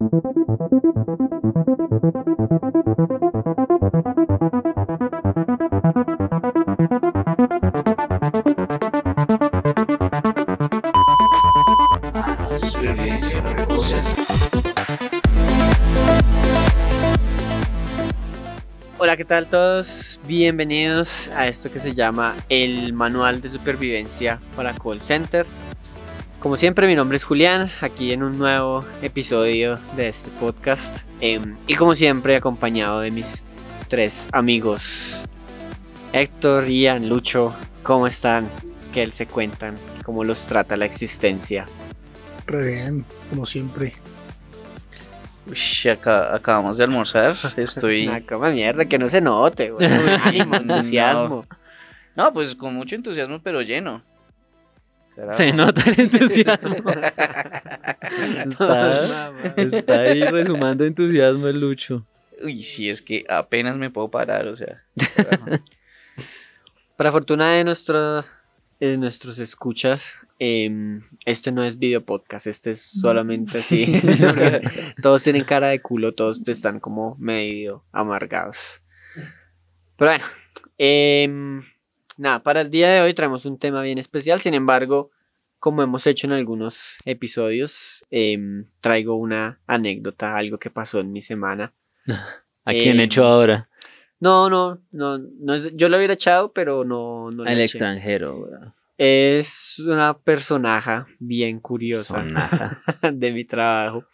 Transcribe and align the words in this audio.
Hola, 0.00 0.08
¿qué 19.18 19.26
tal 19.26 19.48
todos? 19.48 20.18
Bienvenidos 20.26 21.28
a 21.36 21.46
esto 21.46 21.70
que 21.70 21.78
se 21.78 21.92
llama 21.92 22.34
el 22.48 22.94
Manual 22.94 23.42
de 23.42 23.50
Supervivencia 23.50 24.40
para 24.56 24.72
Call 24.72 25.02
Center. 25.02 25.44
Como 26.40 26.56
siempre, 26.56 26.86
mi 26.86 26.94
nombre 26.94 27.16
es 27.16 27.24
Julián, 27.24 27.70
aquí 27.82 28.12
en 28.12 28.22
un 28.22 28.38
nuevo 28.38 28.82
episodio 29.02 29.78
de 29.96 30.08
este 30.08 30.30
podcast. 30.40 31.02
em, 31.20 31.56
y 31.66 31.74
como 31.74 31.94
siempre, 31.94 32.34
acompañado 32.36 33.00
de 33.00 33.10
mis 33.10 33.44
tres 33.88 34.26
amigos, 34.32 35.26
Héctor, 36.12 36.68
Ian, 36.68 37.08
Lucho. 37.08 37.54
¿Cómo 37.82 38.06
están? 38.06 38.48
¿Qué 38.94 39.02
él 39.02 39.12
se 39.12 39.26
cuentan? 39.26 39.74
¿Cómo 40.04 40.24
los 40.24 40.46
trata 40.46 40.76
la 40.76 40.86
existencia? 40.86 41.66
Re 42.46 42.66
bien, 42.68 43.04
como 43.28 43.44
siempre. 43.44 43.94
Ush, 45.46 45.88
acá- 45.88 46.34
acabamos 46.34 46.78
de 46.78 46.84
almorzar. 46.84 47.36
Estoy. 47.56 48.08
Una 48.08 48.24
cama 48.24 48.50
mierda, 48.50 48.86
que 48.86 48.98
no 48.98 49.08
se 49.10 49.20
note, 49.20 49.70
güey. 49.72 49.86
Ánimo, 50.24 50.56
entusiasmo. 50.56 51.44
No, 52.16 52.32
pues 52.32 52.54
con 52.54 52.74
mucho 52.74 52.96
entusiasmo, 52.96 53.40
pero 53.42 53.60
lleno. 53.62 54.02
Se 55.32 55.52
nota 55.52 55.82
el 55.90 56.00
entusiasmo. 56.00 56.76
Está, 58.46 59.32
ahí 60.00 60.22
resumando 60.22 60.84
entusiasmo 60.84 61.48
el 61.48 61.60
Lucho. 61.60 62.06
Uy, 62.42 62.62
sí, 62.62 62.88
es 62.88 63.02
que 63.02 63.24
apenas 63.28 63.76
me 63.76 63.90
puedo 63.90 64.10
parar, 64.10 64.46
o 64.46 64.56
sea. 64.56 64.82
Para 66.96 67.12
fortuna 67.12 67.52
de, 67.52 67.64
nuestro, 67.64 68.24
de 68.78 68.98
nuestros 68.98 69.38
escuchas, 69.38 70.16
em, 70.38 71.02
este 71.24 71.52
no 71.52 71.64
es 71.64 71.78
video 71.78 72.04
podcast, 72.04 72.46
este 72.46 72.72
es 72.72 72.82
solamente 72.82 73.58
así. 73.58 74.02
todos 75.02 75.22
tienen 75.22 75.44
cara 75.44 75.68
de 75.68 75.80
culo, 75.80 76.12
todos 76.12 76.46
están 76.46 76.80
como 76.80 77.16
medio 77.18 77.84
amargados. 77.92 78.82
Pero 79.96 80.10
bueno, 80.10 80.24
em, 80.78 81.62
nada, 82.20 82.42
para 82.42 82.60
el 82.60 82.70
día 82.70 82.88
de 82.90 83.00
hoy 83.00 83.14
traemos 83.14 83.44
un 83.46 83.58
tema 83.58 83.82
bien 83.82 83.98
especial, 83.98 84.40
sin 84.40 84.54
embargo, 84.54 85.10
como 85.58 85.82
hemos 85.82 86.06
hecho 86.06 86.26
en 86.26 86.32
algunos 86.32 86.98
episodios, 87.04 88.04
em, 88.10 88.66
traigo 88.80 89.14
una 89.16 89.60
anécdota, 89.66 90.36
algo 90.36 90.58
que 90.58 90.70
pasó 90.70 91.00
en 91.00 91.12
mi 91.12 91.20
semana. 91.20 91.72
¿A 92.64 92.72
quién 92.72 93.00
Eh, 93.00 93.04
echó 93.04 93.24
ahora? 93.24 93.68
No, 94.20 94.50
no, 94.50 94.82
no, 94.90 95.18
no 95.18 95.54
es- 95.54 95.74
yo 95.76 95.88
lo 95.88 95.96
hubiera 95.96 96.12
echado, 96.14 96.52
pero 96.52 96.84
no, 96.84 97.28
Al 97.28 97.48
eché. 97.54 97.64
extranjero. 97.64 98.48
Es 98.98 99.78
una 99.78 100.12
personaje 100.18 101.04
bien 101.18 101.58
curiosa 101.58 102.16
Sonaja. 102.16 102.82
de 103.12 103.32
mi 103.32 103.44
trabajo. 103.44 104.04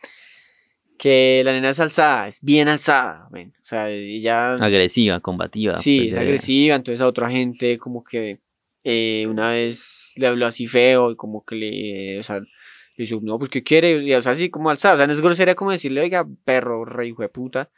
Que 0.98 1.42
la 1.44 1.52
nena 1.52 1.70
es 1.70 1.80
alzada, 1.80 2.26
es 2.26 2.40
bien 2.42 2.68
alzada. 2.68 3.28
ven, 3.30 3.52
o 3.60 3.64
sea, 3.64 3.90
ella 3.90 4.54
Agresiva, 4.54 5.20
combativa. 5.20 5.76
sí, 5.76 5.98
pues, 6.04 6.14
es 6.14 6.20
agresiva. 6.20 6.76
Entonces 6.76 7.00
a 7.00 7.06
otra 7.06 7.30
gente, 7.30 7.78
como 7.78 8.02
que 8.02 8.40
eh, 8.84 9.26
una 9.28 9.50
vez 9.50 10.12
le 10.16 10.26
habló 10.26 10.46
así 10.46 10.66
feo 10.66 11.10
y 11.10 11.16
como 11.16 11.44
que 11.44 11.54
le, 11.56 12.18
o 12.18 12.22
sea, 12.22 12.40
le 12.40 13.04
dijo, 13.04 13.20
no, 13.22 13.38
pues 13.38 13.50
¿qué 13.50 13.62
quiere? 13.62 14.02
Y, 14.02 14.14
o 14.14 14.22
sea, 14.22 14.32
así 14.32 14.48
como 14.48 14.70
alzada. 14.70 14.94
O 14.94 14.96
sea, 14.98 15.06
no 15.06 15.12
es 15.12 15.20
grosera 15.20 15.54
como 15.54 15.70
decirle, 15.70 16.00
oiga, 16.00 16.26
perro, 16.44 16.84
rey, 16.84 17.10
hijo 17.10 17.22
de 17.22 17.28
puta. 17.28 17.70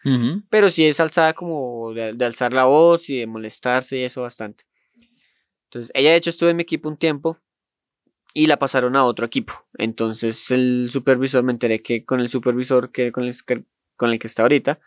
Pero 0.48 0.70
sí 0.70 0.84
es 0.86 1.00
alzada 1.00 1.32
como 1.32 1.92
de, 1.92 2.12
de 2.12 2.24
alzar 2.24 2.52
la 2.52 2.64
voz 2.66 3.08
y 3.10 3.16
de 3.18 3.26
molestarse 3.26 3.98
y 3.98 4.02
eso 4.04 4.22
bastante. 4.22 4.64
Entonces, 5.64 5.90
ella 5.94 6.10
de 6.12 6.16
hecho 6.16 6.30
estuvo 6.30 6.48
en 6.48 6.56
mi 6.56 6.62
equipo 6.62 6.88
un 6.88 6.96
tiempo 6.96 7.36
y 8.38 8.46
la 8.46 8.56
pasaron 8.60 8.94
a 8.94 9.04
otro 9.04 9.26
equipo. 9.26 9.66
Entonces, 9.78 10.52
el 10.52 10.90
supervisor, 10.92 11.42
me 11.42 11.50
enteré 11.50 11.82
que 11.82 12.04
con 12.04 12.20
el 12.20 12.28
supervisor 12.28 12.92
que 12.92 13.10
con 13.10 13.24
el 13.24 13.34
con 13.96 14.10
el 14.12 14.20
que 14.20 14.28
está 14.28 14.42
ahorita, 14.42 14.78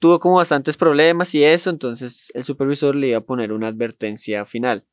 tuvo 0.00 0.18
como 0.18 0.36
bastantes 0.36 0.76
problemas 0.76 1.32
y 1.36 1.44
eso. 1.44 1.70
Entonces, 1.70 2.32
el 2.34 2.44
supervisor 2.44 2.96
le 2.96 3.08
iba 3.08 3.18
a 3.18 3.20
poner 3.24 3.52
una 3.52 3.68
advertencia 3.68 4.44
final. 4.46 4.84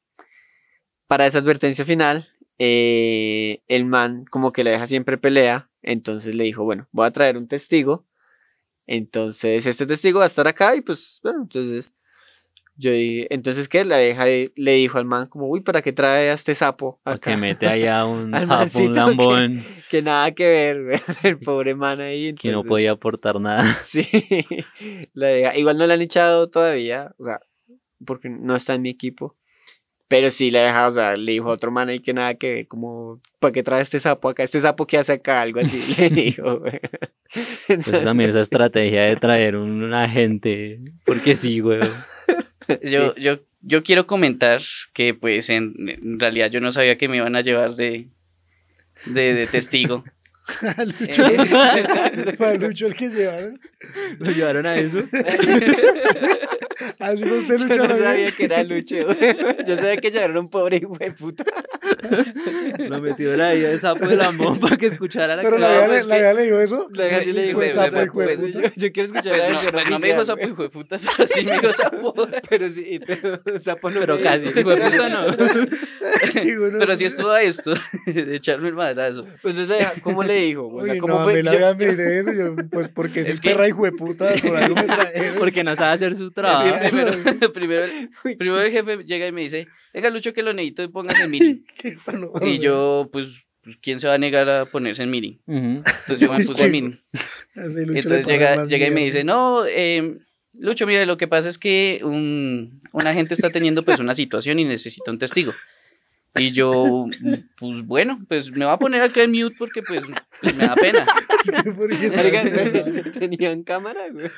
Para 1.07 1.25
esa 1.25 1.39
advertencia 1.39 1.83
final, 1.83 2.27
eh, 2.59 3.63
el 3.67 3.85
man 3.85 4.25
como 4.29 4.51
que 4.51 4.63
le 4.63 4.69
deja 4.69 4.85
siempre 4.85 5.17
pelea. 5.17 5.71
Entonces 5.81 6.35
le 6.35 6.43
dijo, 6.43 6.63
bueno, 6.63 6.87
voy 6.91 7.07
a 7.07 7.11
traer 7.11 7.37
un 7.37 7.47
testigo. 7.47 8.05
Entonces, 8.85 9.65
este 9.65 9.87
testigo 9.87 10.19
va 10.19 10.25
a 10.25 10.27
estar 10.27 10.47
acá 10.47 10.75
y 10.75 10.81
pues, 10.81 11.19
bueno, 11.23 11.41
entonces, 11.41 11.91
yo 12.81 12.91
dije, 12.91 13.27
entonces, 13.33 13.67
¿qué? 13.67 13.83
La 13.83 13.99
vieja 13.99 14.23
le 14.25 14.71
dijo 14.73 14.97
al 14.97 15.03
man 15.05 15.27
como, 15.27 15.47
uy, 15.49 15.59
¿para 15.59 15.81
qué 15.81 15.91
trae 15.91 16.29
a 16.29 16.33
este 16.33 16.55
sapo 16.55 17.01
Porque 17.03 17.31
acá? 17.31 17.37
mete 17.37 17.67
allá 17.67 18.05
un 18.07 18.31
sapo, 18.33 18.79
un 18.79 18.91
que- 18.93 18.99
lambón, 18.99 19.65
Que 19.89 20.01
nada 20.01 20.31
que 20.31 20.47
ver, 20.47 21.01
el 21.23 21.37
pobre 21.39 21.75
man 21.75 21.99
ahí. 21.99 22.33
que 22.35 22.47
no 22.47 22.59
entonces, 22.59 22.69
podía 22.69 22.91
aportar 22.91 23.39
nada. 23.41 23.63
Sí, 23.81 24.07
la 25.13 25.31
vieja, 25.33 25.57
igual 25.57 25.77
no 25.77 25.85
la 25.87 25.95
han 25.95 26.01
echado 26.01 26.49
todavía, 26.49 27.13
o 27.17 27.25
sea, 27.25 27.39
porque 28.05 28.29
no 28.29 28.55
está 28.55 28.75
en 28.75 28.81
mi 28.83 28.89
equipo. 28.89 29.35
Pero 30.07 30.31
sí, 30.31 30.49
la 30.49 30.63
vieja, 30.63 30.87
o 30.87 30.91
sea, 30.91 31.17
le 31.17 31.33
dijo 31.33 31.49
a 31.49 31.53
otro 31.53 31.69
man 31.69 31.89
ahí 31.89 31.99
que 31.99 32.13
nada 32.13 32.33
que 32.33 32.53
ver, 32.53 32.67
como, 32.67 33.21
¿para 33.39 33.51
qué 33.51 33.61
trae 33.61 33.81
este 33.83 33.99
sapo 33.99 34.29
acá? 34.29 34.41
¿Este 34.41 34.59
sapo 34.59 34.87
qué 34.87 34.97
hace 34.97 35.11
acá? 35.13 35.41
Algo 35.41 35.59
así, 35.59 35.83
le 35.99 36.09
dijo, 36.09 36.59
güey. 36.61 36.79
Pues 37.67 37.85
también 38.03 38.31
esa 38.31 38.39
Entonces, 38.39 38.41
estrategia 38.41 39.03
de 39.03 39.15
traer 39.17 39.55
un, 39.55 39.83
un 39.83 39.93
agente. 39.93 40.79
Porque 41.05 41.35
sí, 41.35 41.59
güey. 41.59 41.81
Yo, 42.83 43.13
sí. 43.15 43.21
yo, 43.21 43.39
yo 43.61 43.83
quiero 43.83 44.07
comentar 44.07 44.61
que, 44.93 45.13
pues, 45.13 45.49
en, 45.49 45.73
en 45.87 46.19
realidad 46.19 46.49
yo 46.51 46.61
no 46.61 46.71
sabía 46.71 46.97
que 46.97 47.07
me 47.07 47.17
iban 47.17 47.35
a 47.35 47.41
llevar 47.41 47.75
de, 47.75 48.07
de, 49.05 49.33
de 49.33 49.47
testigo. 49.51 50.03
Lucho, 50.99 51.27
Eh, 51.27 52.35
fue 52.37 52.47
a 52.47 52.53
Lucho 52.55 52.87
el 52.87 52.95
que 52.95 53.09
llevaron. 53.09 53.59
¿Lo 54.19 54.31
llevaron 54.31 54.65
a 54.65 54.75
eso? 54.77 54.99
Así 56.99 57.23
fue 57.23 57.37
usted, 57.39 57.57
Yo 57.59 57.77
no 57.77 57.87
¿no? 57.87 57.95
sabía 57.97 58.31
que 58.31 58.45
era 58.45 58.63
Lucho, 58.63 58.95
güey. 59.05 59.17
Yo 59.67 59.75
sabía 59.75 59.97
que 59.97 60.11
ya 60.11 60.23
era 60.23 60.39
un 60.39 60.49
pobre 60.49 60.77
hijo 60.77 60.97
de 60.97 61.11
puta. 61.11 61.43
Lo 62.79 63.01
metió 63.01 63.35
la 63.37 63.53
vida 63.53 63.69
de 63.69 63.79
sapo 63.79 64.07
de 64.07 64.15
lambón 64.15 64.59
para 64.59 64.77
que 64.77 64.87
escuchara 64.87 65.35
la 65.35 65.41
Pero 65.43 65.57
la 65.57 65.81
No, 65.81 65.85
pues 65.87 66.05
le- 66.07 66.19
la 66.21 66.33
le 66.33 66.43
dijo 66.43 66.59
eso. 66.59 66.89
La 66.93 67.21
sí 67.21 67.33
le 67.33 67.43
dijo, 67.43 67.59
pues, 67.59 67.73
sapo, 67.73 68.01
hijo 68.01 68.19
de 68.21 68.37
pues, 68.37 68.39
puta. 68.39 68.61
Yo, 68.61 68.69
yo 68.75 68.91
quiero 68.91 69.07
escuchar 69.07 69.23
Pues 69.23 69.37
la 69.37 69.43
no, 69.45 69.49
versión 69.51 69.71
pues 69.73 69.89
no 69.89 69.99
me 69.99 70.07
dijo 70.07 70.25
sapo 70.25 70.47
hijo 70.47 70.63
de 70.63 70.69
puta, 70.69 70.99
pero 71.17 71.27
sí 71.29 71.45
me 71.45 71.51
dijo 71.53 71.73
sapo. 71.73 72.13
Pero 72.49 72.69
sí, 72.69 72.99
pero 73.05 73.39
sapo 73.59 73.89
no 73.89 73.99
Pero 73.99 74.21
casi, 74.21 74.47
dijo. 74.47 74.59
hijo 74.59 74.69
de 74.71 74.77
puta 74.77 75.09
no. 75.09 75.25
Pero 76.79 76.95
sí 76.95 77.05
estuvo 77.05 77.29
a 77.31 77.41
esto, 77.41 77.73
de 78.05 78.35
echarme 78.35 78.69
el 78.69 78.75
madrazo. 78.75 79.23
Pues 79.41 79.53
entonces, 79.53 79.69
la 79.69 79.75
vieja, 79.77 79.93
¿cómo 80.01 80.23
le 80.23 80.35
dijo? 80.35 80.69
¿cómo 80.69 81.07
no, 81.07 81.19
a 81.19 81.23
fue? 81.23 81.35
mí 81.35 81.41
la 81.43 81.51
Yo- 81.51 81.57
vieja 81.57 81.73
me 81.75 81.87
dice 81.87 82.19
eso. 82.19 82.33
Yo, 82.33 82.55
pues 82.71 82.89
porque 82.89 83.25
si 83.25 83.31
Es 83.31 83.41
perra 83.41 83.67
hijo 83.67 83.83
de 83.85 83.91
puta, 83.91 84.27
por 84.41 84.57
algo 84.57 84.75
me. 84.75 84.89
Porque 85.39 85.63
no 85.63 85.75
sabe 85.75 85.93
hacer 85.93 86.15
su 86.15 86.31
trabajo. 86.31 86.75
primero, 86.89 87.11
primero, 87.53 87.83
el- 87.85 88.09
Uy, 88.25 88.35
primero 88.35 88.61
el 88.61 88.71
jefe 88.71 88.97
llega 89.05 89.27
y 89.27 89.31
me 89.31 89.41
dice, 89.41 89.67
venga 89.93 90.09
Lucho 90.09 90.33
que 90.33 90.43
lo 90.43 90.53
necesito 90.53 90.83
y 90.83 90.87
póngase 90.89 91.23
en 91.23 91.31
bueno. 92.05 92.31
Y 92.41 92.59
yo, 92.59 93.09
pues, 93.11 93.27
pues, 93.63 93.77
¿quién 93.81 93.99
se 93.99 94.07
va 94.07 94.15
a 94.15 94.17
negar 94.17 94.49
a 94.49 94.65
ponerse 94.65 95.03
en 95.03 95.09
meeting? 95.09 95.37
Ujú. 95.45 95.59
Entonces 95.77 96.19
yo 96.19 96.33
me 96.33 96.43
puse 96.45 96.63
en 96.65 96.71
le 97.85 97.99
Entonces 97.99 98.25
llega, 98.25 98.65
llega 98.65 98.87
y 98.87 98.91
me 98.91 99.05
dice, 99.05 99.23
no, 99.23 99.65
eh, 99.67 100.17
Lucho, 100.53 100.87
mire, 100.87 101.05
lo 101.05 101.17
que 101.17 101.27
pasa 101.27 101.47
es 101.49 101.57
que 101.57 102.01
un, 102.03 102.81
un 102.91 103.07
agente 103.07 103.33
está 103.33 103.49
teniendo 103.49 103.83
pues 103.83 103.99
una 103.99 104.15
situación 104.15 104.59
y 104.59 104.65
necesita 104.65 105.11
un 105.11 105.19
testigo. 105.19 105.53
Y 106.35 106.51
yo, 106.51 107.07
pues 107.57 107.85
bueno, 107.85 108.19
pues 108.27 108.51
me 108.51 108.65
voy 108.65 108.73
a 108.73 108.77
poner 108.77 109.01
acá 109.01 109.23
en 109.23 109.31
mute 109.31 109.55
porque 109.57 109.81
pues, 109.81 110.01
pues, 110.41 110.55
me 110.55 110.67
da 110.67 110.75
pena. 110.75 111.05
¿Tenían 113.19 113.63
cámara, 113.63 114.09
güey? 114.11 114.29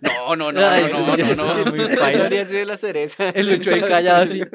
No, 0.00 0.34
no, 0.36 0.50
no, 0.52 0.66
Ay, 0.66 0.84
no, 0.90 0.98
no, 0.98 1.06
no, 1.06 1.16
sí 1.16 1.94
no. 1.94 2.00
paila. 2.00 2.24
habría 2.24 2.44
sido 2.44 2.64
la 2.64 2.76
cereza. 2.76 3.30
El 3.30 3.48
Lucho 3.50 3.70
ahí 3.72 3.80
callado 3.80 4.24
así. 4.24 4.42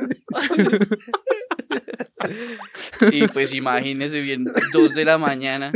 Y 3.11 3.27
pues 3.29 3.53
imagínese 3.53 4.21
bien, 4.21 4.45
dos 4.73 4.93
de 4.93 5.05
la 5.05 5.17
mañana, 5.17 5.71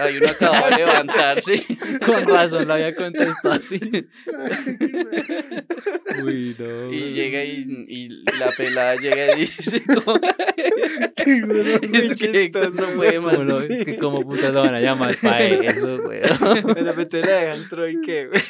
hay 0.00 0.16
uno 0.16 0.28
acabado 0.28 0.68
de 0.70 0.76
levantarse. 0.78 1.64
Con 2.04 2.24
razón 2.26 2.66
lo 2.66 2.74
había 2.74 2.94
contestado 2.94 3.54
así. 3.54 3.78
Uy, 6.24 6.56
no. 6.58 6.92
Y 6.92 7.12
llega 7.12 7.44
y, 7.44 7.64
y 7.88 8.08
la 8.38 8.50
pelada 8.56 8.96
llega 8.96 9.36
y 9.36 9.40
dice, 9.40 9.82
como, 9.84 10.18
es 11.94 12.16
que 12.16 12.44
Héctor 12.44 12.74
no 12.74 12.96
puede 12.96 13.20
más. 13.20 13.34
¿Cómo 13.36 13.44
lo- 13.44 13.60
es 13.60 13.84
que 13.84 13.98
como 13.98 14.22
putas 14.22 14.52
lo 14.52 14.62
van 14.62 14.74
a 14.74 14.80
llamar 14.80 15.16
para 15.22 15.44
eso, 15.44 15.98
güey. 16.02 16.20
Bueno, 16.62 16.92
pues 16.94 17.08
te 17.08 17.20
la 17.20 17.26
dejan 17.32 17.58
entró 17.62 17.88
y 17.88 18.00
qué, 18.00 18.26
güey. 18.26 18.42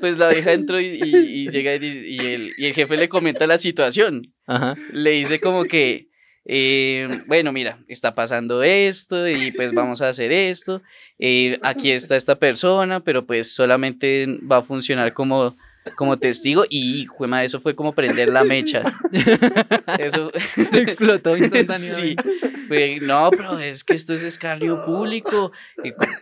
Pues 0.00 0.18
la 0.18 0.28
vieja 0.30 0.52
entró 0.52 0.80
y, 0.80 0.86
y- 1.02 1.42
y 1.44 1.48
llega 1.50 1.74
y, 1.74 1.78
dice- 1.78 2.06
y 2.06 2.18
el, 2.18 2.52
y 2.56 2.66
el 2.66 2.74
jefe 2.74 2.96
le 2.96 3.08
comenta 3.08 3.46
la 3.46 3.58
situación. 3.58 4.32
Ajá. 4.46 4.74
Le 4.92 5.10
dice 5.10 5.40
como 5.40 5.64
que, 5.64 6.08
eh, 6.44 7.22
bueno, 7.26 7.52
mira, 7.52 7.78
está 7.88 8.14
pasando 8.14 8.62
esto 8.62 9.28
y 9.28 9.52
pues 9.52 9.72
vamos 9.72 10.02
a 10.02 10.08
hacer 10.08 10.32
esto. 10.32 10.82
eh, 11.18 11.58
aquí 11.62 11.90
está 11.90 12.16
esta 12.16 12.36
persona, 12.36 13.00
pero 13.00 13.24
pues 13.26 13.52
solamente 13.52 14.26
va 14.50 14.58
a 14.58 14.62
funcionar 14.62 15.12
como, 15.12 15.56
como 15.96 16.18
testigo 16.18 16.64
y, 16.68 17.06
juema, 17.06 17.44
eso 17.44 17.60
fue 17.60 17.76
como 17.76 17.92
prender 17.92 18.28
la 18.28 18.44
mecha. 18.44 18.82
Eso, 19.98 20.30
Explotó 20.72 21.34
sí, 21.36 21.44
instantáneamente. 21.44 22.24
fue, 22.68 22.98
no, 23.02 23.30
pero 23.30 23.58
es 23.58 23.84
que 23.84 23.94
esto 23.94 24.14
es 24.14 24.22
escarnio 24.22 24.84
público. 24.84 25.52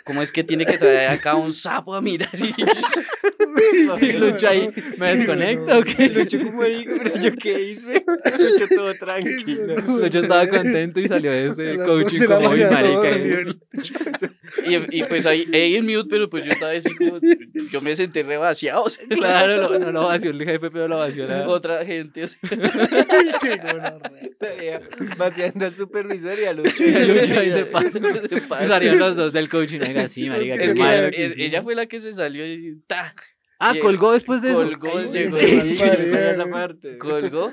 ¿Cómo 0.04 0.22
es 0.22 0.32
que 0.32 0.44
tiene 0.44 0.66
que 0.66 0.78
traer 0.78 1.10
acá 1.10 1.36
un 1.36 1.52
sapo 1.52 1.94
a 1.94 2.00
mirar? 2.00 2.30
Y, 2.34 2.54
Y 4.00 4.12
Lucho 4.12 4.48
ahí, 4.48 4.70
¿me 4.96 5.16
desconecto 5.16 5.78
o 5.78 5.82
qué? 5.82 6.08
Lucho 6.08 6.38
como 6.38 6.58
marica, 6.58 6.92
pero 7.02 7.16
yo 7.16 7.32
qué 7.36 7.62
hice. 7.62 8.04
Lucho 8.38 8.74
todo 8.74 8.94
tranquilo. 8.94 9.76
Lucho 10.00 10.18
estaba 10.20 10.46
contento 10.48 11.00
y 11.00 11.08
salió 11.08 11.30
de 11.32 11.48
ese 11.48 11.70
A 11.72 11.84
coaching 11.84 12.24
como, 12.24 12.40
todo 12.40 12.50
marica. 12.70 12.92
dormido. 12.92 13.52
y, 14.66 14.98
y 15.00 15.02
pues 15.04 15.26
ahí, 15.26 15.46
ahí 15.52 15.76
en 15.76 15.84
mute, 15.86 16.08
pero 16.08 16.28
pues 16.30 16.44
yo 16.44 16.52
estaba 16.52 16.72
así 16.72 16.94
como, 16.94 17.18
yo 17.70 17.80
me 17.80 17.94
senté 17.96 18.22
re 18.22 18.36
vaciado. 18.36 18.84
o 18.84 18.90
sea, 18.90 19.04
Claro, 19.08 19.56
lo- 19.70 19.78
no 19.78 19.92
lo 19.92 20.04
vació 20.04 20.30
el 20.30 20.42
jefe, 20.44 20.70
pero 20.70 20.88
lo 20.88 20.98
vació 20.98 21.26
la... 21.26 21.48
Otra 21.48 21.84
gente, 21.84 22.24
o 22.24 22.28
sea, 22.28 22.40
Qué 23.40 23.56
gonorrea. 23.56 24.80
Vaciando 25.16 25.66
al 25.66 25.74
supervisor 25.74 26.38
y 26.38 26.44
a 26.44 26.52
Lucho. 26.52 26.84
Y 26.84 26.90
Lucho 26.92 27.38
ahí 27.38 27.50
de 27.50 27.64
paso. 27.66 27.98
De 28.00 28.36
Y 28.36 28.40
paso. 28.40 28.68
salieron 28.68 28.98
los 28.98 29.16
dos 29.16 29.32
del 29.32 29.48
coaching. 29.48 29.80
Oiga, 29.80 30.08
sí, 30.08 30.28
marica, 30.28 30.54
Es 30.54 30.72
que 30.74 31.30
que 31.36 31.44
ella 31.44 31.62
fue 31.62 31.74
la 31.74 31.86
que 31.86 32.00
se 32.00 32.12
salió 32.12 32.46
y 32.46 32.76
ta, 32.86 33.14
Ah, 33.60 33.74
y- 33.76 33.78
colgó 33.78 34.12
después 34.12 34.40
de 34.42 34.52
eso. 34.52 34.62
colgó, 34.62 35.00
llegó, 35.12 35.36
esa 35.36 36.46
parte. 36.50 36.98
colgó. 36.98 37.52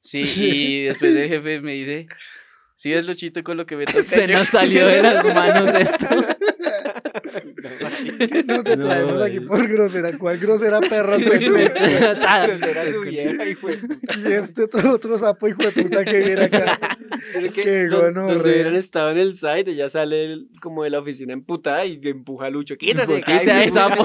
Sí, 0.00 0.22
y 0.36 0.84
después 0.84 1.14
el 1.16 1.28
jefe 1.28 1.60
me 1.60 1.72
dice, 1.72 2.06
si 2.76 2.92
ves 2.92 3.04
Luchito 3.06 3.42
con 3.42 3.56
lo 3.56 3.66
que 3.66 3.76
me 3.76 3.84
toca. 3.86 4.02
Se 4.04 4.26
yo?" 4.28 4.38
nos 4.38 4.48
salió 4.48 4.86
de 4.86 5.02
las 5.02 5.24
manos 5.34 5.74
esto. 5.74 6.06
No 8.46 8.62
te 8.64 8.76
No, 8.76 8.86
traemos 8.86 9.22
aquí 9.22 9.40
por 9.40 9.66
grosera. 9.68 10.16
¿Cuál 10.18 10.38
grosera 10.38 10.80
triple? 10.80 11.70
Pero 11.70 12.58
será 12.58 12.90
su 12.90 13.00
vieja, 13.02 13.48
hijo 13.48 13.68
de 13.68 13.76
puta. 13.78 14.14
Y 14.18 14.32
este 14.32 14.62
otro, 14.64 14.92
otro 14.92 15.18
sapo 15.18 15.48
hijo 15.48 15.62
de 15.62 15.70
puta 15.72 16.04
que 16.04 16.18
viene 16.18 16.44
acá. 16.44 16.78
Pero 17.32 17.52
que 17.52 17.62
Qué 17.62 17.88
gonorrea. 17.88 18.34
donde 18.34 18.50
hubieran 18.52 18.76
estado 18.76 19.10
en 19.10 19.18
el 19.18 19.34
site, 19.34 19.70
ella 19.72 19.88
sale 19.88 20.24
el- 20.24 20.48
como 20.62 20.84
de 20.84 20.90
la 20.90 21.00
oficina 21.00 21.32
emputada 21.32 21.84
y 21.84 22.00
empuja 22.04 22.46
a 22.46 22.50
Lucho. 22.50 22.76
Quítase, 22.76 23.22
ahí, 23.26 23.68
sapo". 23.70 24.04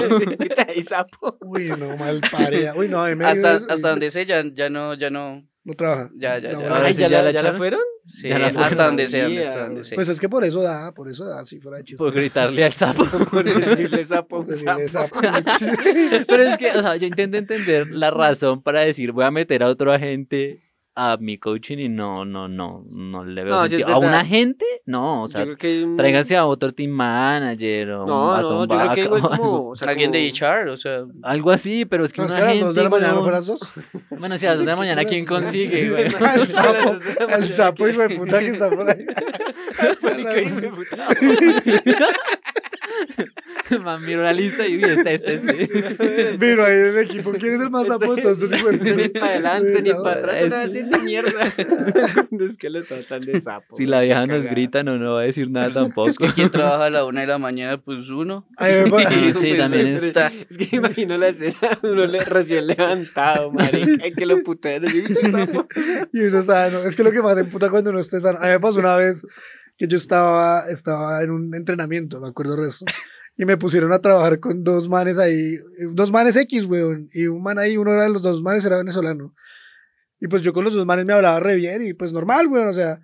Sapo. 0.86 1.38
Uy, 1.40 1.68
no, 1.78 1.96
mal 1.96 2.20
paria. 2.30 2.74
Uy, 2.76 2.88
no, 2.88 3.02
a 3.02 3.08
mí 3.08 3.14
me 3.14 3.24
Hasta, 3.24 3.56
hasta 3.68 3.90
donde 3.90 4.10
sé, 4.10 4.26
ya, 4.26 4.44
ya 4.52 4.68
no, 4.68 4.94
ya 4.94 5.10
no, 5.10 5.46
No 5.64 5.74
trabaja. 5.74 6.10
ya, 6.14 6.38
ya, 6.38 6.52
ya. 6.52 6.58
Ahora 6.58 6.84
Ay, 6.86 6.92
sí 6.94 7.00
¿ya, 7.00 7.08
ya 7.08 7.22
la, 7.22 7.30
¿ya 7.30 7.42
la 7.42 7.54
fueron? 7.54 7.80
Sí, 8.06 8.28
ya 8.28 8.38
la 8.38 8.48
hasta 8.48 8.60
fueron. 8.68 8.86
donde 8.88 9.06
sea, 9.08 9.26
hasta 9.26 9.64
donde 9.64 9.82
sea. 9.84 9.94
Pues 9.96 10.08
es 10.10 10.20
que 10.20 10.28
por 10.28 10.44
eso 10.44 10.60
da, 10.60 10.92
por 10.92 11.08
eso 11.08 11.24
da, 11.24 11.42
si 11.46 11.58
fuera 11.58 11.78
de 11.78 11.84
chiste. 11.84 11.96
Por 12.04 12.12
gritarle 12.12 12.64
al 12.64 12.72
sapo. 12.74 13.04
Por 13.30 13.44
decirle 13.60 14.04
sapo 14.04 14.40
un 14.40 14.46
Decirle 14.46 14.88
sapo. 14.88 15.20
sapo. 15.22 15.36
Pero 16.28 16.42
es 16.42 16.58
que, 16.58 16.70
o 16.72 16.82
sea, 16.82 16.96
yo 16.96 17.06
intento 17.06 17.38
entender 17.38 17.88
la 17.90 18.10
razón 18.10 18.62
para 18.62 18.82
decir 18.82 19.12
voy 19.12 19.24
a 19.24 19.30
meter 19.30 19.62
a 19.62 19.68
otro 19.68 19.90
agente 19.92 20.60
a 20.96 21.16
mi 21.20 21.38
coaching 21.38 21.78
y 21.78 21.88
no, 21.88 22.24
no, 22.24 22.46
no, 22.48 22.84
no 22.88 23.24
le 23.24 23.42
veo 23.42 23.52
No, 23.54 23.66
sentido. 23.68 23.88
¿A 23.88 23.96
un 23.98 24.02
verdad. 24.02 24.20
agente? 24.20 24.64
No, 24.86 25.22
o 25.24 25.28
sea, 25.28 25.44
que 25.56 25.88
tráiganse 25.96 26.36
a 26.36 26.46
otro 26.46 26.72
team 26.72 26.90
manager 26.92 27.90
o 27.90 28.06
No, 28.06 28.32
hasta 28.32 28.52
no, 28.52 28.60
un 28.62 28.68
yo 28.68 28.76
creo 28.78 28.92
que 28.92 29.00
algo. 29.16 29.28
como. 29.28 29.68
o 29.70 29.76
sea, 29.76 29.88
Alguien 29.90 30.12
de 30.12 30.28
HR, 30.32 30.68
o 30.70 30.76
sea, 30.76 31.04
Algo 31.24 31.50
así, 31.50 31.84
pero 31.84 32.04
es 32.04 32.12
que 32.12 32.22
No, 32.22 32.28
un 32.28 32.32
es 32.32 32.36
que 32.36 32.42
a 32.42 32.44
las 32.44 32.50
agente. 32.52 32.66
dos 32.66 32.74
de 32.76 32.82
la 32.84 32.90
mañana 32.90 33.08
no 33.12 33.16
no- 33.16 33.22
fue 33.22 33.30
a 33.32 33.34
las 33.34 33.46
dos. 33.46 33.60
Bueno, 34.18 34.38
si 34.38 34.46
a 34.46 34.50
las 34.50 34.58
dos 34.58 34.66
de 34.66 34.72
la 34.72 34.76
mañana, 34.76 35.04
¿quién 35.04 35.26
consigue, 35.26 35.90
güey? 35.90 36.04
Al 36.24 36.46
sapo, 36.46 36.96
al 37.34 37.48
sapo 37.48 37.88
hijo 37.88 38.00
de 38.02 38.16
puta 38.16 38.38
que 38.38 38.48
está 38.48 38.70
por 38.70 38.88
ahí. 38.88 39.04
Man, 43.84 44.04
miro 44.04 44.22
la 44.22 44.32
lista 44.32 44.66
y 44.66 44.76
uy, 44.76 44.84
este, 44.84 45.14
este, 45.14 45.34
este. 45.34 46.36
Vino 46.38 46.64
ahí 46.64 46.74
en 46.74 46.86
el 46.86 46.98
equipo. 46.98 47.32
¿Quién 47.32 47.54
es 47.54 47.60
el 47.62 47.70
más 47.70 47.86
sapo 47.86 48.14
de 48.14 48.22
todos 48.22 48.42
estos 48.42 48.58
hijos 48.58 48.80
de 48.80 48.94
Ni 48.96 49.02
puta? 49.08 49.20
para 49.20 49.32
adelante 49.32 49.82
ni 49.82 49.90
para 49.90 50.12
atrás, 50.12 50.36
es- 50.38 50.48
no 50.50 50.56
hacen 50.56 50.90
ni 50.90 50.98
mierda. 51.00 51.52
Es 52.40 52.56
que 52.56 52.70
lo 52.70 52.82
tratan 52.82 53.20
de 53.22 53.40
sapo. 53.40 53.76
Si 53.76 53.86
la 53.86 54.00
vieja 54.00 54.26
nos 54.26 54.46
grita, 54.46 54.82
no, 54.82 54.98
no 54.98 55.14
va 55.14 55.22
a 55.22 55.26
decir 55.26 55.50
nada 55.50 55.70
tampoco. 55.72 56.12
¿quién 56.34 56.50
trabaja 56.50 56.86
a 56.86 56.90
la 56.90 57.04
una 57.04 57.22
de 57.22 57.26
la 57.26 57.38
mañana? 57.38 57.78
Pues 57.80 58.08
uno. 58.10 58.46
A 58.58 58.66
Sí, 58.68 58.74
sí, 58.74 58.88
Pues, 58.90 59.58
también 59.58 59.86
es- 59.88 60.02
está- 60.02 60.30
Es 60.48 60.56
que 60.58 60.68
me 60.72 60.78
imagino 60.88 61.16
la 61.16 61.28
escena, 61.28 61.54
uno 61.82 62.06
le, 62.06 62.18
recién 62.20 62.66
levantado, 62.66 63.52
marica, 63.52 64.04
que 64.16 64.26
lo 64.26 64.42
putean 64.42 64.86
así, 64.86 65.04
"Uy, 65.08 65.30
sapo". 65.30 65.66
Y 66.12 66.20
uno 66.22 66.44
sano. 66.44 66.78
Es 66.84 66.94
que 66.96 67.02
lo 67.04 67.12
que 67.12 67.22
más 67.22 67.36
emputa 67.38 67.70
cuando 67.70 67.90
uno 67.90 68.00
esté 68.00 68.20
sano. 68.20 68.38
A 68.40 68.42
mí 68.46 68.48
me 68.48 68.60
pasó 68.60 68.80
una 68.80 68.96
vez 68.96 69.24
que 69.76 69.88
yo 69.88 69.96
estaba, 69.96 70.68
estaba 70.70 71.22
en 71.22 71.30
un 71.30 71.54
entrenamiento, 71.54 72.20
me 72.20 72.28
acuerdo 72.28 72.56
de 72.56 72.68
eso. 72.68 72.84
Y 73.36 73.44
me 73.44 73.56
pusieron 73.56 73.92
a 73.92 73.98
trabajar 73.98 74.38
con 74.38 74.62
dos 74.62 74.88
manes 74.88 75.18
ahí, 75.18 75.56
dos 75.92 76.12
manes 76.12 76.36
X, 76.36 76.66
weón. 76.66 77.10
Y 77.12 77.26
un 77.26 77.42
man 77.42 77.58
ahí, 77.58 77.76
uno 77.76 77.92
era 77.92 78.04
de 78.04 78.10
los 78.10 78.22
dos 78.22 78.42
manes, 78.42 78.64
era 78.64 78.76
venezolano. 78.76 79.34
Y 80.20 80.28
pues 80.28 80.42
yo 80.42 80.52
con 80.52 80.64
los 80.64 80.72
dos 80.72 80.86
manes 80.86 81.04
me 81.04 81.12
hablaba 81.12 81.40
re 81.40 81.56
bien 81.56 81.82
y 81.82 81.94
pues 81.94 82.12
normal, 82.12 82.46
weón. 82.46 82.68
O 82.68 82.72
sea, 82.72 83.00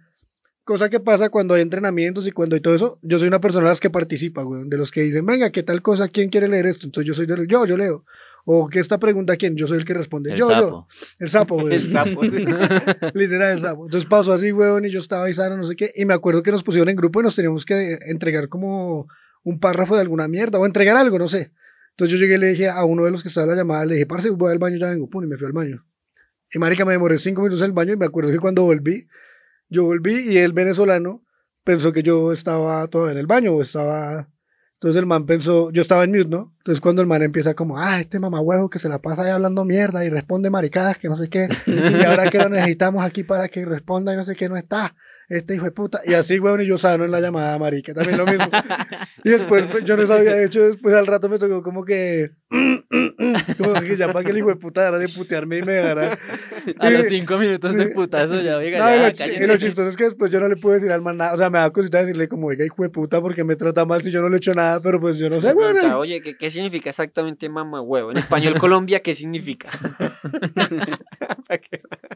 cosa 0.62 0.88
que 0.88 1.00
pasa 1.00 1.31
cuando 1.31 1.55
hay 1.55 1.62
entrenamientos 1.62 2.29
y 2.29 2.31
cuando 2.31 2.55
hay 2.55 2.61
todo 2.61 2.77
eso. 2.77 3.00
Yo 3.03 3.19
soy 3.19 3.27
una 3.27 3.41
persona 3.41 3.65
de 3.65 3.73
las 3.73 3.81
que 3.81 3.91
participa, 3.91 4.44
weón. 4.44 4.69
De 4.69 4.79
los 4.79 4.93
que 4.93 5.03
dicen, 5.03 5.27
venga, 5.27 5.50
¿qué 5.50 5.65
tal 5.65 5.82
cosa? 5.82 6.06
¿Quién 6.09 6.31
quiere 6.31 6.47
leer 6.47 6.67
esto? 6.67 6.87
Entonces 6.87 7.09
yo 7.09 7.15
soy 7.15 7.27
del, 7.27 7.49
yo, 7.49 7.67
yo 7.67 7.77
leo. 7.77 8.05
O 8.44 8.69
que 8.69 8.79
esta 8.79 8.99
pregunta, 8.99 9.37
¿quién? 9.37 9.56
Yo 9.56 9.67
soy 9.67 9.79
el 9.79 9.85
que 9.85 9.94
responde. 9.94 10.31
El 10.31 10.38
yo, 10.38 10.49
yo. 10.49 10.55
sapo. 10.55 10.88
El 11.19 11.29
sapo, 11.29 11.55
weón. 11.56 11.73
El 11.73 11.91
sapo, 11.91 12.23
sí. 12.23 12.38
Literal, 13.15 13.53
el 13.53 13.61
sapo. 13.61 13.87
Entonces 13.87 14.09
pasó 14.09 14.32
así, 14.32 14.53
weón, 14.53 14.85
y 14.85 14.91
yo 14.91 15.00
estaba 15.00 15.25
ahí 15.25 15.35
sano, 15.35 15.56
no 15.56 15.65
sé 15.65 15.75
qué. 15.75 15.91
Y 15.97 16.05
me 16.05 16.15
acuerdo 16.15 16.44
que 16.44 16.53
nos 16.53 16.62
pusieron 16.62 16.88
en 16.88 16.97
grupo 16.97 17.21
y 17.21 17.25
nos 17.25 17.35
teníamos 17.35 17.65
que 17.65 17.99
entregar 18.06 18.49
como 18.49 19.09
un 19.42 19.58
párrafo 19.58 19.94
de 19.94 20.02
alguna 20.02 20.28
mierda 20.28 20.58
o 20.58 20.66
entregar 20.66 20.96
algo, 20.96 21.19
no 21.19 21.28
sé. 21.28 21.52
Entonces 21.90 22.12
yo 22.12 22.19
llegué 22.19 22.37
y 22.37 22.38
le 22.38 22.46
dije 22.48 22.69
a 22.69 22.84
uno 22.84 23.04
de 23.04 23.10
los 23.10 23.22
que 23.22 23.28
estaba 23.28 23.44
en 23.44 23.50
la 23.50 23.56
llamada, 23.56 23.84
le 23.84 23.94
dije, 23.94 24.06
parce, 24.06 24.31
voy 24.31 24.52
al 24.52 24.58
baño, 24.58 24.78
ya 24.78 24.88
vengo, 24.88 25.08
pum, 25.08 25.25
y 25.25 25.26
me 25.26 25.37
fui 25.37 25.46
al 25.46 25.52
baño. 25.52 25.84
Y 26.52 26.58
marica, 26.58 26.84
me 26.84 26.92
demoré 26.92 27.19
cinco 27.19 27.42
minutos 27.42 27.60
en 27.60 27.66
el 27.66 27.72
baño 27.72 27.92
y 27.92 27.96
me 27.96 28.06
acuerdo 28.06 28.31
que 28.31 28.38
cuando 28.38 28.64
volví, 28.64 29.06
yo 29.69 29.84
volví 29.84 30.32
y 30.32 30.38
el 30.38 30.52
venezolano 30.52 31.25
pensó 31.62 31.92
que 31.92 32.02
yo 32.02 32.32
estaba 32.32 32.87
todavía 32.88 33.12
en 33.12 33.19
el 33.19 33.26
baño 33.26 33.52
o 33.52 33.62
estaba... 33.62 34.28
Entonces 34.75 34.98
el 34.98 35.06
man 35.06 35.26
pensó, 35.26 35.70
yo 35.72 35.82
estaba 35.82 36.04
en 36.04 36.10
mute, 36.10 36.31
¿no? 36.31 36.54
Entonces 36.56 36.81
cuando 36.81 37.02
el 37.02 37.08
man 37.08 37.22
empieza 37.22 37.52
como, 37.52 37.78
ah, 37.78 38.00
este 38.00 38.19
mamahuevo 38.19 38.70
que 38.70 38.78
se 38.78 38.88
la 38.88 38.98
pasa 38.98 39.25
ahí 39.25 39.31
hablando 39.31 39.66
mierda 39.66 40.06
y 40.06 40.08
responde 40.08 40.48
maricadas 40.48 40.96
que 40.96 41.08
no 41.08 41.16
sé 41.16 41.28
qué, 41.28 41.48
y 41.66 42.02
ahora 42.02 42.31
que 42.31 42.38
lo 42.38 42.48
necesitamos 42.48 43.04
aquí 43.04 43.22
para 43.22 43.48
que 43.48 43.66
responda 43.66 44.14
y 44.14 44.16
no 44.16 44.25
sé 44.25 44.34
qué 44.34 44.48
no 44.48 44.56
está, 44.56 44.96
este 45.31 45.55
hijo 45.55 45.65
de 45.65 45.71
puta, 45.71 46.00
y 46.05 46.15
así, 46.15 46.38
weón, 46.41 46.61
y 46.61 46.67
yo 46.67 46.77
sano 46.77 47.05
en 47.05 47.12
la 47.12 47.21
llamada, 47.21 47.56
marica, 47.59 47.94
también 47.94 48.19
lo 48.19 48.27
mismo. 48.27 48.50
Y 49.25 49.31
después, 49.31 49.67
pues, 49.67 49.85
yo 49.85 49.97
no 49.97 50.06
sabía, 50.06 50.35
de 50.35 50.44
hecho, 50.44 50.61
después 50.61 50.94
al 50.94 51.06
rato 51.06 51.29
me 51.29 51.38
tocó 51.38 51.62
como 51.62 51.85
que, 51.85 52.32
como 53.58 53.74
que 53.74 53.96
ya 53.96 54.13
para 54.13 54.24
que 54.24 54.32
el 54.32 54.39
hijo 54.39 54.48
de 54.48 54.56
puta 54.56 54.81
dejara 54.81 54.98
de 54.98 55.08
putearme 55.08 55.58
y 55.58 55.63
me 55.63 55.72
dejara. 55.74 56.19
A 56.79 56.91
los 56.91 57.06
Y- 57.06 57.08
cinco 57.20 57.39
minutos 57.39 57.74
del 57.74 57.93
putazo 57.93 58.41
ya, 58.41 58.56
oiga, 58.56 58.79
No, 58.79 59.08
y, 59.08 59.13
ya, 59.13 59.27
lo, 59.27 59.32
y 59.32 59.46
lo 59.46 59.56
chistoso 59.56 59.89
es 59.89 59.96
que 59.96 60.05
después 60.05 60.31
yo 60.32 60.41
no 60.41 60.48
le 60.48 60.56
pude 60.56 60.74
decir 60.74 60.91
al 60.91 61.01
man 61.01 61.17
nada, 61.17 61.34
o 61.34 61.39
sea, 61.39 61.48
me 61.48 61.58
da 61.58 61.70
cosita 61.70 62.01
decirle 62.01 62.29
como, 62.29 62.48
oiga, 62.48 62.65
hijo 62.65 62.82
de 62.82 62.89
puta, 62.89 63.20
porque 63.20 63.44
me 63.44 63.55
trata 63.55 63.84
mal 63.84 64.03
si 64.03 64.10
yo 64.10 64.20
no 64.20 64.29
le 64.29 64.36
he 64.36 64.39
hecho 64.39 64.53
nada, 64.53 64.81
pero 64.81 65.01
pues 65.01 65.17
yo 65.19 65.31
no 65.31 65.41
sé, 65.41 65.48
Pregunta, 65.55 65.72
bueno. 65.81 65.98
Oye, 65.98 66.20
¿qué, 66.22 66.36
¿qué 66.36 66.51
significa 66.51 66.91
exactamente 66.91 67.48
mamá 67.48 67.81
huevo? 67.82 68.10
En 68.10 68.17
español 68.17 68.58
Colombia, 68.58 69.01
¿qué 69.01 69.15
significa? 69.15 69.69
Ah, 71.51 71.58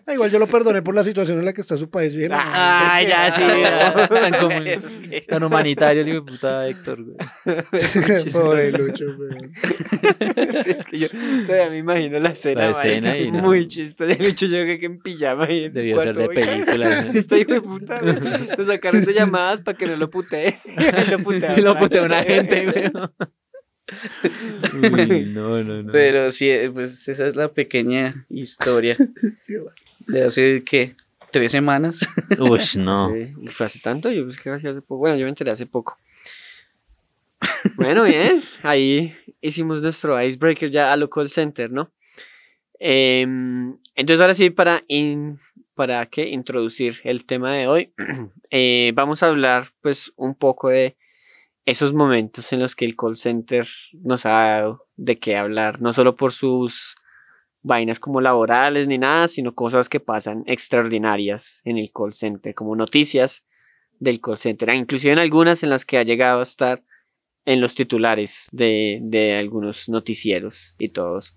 Igual 0.14 0.30
yo 0.30 0.38
lo 0.38 0.46
perdoné 0.46 0.82
por 0.82 0.94
la 0.94 1.02
situación 1.04 1.38
en 1.38 1.44
la 1.44 1.52
que 1.52 1.60
está 1.60 1.76
su 1.76 1.88
país, 1.90 2.14
bien. 2.14 2.30
Ah, 2.34 3.00
ya, 3.06 3.30
sí, 3.30 3.42
ya. 3.62 4.08
Tan, 4.08 4.32
tan 5.28 5.42
humanitario 5.44 6.02
el 6.02 6.08
hijo 6.08 6.20
de 6.20 6.32
puta 6.32 6.68
Héctor, 6.68 7.02
güey. 7.04 7.16
Pobre 8.32 8.70
Lucho, 8.72 9.06
weón. 9.18 9.52
Sí, 10.64 10.70
es 10.70 10.84
que 10.84 10.98
yo 10.98 11.08
todavía 11.46 11.70
me 11.70 11.78
imagino 11.78 12.18
la 12.18 12.30
escena. 12.30 12.62
La 12.62 12.70
escena 12.70 13.18
y 13.18 13.30
no. 13.32 13.42
Muy 13.42 13.66
chistosa. 13.66 14.14
De 14.14 14.26
hecho, 14.26 14.46
yo 14.46 14.62
creo 14.62 14.78
que 14.78 14.86
en 14.86 14.98
pijama 14.98 15.50
y 15.50 15.64
en 15.64 15.74
su 15.74 15.80
Debió 15.80 16.00
ser 16.00 16.14
cuarto, 16.14 16.32
de 16.32 16.40
película. 16.40 17.02
¿no? 17.02 17.12
Hijo 17.36 17.52
de 17.52 17.60
puta, 17.60 18.00
lo 18.56 18.64
sacaron 18.64 19.04
de 19.04 19.12
llamadas 19.14 19.60
para 19.60 19.76
que 19.76 19.86
no 19.86 19.96
lo 19.96 20.10
putee. 20.10 20.60
lo 21.10 21.18
putea. 21.18 21.58
Y 21.58 21.62
lo 21.62 21.74
una 21.74 22.22
gente, 22.22 22.64
güey. 22.66 22.92
Uy, 24.82 25.24
no, 25.26 25.62
no, 25.62 25.82
no. 25.82 25.92
Pero 25.92 26.30
sí, 26.30 26.48
eh, 26.48 26.70
pues 26.70 27.06
esa 27.08 27.26
es 27.26 27.36
la 27.36 27.48
pequeña 27.48 28.26
historia 28.30 28.96
de 30.06 30.24
hace, 30.24 30.62
¿qué? 30.64 30.94
¿Tres 31.30 31.52
semanas? 31.52 31.98
Uy, 32.38 32.60
no. 32.78 33.12
Sí, 33.12 33.34
fue 33.48 33.66
hace 33.66 33.80
tanto, 33.80 34.10
yo 34.10 34.24
pues, 34.24 34.40
que 34.40 34.50
hace 34.50 34.74
poco. 34.80 34.98
Bueno, 34.98 35.16
yo 35.16 35.24
me 35.24 35.30
enteré 35.30 35.50
hace 35.50 35.66
poco. 35.66 35.98
Bueno, 37.76 38.04
bien, 38.04 38.42
ahí 38.62 39.14
hicimos 39.44 39.82
nuestro 39.82 40.20
icebreaker 40.20 40.70
ya 40.70 40.92
a 40.92 40.96
lo 40.96 41.10
call 41.10 41.30
center, 41.30 41.70
¿no? 41.70 41.92
Em, 42.78 43.78
entonces 43.94 44.20
ahora 44.20 44.34
sí, 44.34 44.50
para, 44.50 44.82
para 45.74 46.06
que 46.06 46.28
introducir 46.30 47.00
el 47.04 47.24
tema 47.26 47.54
de 47.54 47.66
hoy, 47.68 47.94
eh, 48.50 48.92
vamos 48.94 49.22
a 49.22 49.28
hablar 49.28 49.68
pues 49.82 50.12
un 50.16 50.34
poco 50.34 50.70
de 50.70 50.96
esos 51.66 51.92
momentos 51.92 52.52
en 52.52 52.60
los 52.60 52.74
que 52.74 52.84
el 52.86 52.96
call 52.96 53.16
center 53.16 53.68
nos 53.92 54.26
ha 54.26 54.30
dado 54.30 54.86
de 54.96 55.18
qué 55.18 55.36
hablar, 55.36 55.80
no 55.80 55.92
solo 55.92 56.16
por 56.16 56.32
sus 56.32 56.96
vainas 57.62 58.00
como 58.00 58.20
laborales 58.20 58.86
ni 58.86 58.98
nada, 58.98 59.28
sino 59.28 59.54
cosas 59.54 59.88
que 59.88 60.00
pasan 60.00 60.42
extraordinarias 60.46 61.60
en 61.64 61.78
el 61.78 61.90
call 61.92 62.14
center, 62.14 62.54
como 62.54 62.76
noticias 62.76 63.44
del 63.98 64.20
call 64.20 64.38
center, 64.38 64.70
Ah, 64.70 64.74
inclusive 64.74 65.12
en 65.12 65.18
algunas 65.18 65.62
en 65.62 65.70
las 65.70 65.84
que 65.84 65.98
ha 65.98 66.02
llegado 66.02 66.40
a 66.40 66.42
estar 66.42 66.82
en 67.46 67.60
los 67.60 67.74
titulares 67.74 68.48
de, 68.52 68.98
de 69.02 69.36
algunos 69.36 69.88
noticieros 69.88 70.74
y 70.78 70.88
todos. 70.88 71.36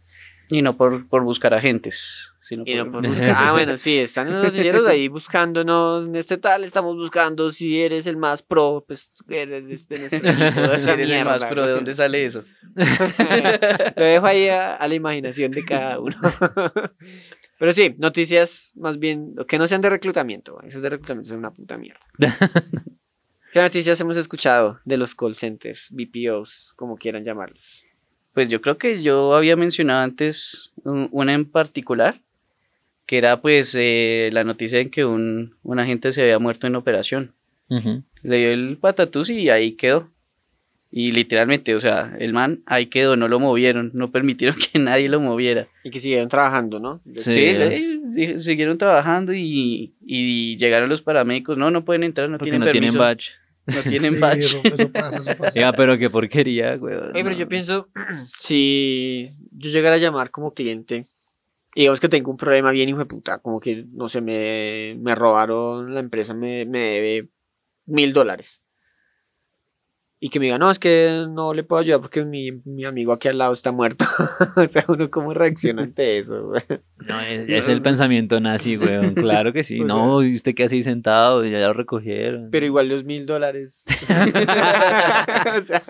Y 0.50 0.62
no 0.62 0.78
por, 0.78 1.10
por 1.10 1.24
buscar 1.24 1.54
agentes, 1.54 2.32
sino 2.42 2.64
Y 2.66 2.76
no 2.76 2.86
por- 2.86 3.02
por 3.02 3.08
buscar- 3.12 3.34
Ah, 3.36 3.52
bueno, 3.52 3.76
sí, 3.76 3.98
están 3.98 4.32
los 4.32 4.46
noticieros 4.46 4.88
ahí 4.88 5.08
buscando, 5.10 5.66
¿no? 5.66 6.06
En 6.06 6.16
este 6.16 6.38
tal 6.38 6.64
estamos 6.64 6.96
buscando 6.96 7.52
si 7.52 7.82
eres 7.82 8.08
el 8.08 8.16
más 8.16 8.42
pro, 8.44 8.86
pues 8.88 9.14
eres 9.28 9.90
de 9.90 10.00
nuestro 10.00 10.20
equipo, 10.20 10.62
de 10.62 10.76
esa 10.78 10.94
Eres 10.94 11.10
el 11.10 11.26
más 11.26 11.42
mierda, 11.42 11.50
pro, 11.50 11.66
¿de 11.68 11.74
dónde 11.74 11.94
sale 11.94 12.24
eso? 12.24 12.44
Lo 13.98 14.04
dejo 14.06 14.26
ahí 14.26 14.48
a, 14.48 14.76
a 14.76 14.88
la 14.88 14.96
imaginación 14.96 15.52
de 15.52 15.66
cada 15.66 16.00
uno. 16.00 16.16
Pero 17.60 17.74
sí, 17.74 17.96
noticias 17.98 18.72
más 18.76 19.00
bien, 19.00 19.36
que 19.50 19.58
no 19.58 19.68
sean 19.68 19.82
de 19.82 19.90
reclutamiento. 19.90 20.62
Esas 20.62 20.82
de 20.82 20.92
reclutamiento 20.92 21.30
son 21.30 21.40
una 21.40 21.52
puta 21.52 21.78
mierda. 21.78 22.00
¿Qué 23.58 23.64
noticias 23.64 24.00
hemos 24.02 24.18
escuchado 24.18 24.80
de 24.86 24.98
los 24.98 25.16
call 25.16 25.34
centers, 25.36 25.88
BPOs, 25.90 26.74
como 26.76 26.96
quieran 26.96 27.24
llamarlos? 27.24 27.86
Pues 28.36 28.50
yo 28.50 28.62
creo 28.62 28.78
que 28.78 29.02
yo 29.02 29.34
había 29.34 29.56
mencionado 29.56 30.04
antes 30.04 30.74
un- 30.84 31.10
una 31.12 31.34
en 31.34 31.44
particular, 31.50 32.20
que 33.08 33.18
era 33.18 33.42
pues 33.42 33.74
eh, 33.76 34.30
la 34.32 34.44
noticia 34.44 34.78
en 34.80 34.92
que 34.92 35.06
un, 35.06 35.56
un 35.64 35.80
agente 35.80 36.12
se 36.12 36.22
había 36.22 36.38
muerto 36.38 36.68
en 36.68 36.76
operación. 36.76 37.34
Le 38.22 38.38
dio 38.38 38.52
el 38.52 38.78
patatús 38.78 39.32
y 39.32 39.50
ahí 39.50 39.72
quedó. 39.72 40.12
Y 40.92 41.12
literalmente, 41.12 41.74
o 41.74 41.82
sea, 41.82 42.16
el 42.20 42.34
man 42.34 42.62
ahí 42.68 42.86
quedó, 42.86 43.16
no 43.16 43.28
lo 43.28 43.40
movieron, 43.40 43.90
no 43.96 44.12
permitieron 44.12 44.56
que 44.72 44.78
nadie 44.78 45.10
lo 45.10 45.20
moviera. 45.20 45.66
Y 45.84 45.90
que 45.90 46.00
siguieron 46.00 46.30
trabajando, 46.30 46.80
¿no? 46.80 47.02
Sí, 47.16 47.56
Sí, 48.14 48.40
siguieron 48.40 48.78
trabajando 48.78 49.34
y, 49.34 49.94
y 50.06 50.58
llegaron 50.58 50.90
los 50.90 51.02
paramédicos. 51.02 51.58
No, 51.58 51.72
no 51.72 51.84
pueden 51.84 52.04
entrar, 52.04 52.30
no 52.30 52.38
Porque 52.38 52.52
tienen 52.52 52.60
no 52.68 52.72
tienen 52.72 52.90
permiso. 52.90 53.00
badge. 53.00 53.32
No 53.68 53.82
tienen 53.88 54.16
Sí. 54.16 54.26
Eso, 54.40 54.62
eso 54.64 54.92
pasa, 54.92 55.20
eso 55.20 55.38
pasa. 55.38 55.52
Oiga, 55.56 55.74
pero 55.74 55.98
qué 55.98 56.10
porquería, 56.10 56.76
güey. 56.78 56.96
Ey, 57.14 57.24
pero 57.24 57.36
yo 57.36 57.48
pienso, 57.48 57.90
si 58.40 59.32
yo 59.52 59.72
llegara 59.72 59.96
a 59.96 60.00
llamar 60.00 60.32
como 60.32 60.54
cliente, 60.54 61.06
y 61.76 61.82
digamos 61.82 62.00
que 62.00 62.10
tengo 62.10 62.32
un 62.32 62.38
problema 62.38 62.72
bien 62.72 62.90
hijo 62.90 63.00
de 63.00 63.06
puta, 63.06 63.40
como 63.40 63.60
que, 63.60 63.86
no 63.92 64.10
sé, 64.10 64.22
me, 64.22 64.98
me 65.00 65.14
robaron, 65.16 65.94
la 65.94 66.00
empresa 66.00 66.34
me, 66.34 66.66
me 66.66 66.80
debe 66.80 67.30
mil 67.86 68.14
dólares. 68.14 68.64
Y 70.20 70.30
que 70.30 70.40
me 70.40 70.46
diga, 70.48 70.58
no, 70.58 70.72
es 70.72 70.80
que 70.80 71.26
no 71.30 71.54
le 71.54 71.64
puedo 71.64 71.80
ayudar 71.80 72.02
porque 72.02 72.26
mi, 72.26 72.52
mi 72.66 72.86
amigo 72.86 73.14
aquí 73.14 73.28
al 73.28 73.38
lado 73.38 73.54
está 73.54 73.72
muerto. 73.72 74.06
o 74.56 74.66
sea, 74.66 74.84
uno 74.88 75.12
cómo 75.12 75.32
reacciona 75.34 75.84
ante 75.84 76.18
eso, 76.18 76.48
güey? 76.48 76.64
No, 77.06 77.20
es, 77.22 77.48
es 77.48 77.70
el 77.70 77.84
pensamiento 77.84 78.40
nazi, 78.40 78.78
güey. 78.78 79.14
Claro 79.14 79.54
que 79.54 79.64
sí. 79.64 79.80
O 79.82 79.86
no, 79.86 80.24
¿y 80.24 80.36
usted 80.36 80.56
qué 80.56 80.64
hace 80.64 80.76
ahí 80.76 80.84
sentado? 80.84 81.46
Ya 81.46 81.60
lo 81.60 81.74
recogieron. 81.74 82.50
Pero 82.52 82.66
igual 82.66 82.90
los 82.90 83.04
mil 83.04 83.28
dólares. 83.28 83.86
o 85.56 85.62
sea, 85.62 85.84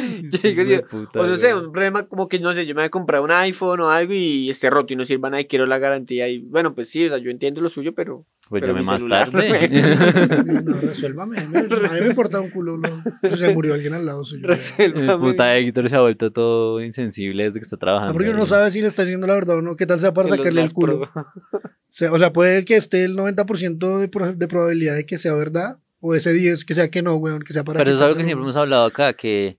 digo, 0.42 0.64
sí, 0.64 0.80
puta, 0.90 1.20
O 1.20 1.26
sea, 1.26 1.36
sé, 1.36 1.52
güey. 1.52 1.66
un 1.66 1.72
problema 1.72 2.06
como 2.06 2.28
que, 2.28 2.38
no 2.38 2.52
sé, 2.52 2.66
yo 2.66 2.74
me 2.74 2.80
voy 2.82 2.86
a 2.86 2.90
comprar 2.90 3.20
un 3.22 3.30
iPhone 3.30 3.80
o 3.80 3.90
algo 3.90 4.12
y 4.12 4.48
esté 4.50 4.70
roto 4.70 4.92
y 4.92 4.96
no 4.96 5.04
sirva 5.04 5.30
nada 5.30 5.40
y 5.40 5.46
quiero 5.46 5.66
la 5.66 5.78
garantía. 5.78 6.28
Y 6.28 6.40
bueno, 6.40 6.74
pues 6.74 6.88
sí, 6.90 7.04
o 7.06 7.08
sea, 7.08 7.18
yo 7.18 7.30
entiendo 7.30 7.60
lo 7.60 7.68
suyo, 7.68 7.94
pero. 7.94 8.24
Pues 8.48 8.62
pero 8.62 8.72
llame 8.74 8.84
más 8.84 8.96
celular, 9.00 9.30
tarde. 9.30 9.68
No, 10.64 10.72
resuélvame. 10.80 11.38
A 11.38 11.44
mí 11.44 12.00
me 12.00 12.06
importa 12.08 12.40
un 12.40 12.50
culo. 12.50 12.78
No. 12.78 13.36
Se 13.36 13.54
murió 13.54 13.74
alguien 13.74 13.94
al 13.94 14.04
lado 14.04 14.24
suyo. 14.24 14.48
Resuélvame. 14.48 15.18
puta 15.18 15.56
Héctor 15.56 15.88
se 15.88 15.94
ha 15.96 16.00
vuelto 16.00 16.32
todo 16.32 16.82
insensible 16.82 17.44
desde 17.44 17.60
que 17.60 17.64
está 17.64 17.76
trabajando. 17.76 18.12
No, 18.12 18.14
porque 18.18 18.30
uno 18.30 18.40
no 18.40 18.46
sabe 18.46 18.70
si 18.72 18.80
le 18.80 18.88
está 18.88 19.02
diciendo 19.02 19.28
la 19.28 19.34
verdad 19.34 19.58
o 19.58 19.62
no. 19.62 19.76
¿Qué 19.76 19.86
tal 19.86 20.00
sea 20.00 20.12
para 20.12 20.28
sacarle 20.28 20.62
el 20.62 20.72
culo? 20.72 21.08
pro. 21.12 21.22
O 21.52 21.92
sea, 21.92 22.12
o 22.12 22.18
sea, 22.18 22.32
puede 22.32 22.64
que 22.64 22.76
esté 22.76 23.04
el 23.04 23.16
90% 23.16 23.98
de, 23.98 24.08
pro- 24.08 24.32
de 24.32 24.48
probabilidad 24.48 24.96
de 24.96 25.06
que 25.06 25.16
sea 25.18 25.34
verdad. 25.34 25.78
O 26.00 26.14
ese 26.14 26.32
10 26.32 26.64
que 26.64 26.74
sea 26.74 26.90
que 26.90 27.02
no, 27.02 27.14
weón. 27.16 27.42
Que 27.42 27.52
sea 27.52 27.62
para 27.62 27.78
Pero 27.78 27.92
es 27.94 28.00
algo 28.00 28.16
que 28.16 28.24
siempre 28.24 28.42
hemos 28.44 28.56
hablado 28.56 28.84
acá, 28.86 29.12
que 29.12 29.58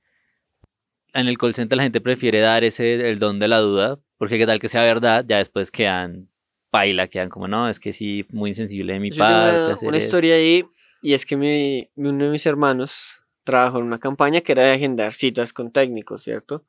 en 1.13 1.27
el 1.27 1.37
call 1.37 1.53
center 1.53 1.75
la 1.77 1.83
gente 1.83 2.01
prefiere 2.01 2.39
dar 2.39 2.63
ese 2.63 3.09
el 3.09 3.19
don 3.19 3.39
de 3.39 3.47
la 3.47 3.59
duda, 3.59 3.99
porque 4.17 4.37
qué 4.37 4.45
tal 4.45 4.59
que 4.59 4.69
sea 4.69 4.83
verdad, 4.83 5.25
ya 5.27 5.37
después 5.37 5.71
quedan 5.71 6.29
paila, 6.69 7.07
quedan 7.07 7.29
como, 7.29 7.47
no, 7.47 7.67
es 7.67 7.79
que 7.79 7.91
sí, 7.91 8.25
muy 8.29 8.51
insensible 8.51 8.93
de 8.93 8.99
mi 8.99 9.09
Yo 9.11 9.17
tengo 9.17 9.29
parte. 9.29 9.63
una, 9.65 9.73
hacer 9.73 9.89
una 9.89 9.97
esto". 9.97 10.07
historia 10.07 10.35
ahí 10.35 10.63
y 11.01 11.13
es 11.13 11.25
que 11.25 11.35
mi, 11.35 11.89
uno 11.95 12.25
de 12.25 12.31
mis 12.31 12.45
hermanos 12.45 13.21
trabajó 13.43 13.79
en 13.79 13.85
una 13.85 13.99
campaña 13.99 14.41
que 14.41 14.51
era 14.53 14.63
de 14.63 14.73
agendar 14.73 15.11
citas 15.13 15.51
con 15.51 15.71
técnicos, 15.71 16.23
¿cierto? 16.23 16.65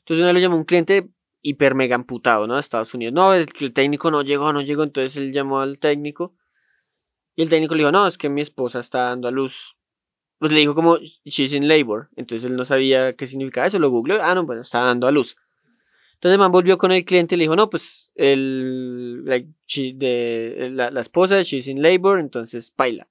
Entonces 0.00 0.22
una 0.22 0.26
vez 0.26 0.34
lo 0.34 0.40
llamó 0.40 0.56
un 0.56 0.64
cliente 0.64 1.08
hiper 1.42 1.74
mega 1.74 1.94
amputado, 1.94 2.46
¿no? 2.46 2.54
De 2.54 2.60
Estados 2.60 2.92
Unidos. 2.92 3.14
No, 3.14 3.32
es 3.32 3.46
que 3.46 3.64
el 3.66 3.72
técnico 3.72 4.10
no 4.10 4.22
llegó, 4.22 4.52
no 4.52 4.60
llegó, 4.60 4.82
entonces 4.82 5.16
él 5.16 5.32
llamó 5.32 5.60
al 5.60 5.78
técnico 5.78 6.34
y 7.36 7.42
el 7.42 7.48
técnico 7.48 7.74
le 7.74 7.78
dijo, 7.80 7.92
no, 7.92 8.06
es 8.06 8.18
que 8.18 8.28
mi 8.28 8.40
esposa 8.40 8.80
está 8.80 9.02
dando 9.04 9.28
a 9.28 9.30
luz. 9.30 9.76
Pues 10.38 10.52
le 10.52 10.60
dijo 10.60 10.74
como, 10.74 10.98
she's 11.24 11.52
in 11.52 11.68
labor. 11.68 12.08
Entonces 12.16 12.48
él 12.50 12.56
no 12.56 12.64
sabía 12.64 13.14
qué 13.14 13.26
significaba 13.26 13.66
eso, 13.66 13.78
lo 13.78 13.90
googleó, 13.90 14.22
ah, 14.22 14.34
no, 14.34 14.44
bueno, 14.44 14.62
está 14.62 14.80
dando 14.80 15.06
a 15.06 15.10
luz. 15.10 15.36
Entonces 16.14 16.34
el 16.34 16.38
man 16.38 16.52
volvió 16.52 16.78
con 16.78 16.92
el 16.92 17.04
cliente 17.04 17.34
y 17.34 17.38
le 17.38 17.44
dijo, 17.44 17.56
no, 17.56 17.70
pues 17.70 18.12
el, 18.14 19.24
like, 19.24 19.48
she- 19.66 19.94
de, 19.94 20.70
la, 20.72 20.90
la 20.90 21.00
esposa, 21.00 21.42
she's 21.42 21.66
in 21.68 21.82
labor, 21.82 22.20
entonces 22.20 22.72
baila. 22.76 23.08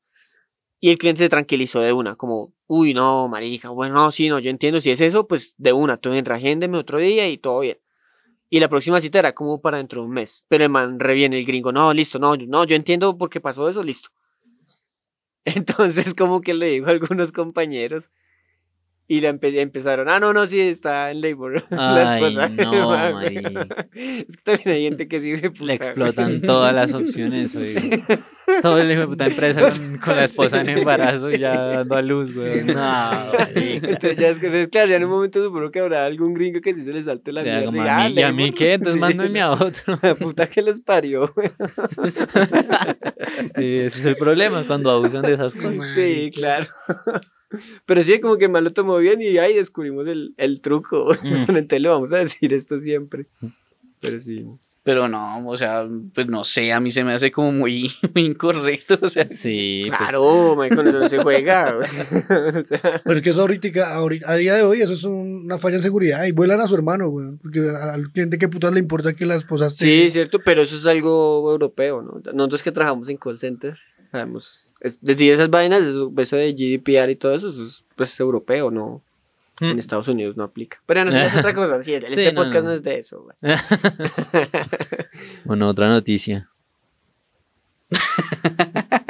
Y 0.79 0.91
el 0.91 0.98
cliente 0.98 1.24
se 1.24 1.29
tranquilizó 1.29 1.79
de 1.82 1.94
una, 1.94 2.15
como, 2.15 2.53
uy, 2.67 2.94
no, 2.94 3.27
marica, 3.29 3.70
bueno, 3.70 3.96
no, 3.96 4.12
sí, 4.12 4.29
no, 4.29 4.39
yo 4.39 4.50
entiendo, 4.51 4.82
si 4.82 4.91
es 4.91 5.01
eso, 5.01 5.27
pues 5.27 5.55
de 5.58 5.74
una, 5.74 5.98
tú 5.98 6.13
entra, 6.13 6.36
agéndeme 6.36 6.77
otro 6.77 7.00
día 7.00 7.27
y 7.29 7.38
todo 7.38 7.62
bien. 7.62 7.79
Y 8.50 8.60
la 8.60 8.70
próxima 8.70 9.01
cita 9.01 9.20
era 9.20 9.34
como 9.34 9.62
para 9.62 9.77
dentro 9.77 10.01
de 10.01 10.08
un 10.08 10.13
mes. 10.13 10.44
Pero 10.48 10.63
el 10.65 10.70
man 10.70 11.00
reviene 11.00 11.39
el 11.39 11.46
gringo, 11.46 11.72
no, 11.72 11.94
listo, 11.94 12.20
no, 12.20 12.36
no, 12.38 12.63
yo 12.65 12.75
entiendo 12.75 13.17
por 13.17 13.29
qué 13.29 13.41
pasó 13.41 13.70
eso, 13.70 13.84
listo. 13.84 14.10
Entonces 15.46 16.14
como 16.14 16.42
que 16.42 16.54
le 16.54 16.68
dijo 16.68 16.88
a 16.88 16.92
algunos 16.92 17.32
compañeros 17.32 18.10
y 19.08 19.22
empe- 19.22 19.60
empezaron, 19.60 20.10
ah, 20.10 20.20
no, 20.20 20.34
no, 20.34 20.48
sí, 20.48 20.60
está 20.60 21.12
en 21.12 21.22
labor. 21.22 21.64
la 21.70 22.18
esposa. 22.18 22.50
no, 22.50 22.90
Man. 23.14 23.68
Es 23.94 24.36
que 24.38 24.44
también 24.44 24.70
hay 24.70 24.84
gente 24.84 25.08
que 25.08 25.22
sí 25.22 25.32
me 25.34 25.52
puta, 25.52 25.64
Le 25.66 25.74
explotan 25.75 26.42
todas 26.42 26.74
las 26.74 26.94
opciones, 26.94 27.56
oiga. 27.56 27.82
Todo 28.62 28.80
el 28.80 28.92
hijo 28.92 29.02
de 29.02 29.08
puta 29.08 29.28
empresa 29.28 29.62
con, 29.62 29.98
con 30.04 30.16
la 30.16 30.25
esposa 30.25 30.62
en 30.62 30.70
embarazo 30.70 31.32
y 31.32 31.40
ya 31.40 31.56
dando 31.56 31.96
a 31.96 32.02
luz, 32.02 32.34
güey. 32.34 32.64
No. 32.64 33.12
Entonces 33.56 34.18
ya 34.18 34.30
es 34.30 34.40
que, 34.40 34.48
entonces, 34.48 34.68
claro, 34.70 34.90
ya 34.90 34.98
en 34.98 35.04
un 35.06 35.12
momento 35.12 35.44
supongo 35.44 35.72
que 35.72 35.80
habrá 35.80 36.06
algún 36.06 36.34
gringo 36.34 36.62
que 36.62 36.74
sí 36.74 36.82
se 36.82 36.94
le 36.94 37.02
salte 37.02 37.32
la 37.32 37.44
mierda. 37.44 37.72
y, 37.72 37.80
a 37.80 37.98
ah, 37.98 38.10
mí, 38.10 38.16
¿Y 38.16 38.22
a 38.22 38.32
mí 38.32 38.52
qué? 38.52 38.74
Entonces 38.74 38.96
Sí, 38.96 39.00
mándenme 39.00 39.42
a 39.42 39.52
otro. 39.52 39.98
La 40.02 40.16
puta 40.16 40.48
que 40.48 40.62
los 40.62 40.80
parió, 40.82 41.32
güey. 41.36 41.50
Sí, 43.56 43.78
ese 43.78 44.00
es 44.00 44.06
el 44.06 44.16
problema 44.16 44.64
cuando 44.66 44.92
abusan 44.92 45.22
de 45.24 45.34
esas 45.34 45.56
cosas. 45.56 45.88
Sí, 45.90 46.32
claro. 46.34 46.68
Pero 47.86 48.04
sí, 48.04 48.20
como 48.20 48.38
que 48.38 48.48
mal 48.48 48.64
lo 48.64 48.72
tomó 48.72 48.98
bien 48.98 49.22
y 49.22 49.38
ahí 49.38 49.56
descubrimos 49.56 50.08
el, 50.08 50.34
el 50.38 50.62
truco. 50.62 51.08
Mm. 51.22 51.36
Entonces 51.50 51.82
le 51.82 51.90
vamos 51.90 52.14
a 52.14 52.18
decir 52.18 52.54
esto 52.54 52.80
siempre. 52.80 53.28
Pero 54.00 54.20
sí. 54.20 54.46
Pero 54.86 55.10
no, 55.10 55.46
o 55.48 55.58
sea, 55.58 55.88
pues 56.13 56.27
no 56.27 56.44
sé, 56.44 56.72
a 56.72 56.80
mí 56.80 56.92
se 56.92 57.04
me 57.04 57.12
hace 57.13 57.32
como 57.32 57.51
muy, 57.51 57.92
muy 58.13 58.24
incorrecto, 58.25 59.00
o 59.01 59.10
sea, 59.10 59.27
Sí, 59.27 59.82
pues, 59.88 59.98
Claro, 59.98 60.56
man, 60.56 60.70
con 60.75 60.88
eso 60.88 61.00
no 61.00 61.10
se 61.10 61.18
juega. 61.24 61.74
güey. 61.74 61.89
o 62.60 62.62
sea, 62.62 63.01
Pero 63.04 63.15
es 63.18 63.22
que 63.24 63.30
eso 63.32 63.42
ahorita, 63.42 63.96
ahorita- 63.96 64.30
a 64.32 64.36
día 64.36 64.54
de 64.54 64.62
hoy, 64.62 64.82
eso 64.82 64.94
es 64.94 65.04
un- 65.04 65.46
una 65.46 65.58
falla 65.58 65.77
en 65.77 65.82
seguridad. 65.84 66.24
Y 66.25 66.34
vuelan 66.34 66.62
a 66.62 66.68
su 66.68 66.75
hermano, 66.75 67.10
weón. 67.10 67.39
Porque 67.42 67.62
al 67.62 68.12
cliente, 68.12 68.38
¿qué 68.38 68.48
putas 68.48 68.72
le 68.74 68.80
importa 68.80 69.12
que 69.12 69.25
la 69.25 69.36
esposa 69.36 69.65
esté? 69.65 69.86
sí, 69.86 70.12
cierto, 70.12 70.38
pero 70.46 70.62
eso 70.62 70.75
es 70.75 70.86
algo 70.86 71.50
europeo, 71.51 72.04
¿no? 72.04 72.22
Nosotros 72.34 72.62
que 72.62 72.72
trabajamos 72.72 73.10
en 73.10 73.18
call 73.18 73.39
center, 73.39 73.77
sabemos, 74.12 74.72
es, 74.82 75.01
decir 75.01 75.34
esas 75.34 75.50
vainas, 75.50 75.82
eso, 75.84 76.13
eso 76.15 76.36
de 76.36 76.54
GDPR 76.54 77.10
y 77.12 77.15
todo 77.15 77.34
eso, 77.34 77.50
eso 77.50 77.63
es 77.63 77.84
pues 77.96 78.20
europeo, 78.20 78.70
¿no? 78.70 79.01
Mm. 79.59 79.71
En 79.71 79.79
Estados 79.79 80.07
Unidos 80.07 80.35
no 80.35 80.43
aplica. 80.43 80.81
Pero 80.85 81.05
no 81.05 81.12
sé, 81.12 81.25
es 81.25 81.35
otra 81.35 81.53
cosa. 81.53 81.81
Sí, 81.83 81.91
Sí, 82.05 82.05
este 82.05 82.33
no, 82.33 82.43
podcast 82.43 82.63
no. 82.63 82.69
no. 82.69 82.75
es 82.75 82.83
de 82.83 83.00
eso. 83.00 83.27
Bueno, 85.45 85.69
otra 85.69 85.88
noticia. 85.88 86.50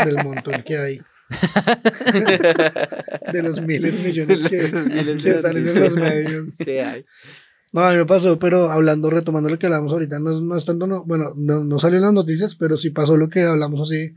Del 0.03 0.23
montón 0.23 0.63
que 0.63 0.77
hay. 0.77 1.01
de 3.33 3.41
los 3.41 3.59
miles 3.61 3.99
millones 4.03 4.47
que, 4.47 4.57
De 4.57 4.69
los 4.69 4.85
miles 4.85 5.23
que 5.23 5.33
de 5.33 5.41
salen 5.41 5.67
en 5.67 5.81
los 5.81 5.95
medios. 5.95 6.47
¿Qué 6.59 6.83
hay? 6.83 7.05
No, 7.71 7.81
a 7.81 7.91
mí 7.91 7.97
me 7.97 8.05
pasó, 8.05 8.37
pero 8.37 8.71
hablando, 8.71 9.09
retomando 9.09 9.49
lo 9.49 9.57
que 9.57 9.65
hablamos 9.65 9.91
ahorita, 9.91 10.19
no, 10.19 10.39
no 10.39 10.55
es 10.55 10.63
tanto, 10.63 10.85
no, 10.85 11.03
bueno, 11.03 11.33
no, 11.35 11.63
no 11.63 11.79
salió 11.79 11.97
en 11.97 12.03
las 12.03 12.13
noticias, 12.13 12.55
pero 12.55 12.77
sí 12.77 12.91
pasó 12.91 13.17
lo 13.17 13.27
que 13.27 13.41
hablamos 13.41 13.81
hace 13.81 14.13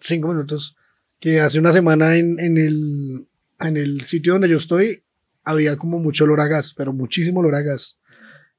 cinco 0.00 0.28
minutos, 0.28 0.76
que 1.20 1.40
hace 1.40 1.58
una 1.58 1.72
semana 1.72 2.16
en, 2.16 2.40
en 2.40 2.56
el, 2.56 3.26
en 3.60 3.76
el 3.76 4.04
sitio 4.04 4.32
donde 4.32 4.48
yo 4.48 4.56
estoy 4.56 5.04
había 5.44 5.76
como 5.76 5.98
mucho 5.98 6.24
olor 6.24 6.40
a 6.40 6.46
gas, 6.48 6.74
pero 6.74 6.92
muchísimo 6.92 7.40
olor 7.40 7.54
a 7.54 7.62
gas. 7.62 7.98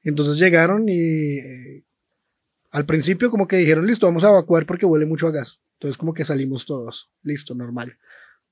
Entonces 0.02 0.38
llegaron 0.38 0.88
y 0.88 1.38
eh, 1.38 1.84
al 2.70 2.86
principio 2.86 3.30
como 3.30 3.46
que 3.46 3.56
dijeron, 3.56 3.86
listo, 3.86 4.06
vamos 4.06 4.24
a 4.24 4.30
evacuar 4.30 4.66
porque 4.66 4.86
huele 4.86 5.06
mucho 5.06 5.26
a 5.26 5.30
gas. 5.30 5.60
Entonces 5.74 5.96
como 5.96 6.14
que 6.14 6.24
salimos 6.24 6.66
todos, 6.66 7.10
listo, 7.22 7.54
normal. 7.54 7.96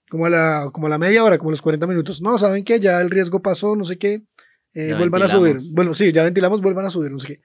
Como 0.09 0.27
a 0.27 0.31
la, 0.31 0.71
como 0.73 0.87
a 0.89 0.91
la 0.91 0.99
media 0.99 1.23
hora, 1.23 1.39
como 1.39 1.51
a 1.51 1.53
los 1.53 1.63
40 1.63 1.87
minutos. 1.87 2.21
No, 2.21 2.39
¿saben 2.39 2.65
qué? 2.65 2.81
Ya 2.81 3.01
el 3.01 3.11
riesgo 3.11 3.41
pasó, 3.41 3.77
no 3.77 3.85
sé 3.85 3.99
qué. 3.99 4.23
eh, 4.75 4.95
vuelvan 4.97 5.23
a 5.23 5.29
subir. 5.29 5.57
Bueno, 5.73 5.95
sí, 5.95 6.13
ya 6.13 6.25
ventilamos, 6.25 6.61
vuelvan 6.61 6.87
a 6.87 6.91
subir, 6.91 7.11
no 7.13 7.19
sé 7.21 7.29
qué. 7.29 7.43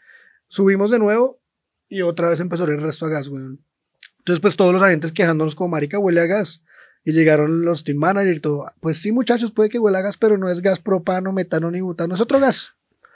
Subimos 0.48 0.92
de 0.92 1.00
nuevo 1.00 1.40
y 1.88 2.02
otra 2.02 2.30
vez 2.30 2.40
empezó 2.40 2.66
el 2.66 2.82
resto 2.82 3.06
a 3.06 3.10
gas, 3.10 3.28
weón. 3.28 3.64
Entonces, 4.20 4.42
pues 4.42 4.56
todos 4.56 4.74
los 4.74 4.82
agentes 4.82 5.12
quejándonos 5.12 5.54
como 5.54 5.70
marica, 5.70 6.00
huele 6.00 6.22
a 6.22 6.26
gas. 6.26 6.64
Y 7.06 7.14
llegaron 7.14 7.64
los 7.64 7.84
team 7.84 8.00
manager 8.00 8.36
y 8.36 8.40
todo. 8.40 8.66
Pues 8.82 8.98
sí, 8.98 9.12
muchachos, 9.12 9.52
puede 9.52 9.70
que 9.70 9.80
huela 9.80 10.00
a 10.00 10.02
gas, 10.02 10.18
pero 10.18 10.38
no 10.38 10.50
es 10.50 10.62
gas 10.62 10.80
propano, 10.80 11.32
metano 11.32 11.72
ni 11.72 11.80
butano, 11.80 12.16
es 12.16 12.22
otro 12.22 12.40
gas. 12.40 12.74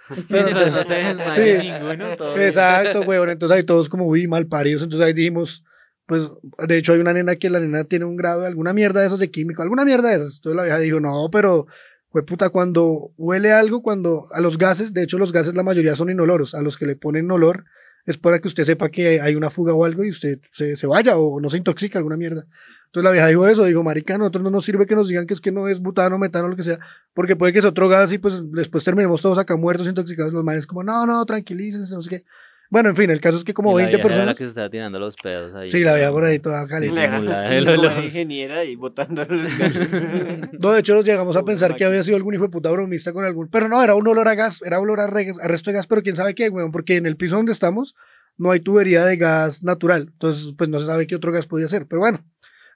Pero 0.29 0.47
entonces- 0.47 1.17
no 1.17 1.29
se 1.29 1.61
sí. 1.61 1.69
ninguno, 1.71 2.15
todo. 2.17 2.35
Exacto, 2.37 3.01
weón. 3.01 3.29
Entonces 3.29 3.57
ahí 3.57 3.63
todos 3.63 3.89
como, 3.89 4.07
uy, 4.07 4.27
mal 4.27 4.47
paridos. 4.47 4.81
Entonces 4.81 5.05
ahí 5.05 5.13
dijimos, 5.13 5.63
pues, 6.07 6.23
de 6.67 6.77
hecho 6.77 6.93
hay 6.93 6.99
una 6.99 7.13
nena 7.13 7.35
que 7.35 7.49
la 7.51 7.59
nena 7.59 7.83
tiene 7.83 8.05
un 8.05 8.15
grado 8.15 8.41
de 8.41 8.47
alguna 8.47 8.73
mierda 8.73 9.01
de 9.01 9.07
esos 9.07 9.19
de 9.19 9.29
químico, 9.29 9.61
alguna 9.61 9.85
mierda 9.85 10.09
de 10.09 10.15
esas. 10.15 10.37
Entonces 10.37 10.55
la 10.55 10.63
vieja 10.63 10.79
dijo, 10.79 10.99
no, 10.99 11.29
pero, 11.31 11.67
fue 12.11 12.25
puta, 12.25 12.49
cuando 12.49 13.11
huele 13.17 13.51
algo, 13.51 13.83
cuando 13.83 14.27
a 14.31 14.41
los 14.41 14.57
gases, 14.57 14.93
de 14.93 15.03
hecho 15.03 15.19
los 15.19 15.31
gases 15.31 15.53
la 15.53 15.61
mayoría 15.61 15.95
son 15.95 16.09
inoloros, 16.09 16.55
a 16.55 16.63
los 16.63 16.75
que 16.77 16.87
le 16.87 16.95
ponen 16.95 17.29
olor 17.29 17.65
es 18.07 18.17
para 18.17 18.39
que 18.39 18.47
usted 18.47 18.63
sepa 18.63 18.89
que 18.89 19.21
hay 19.21 19.35
una 19.35 19.51
fuga 19.51 19.73
o 19.73 19.85
algo 19.85 20.03
y 20.03 20.09
usted 20.09 20.39
se, 20.51 20.75
se 20.75 20.87
vaya 20.87 21.17
o 21.17 21.39
no 21.39 21.51
se 21.51 21.57
intoxica 21.57 21.99
alguna 21.99 22.17
mierda. 22.17 22.47
Entonces 22.89 23.03
la 23.03 23.11
vieja 23.11 23.27
dijo 23.27 23.47
eso, 23.47 23.63
dijo, 23.65 23.83
marica, 23.83 24.15
a 24.15 24.17
nosotros 24.17 24.43
no 24.43 24.49
nos 24.49 24.65
sirve 24.65 24.85
que 24.87 24.95
nos 24.95 25.07
digan 25.07 25.27
que 25.27 25.33
es 25.35 25.41
que 25.41 25.51
no 25.51 25.67
es 25.67 25.79
butano, 25.79 26.17
metano, 26.17 26.47
lo 26.47 26.55
que 26.55 26.63
sea, 26.63 26.79
porque 27.13 27.35
puede 27.35 27.53
que 27.53 27.59
es 27.59 27.65
otro 27.65 27.87
gas 27.87 28.11
y 28.11 28.17
pues 28.17 28.41
después 28.51 28.83
terminemos 28.83 29.21
todos 29.21 29.37
acá 29.37 29.55
muertos, 29.55 29.87
intoxicados, 29.87 30.33
los 30.33 30.43
manes 30.43 30.65
como, 30.65 30.81
no, 30.83 31.05
no, 31.05 31.23
tranquilícense, 31.25 31.93
no 31.93 32.01
sé 32.01 32.09
qué. 32.09 32.23
Bueno, 32.71 32.89
en 32.89 32.95
fin, 32.95 33.09
el 33.09 33.19
caso 33.19 33.37
es 33.37 33.43
que 33.43 33.53
como 33.53 33.71
Y 33.71 33.81
la 33.81 33.87
20 33.89 33.97
vieja 33.97 34.07
era 34.07 34.07
la 34.07 34.15
personas... 34.15 34.37
que 34.37 34.43
se 34.43 34.49
estaba 34.49 34.69
tirando 34.69 34.99
los 34.99 35.15
pedos 35.15 35.55
ahí. 35.55 35.71
Sí, 35.71 35.83
la 35.83 35.93
veía 35.93 36.11
por 36.11 36.23
ahí 36.23 36.37
toda 36.39 36.67
caliente. 36.67 36.99
Olor. 37.71 38.03
ingeniera 38.03 38.63
y 38.63 38.75
botando 38.75 39.25
los 39.25 39.57
gases. 39.57 39.89
No, 40.59 40.71
de 40.71 40.79
hecho 40.81 40.93
nos 40.93 41.03
llegamos 41.05 41.35
a 41.35 41.43
pensar 41.43 41.75
que 41.75 41.85
había 41.85 42.03
sido 42.03 42.15
algún 42.17 42.35
hijo 42.35 42.43
de 42.43 42.49
puta 42.49 42.69
bromista 42.69 43.11
con 43.13 43.25
algún... 43.25 43.47
Pero 43.49 43.69
no, 43.69 43.83
era 43.83 43.95
un 43.95 44.07
olor 44.07 44.27
a 44.27 44.35
gas, 44.35 44.61
era 44.63 44.79
olor 44.79 44.99
a, 44.99 45.07
regas- 45.07 45.39
a 45.41 45.47
resto 45.47 45.71
de 45.71 45.77
gas, 45.77 45.87
pero 45.87 46.03
quién 46.03 46.15
sabe 46.15 46.35
qué, 46.35 46.49
weón, 46.49 46.71
porque 46.71 46.97
en 46.97 47.05
el 47.07 47.17
piso 47.17 47.35
donde 47.37 47.51
estamos 47.53 47.95
no 48.37 48.51
hay 48.51 48.59
tubería 48.59 49.03
de 49.03 49.17
gas 49.17 49.63
natural. 49.63 50.09
Entonces, 50.13 50.53
pues 50.55 50.69
no 50.69 50.79
se 50.79 50.85
sabe 50.85 51.07
qué 51.07 51.15
otro 51.15 51.31
gas 51.31 51.47
podía 51.47 51.67
ser. 51.67 51.87
Pero 51.87 52.01
bueno, 52.01 52.23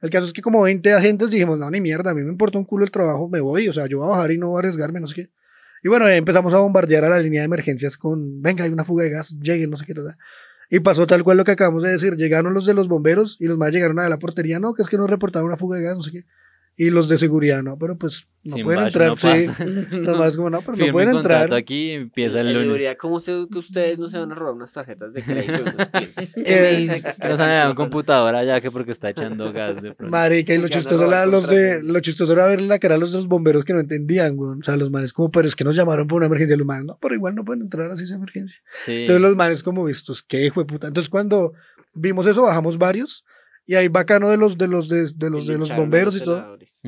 el 0.04 0.10
caso 0.10 0.26
es 0.26 0.34
que 0.34 0.42
como 0.42 0.62
20 0.62 0.94
agentes 0.94 1.32
dijimos, 1.32 1.58
no, 1.58 1.72
ni 1.72 1.80
mierda, 1.80 2.12
a 2.12 2.14
mí 2.14 2.22
me 2.24 2.30
importa 2.30 2.58
un 2.58 2.66
culo 2.66 2.84
el 2.84 2.92
trabajo, 2.92 3.30
me 3.30 3.40
voy, 3.40 3.70
o 3.70 3.74
sea, 3.74 3.88
yo 3.88 4.00
voy 4.00 4.08
a 4.08 4.10
bajar 4.10 4.32
y 4.34 4.38
no 4.38 4.50
voy 4.50 4.58
a 4.58 4.60
arriesgarme, 4.60 5.00
no 5.00 5.08
sé 5.08 5.16
qué. 5.16 5.30
Y 5.82 5.88
bueno, 5.88 6.06
eh, 6.10 6.18
empezamos 6.18 6.54
a 6.54 6.58
bombardear 6.58 7.06
a 7.06 7.10
la 7.10 7.20
línea 7.20 7.40
de 7.40 7.46
emergencias 7.46 7.98
con, 7.98 8.42
venga, 8.42 8.66
hay 8.66 8.70
una 8.70 8.84
fuga 8.84 9.06
de 9.06 9.12
gas, 9.12 9.34
lleguen, 9.40 9.70
no 9.70 9.78
sé 9.78 9.86
qué, 9.86 9.94
tal. 9.94 10.18
Y 10.70 10.82
pasó 10.82 11.08
tal 11.08 11.24
cual 11.24 11.38
lo 11.38 11.46
que 11.46 11.52
acabamos 11.52 11.84
de 11.84 11.92
decir, 11.92 12.18
llegaron 12.18 12.54
los 12.54 12.66
de 12.66 12.74
los 12.74 12.90
bomberos 12.90 13.38
y 13.40 13.46
los 13.46 13.58
más 13.58 13.72
llegaron 13.72 13.98
a 13.98 14.10
la 14.10 14.20
portería, 14.20 14.60
no, 14.60 14.74
que 14.74 14.82
es 14.82 14.90
que 14.90 14.98
nos 14.98 15.10
reportaron 15.10 15.48
una 15.48 15.56
fuga 15.56 15.78
de 15.78 15.84
gas, 15.84 15.96
no 15.96 16.04
sé 16.04 16.12
qué. 16.12 16.26
Y 16.75 16.89
los 16.89 17.08
de 17.08 17.20
seguridad, 17.20 17.62
no, 17.62 17.77
pero 17.77 17.96
pues 18.00 18.25
no 18.44 18.56
Sin 18.56 18.65
pueden 18.65 18.82
entrar, 18.88 19.10
no 19.10 19.15
sí. 19.18 19.27
pasa. 19.48 19.65
Los 19.92 20.18
más 20.18 20.36
como, 20.36 20.50
no, 20.50 20.62
pero 20.62 20.75
no 20.75 20.92
pueden 20.92 21.15
entrar. 21.18 21.53
aquí 21.53 21.92
empieza 21.92 22.39
el 22.39 22.48
La 22.48 22.51
lunes. 22.53 22.65
seguridad, 22.68 22.98
¿cómo 22.98 23.20
sé 23.20 23.46
que 23.51 23.60
ustedes 23.60 24.00
no 24.00 24.10
se 24.10 24.18
van 24.18 24.32
a 24.32 24.36
robar 24.36 24.56
unas 24.56 24.74
tarjetas 24.74 25.13
de 25.13 25.22
crédito 25.22 25.63
de? 25.63 25.72
Eh, 26.18 26.44
¿Qué 26.44 26.62
me 26.62 26.77
dice 26.80 27.01
que 27.03 27.10
está 27.10 27.30
No 27.30 27.38
se 27.38 27.44
un 27.44 27.75
con- 27.75 27.86
computador 27.86 28.44
ya 28.44 28.60
que 28.60 28.72
porque 28.72 28.92
está 28.92 29.12
echando 29.12 29.53
gas 29.53 29.75
de 29.84 29.94
pronto. 29.94 30.08
Marica, 30.12 30.53
y 30.53 30.58
lo 30.58 30.68
chistoso, 30.68 31.06
era 31.08 31.27
los 31.27 31.48
de, 31.48 31.84
lo 31.84 32.00
chistoso 32.00 32.34
era 32.34 32.48
ver 32.48 32.62
la 32.62 32.80
cara 32.80 32.96
a 32.96 32.98
los 32.98 33.12
de 33.12 33.20
los 33.20 33.27
bomberos 33.27 33.63
que 33.65 33.74
no 33.74 33.80
entendían, 33.80 34.36
güey. 34.36 34.60
O 34.60 34.63
sea, 34.63 34.75
los 34.75 34.89
manes 34.89 35.13
como, 35.13 35.30
pero 35.30 35.48
es 35.48 35.56
que 35.56 35.63
nos 35.63 35.75
llamaron 35.75 36.08
por 36.08 36.18
una 36.18 36.25
emergencia. 36.25 36.58
Los 36.58 36.65
manes, 36.65 36.86
no, 36.86 36.98
pero 37.00 37.13
igual 37.13 37.36
no 37.36 37.46
pueden 37.46 37.62
entrar 37.62 37.92
así 37.92 38.06
esa 38.06 38.15
emergencia. 38.15 38.58
Sí. 38.84 39.01
Entonces 39.01 39.22
los 39.22 39.36
manes 39.36 39.62
como 39.62 39.84
vistos, 39.84 40.24
qué 40.24 40.44
hijo 40.44 40.60
de 40.60 40.65
puta. 40.65 40.88
Entonces 40.88 41.10
cuando 41.10 41.53
vimos 41.94 42.25
eso, 42.25 42.42
bajamos 42.42 42.80
varios. 42.80 43.24
Y 43.65 43.75
ahí 43.75 43.88
bacano 43.88 44.29
de 44.29 44.38
los 44.38 44.58
de 44.58 44.67
los 44.67 44.89
de, 44.89 45.10
de 45.15 45.29
los 45.29 45.48
de 45.48 45.58
los 45.58 45.75
bomberos 45.75 46.15
y 46.17 46.24
todo. 46.24 46.38
celadores. 46.38 46.82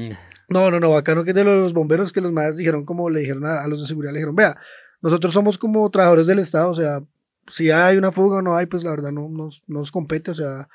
No, 0.50 0.70
no, 0.70 0.80
no, 0.80 0.92
bacano 0.92 1.24
que 1.24 1.34
de 1.34 1.44
los 1.44 1.74
bomberos 1.74 2.12
que 2.12 2.22
los 2.22 2.32
manes 2.32 2.58
dijeron 2.58 2.86
como 2.86 3.10
le 3.10 3.22
dijeron 3.22 3.46
a, 3.46 3.62
a 3.62 3.68
los 3.68 3.82
de 3.82 3.88
seguridad, 3.88 4.12
le 4.14 4.20
dijeron, 4.20 4.36
vea, 4.36 4.58
nosotros 5.02 5.34
somos 5.34 5.58
como 5.58 5.90
trabajadores 5.90 6.28
del 6.28 6.40
Estado, 6.40 6.70
o 6.72 6.76
sea, 6.76 7.02
si 7.50 7.72
hay 7.72 7.98
una 7.98 8.12
fuga 8.12 8.38
o 8.38 8.42
no 8.42 8.56
hay, 8.56 8.66
pues 8.66 8.84
la 8.84 8.92
verdad 8.92 9.12
no 9.12 9.30
nos, 9.30 9.64
no 9.68 9.80
nos 9.80 9.92
compete, 9.92 10.32
o 10.32 10.36
sea, 10.36 10.68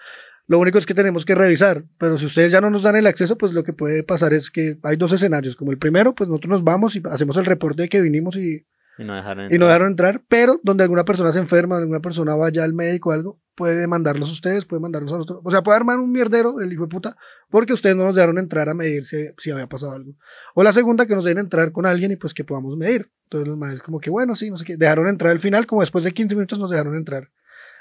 lo 0.46 0.58
único 0.58 0.78
es 0.78 0.86
que 0.86 0.94
tenemos 0.94 1.24
que 1.24 1.34
revisar, 1.34 1.84
pero 1.98 2.18
si 2.18 2.26
ustedes 2.26 2.50
ya 2.50 2.60
no 2.60 2.70
nos 2.70 2.82
dan 2.82 2.96
el 2.96 3.06
acceso, 3.06 3.38
pues 3.38 3.52
lo 3.52 3.62
que 3.62 3.72
puede 3.72 4.02
pasar 4.02 4.32
es 4.32 4.50
que 4.50 4.78
hay 4.82 4.96
dos 4.96 5.12
escenarios, 5.12 5.54
como 5.54 5.70
el 5.70 5.78
primero, 5.78 6.14
pues 6.14 6.28
nosotros 6.28 6.50
nos 6.50 6.64
vamos 6.64 6.96
y 6.96 7.02
hacemos 7.10 7.36
el 7.36 7.44
reporte 7.44 7.82
de 7.82 7.88
que 7.88 8.00
vinimos 8.00 8.36
y, 8.36 8.66
Y 8.98 9.04
no 9.04 9.14
dejaron 9.14 9.52
y 9.52 9.58
no 9.58 9.66
dejaron 9.66 9.88
entrar, 9.88 10.22
pero 10.28 10.60
donde 10.62 10.82
alguna 10.82 11.04
persona 11.04 11.30
se 11.30 11.38
enferma, 11.38 11.78
alguna 11.78 12.00
persona 12.00 12.34
vaya 12.34 12.64
al 12.64 12.72
médico 12.72 13.10
o 13.10 13.12
algo, 13.12 13.38
puede 13.60 13.76
demandarlos 13.76 14.30
a 14.30 14.32
ustedes, 14.32 14.64
puede 14.64 14.80
mandarlos 14.80 15.12
a 15.12 15.16
nosotros. 15.16 15.42
O 15.44 15.50
sea, 15.50 15.62
puede 15.62 15.76
armar 15.76 15.98
un 15.98 16.10
mierdero, 16.10 16.60
el 16.62 16.72
hijo 16.72 16.84
de 16.84 16.88
puta, 16.88 17.16
porque 17.50 17.74
ustedes 17.74 17.94
no 17.94 18.04
nos 18.04 18.14
dejaron 18.14 18.38
entrar 18.38 18.70
a 18.70 18.74
medir 18.74 19.04
si, 19.04 19.50
había 19.50 19.66
pasado 19.66 19.92
algo. 19.92 20.14
O 20.54 20.62
la 20.62 20.72
segunda, 20.72 21.04
que 21.04 21.14
nos 21.14 21.26
dejen 21.26 21.40
entrar 21.40 21.70
con 21.70 21.84
alguien 21.84 22.10
y 22.10 22.16
pues 22.16 22.32
que 22.32 22.42
podamos 22.42 22.78
medir. 22.78 23.12
Entonces 23.24 23.46
los 23.46 23.58
maes 23.58 23.82
como 23.82 24.00
que 24.00 24.08
bueno, 24.08 24.34
sí, 24.34 24.48
no 24.48 24.56
sé 24.56 24.64
qué. 24.64 24.78
Dejaron 24.78 25.08
entrar 25.08 25.30
al 25.30 25.40
final, 25.40 25.66
como 25.66 25.82
después 25.82 26.04
de 26.04 26.12
15 26.12 26.36
minutos 26.36 26.58
nos 26.58 26.70
dejaron 26.70 26.94
entrar. 26.94 27.30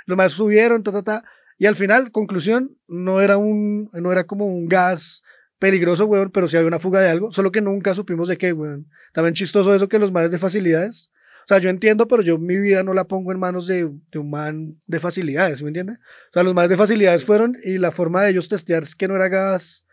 Los 0.06 0.18
maes 0.18 0.34
subieron, 0.34 0.84
ta, 0.84 0.92
ta, 0.92 1.02
ta. 1.02 1.24
Y 1.58 1.66
al 1.66 1.78
final, 1.78 2.12
conclusión, 2.12 2.78
no 2.90 3.22
era 3.22 3.38
un, 3.38 3.90
no 3.94 4.12
era 4.12 4.26
como 4.26 4.48
un 4.48 4.68
gas 4.68 5.24
peligroso, 5.60 6.08
weón, 6.08 6.30
pero 6.32 6.50
sí 6.50 6.58
había 6.58 6.68
una 6.68 6.80
fuga 6.80 7.00
de 7.00 7.10
algo, 7.10 7.32
solo 7.32 7.54
que 7.54 7.62
nunca 7.62 7.94
supimos 7.94 8.28
de 8.28 8.38
qué, 8.38 8.52
weón. 8.52 8.90
También 9.14 9.34
chistoso 9.34 9.74
eso 9.74 9.88
que 9.88 9.98
los 9.98 10.12
maes 10.12 10.32
de 10.32 10.40
facilidades, 10.40 11.10
sea, 11.50 11.58
yo 11.58 11.70
entiendo, 11.70 12.08
pero 12.08 12.22
yo 12.22 12.38
mi 12.38 12.58
vida 12.58 12.84
no 12.84 12.94
la 12.94 13.06
pongo 13.06 13.32
en 13.32 13.40
manos 13.40 13.66
de, 13.66 13.90
de 14.12 14.20
un 14.20 14.30
man 14.30 14.78
de 14.86 15.00
facilidades, 15.00 15.58
¿sí 15.58 15.64
¿me 15.64 15.70
entiende? 15.70 15.94
O 15.94 16.34
sea, 16.34 16.44
los 16.44 16.54
maes 16.54 16.70
de 16.70 16.78
facilidades 16.78 17.26
fueron 17.26 17.58
y 17.64 17.78
la 17.80 17.92
forma 17.92 18.22
de 18.22 18.30
ellos 18.32 18.48
testear 18.48 18.84
es 18.84 18.96
que 18.96 19.08
no 19.08 19.16
era 19.16 19.30
gas, 19.30 19.86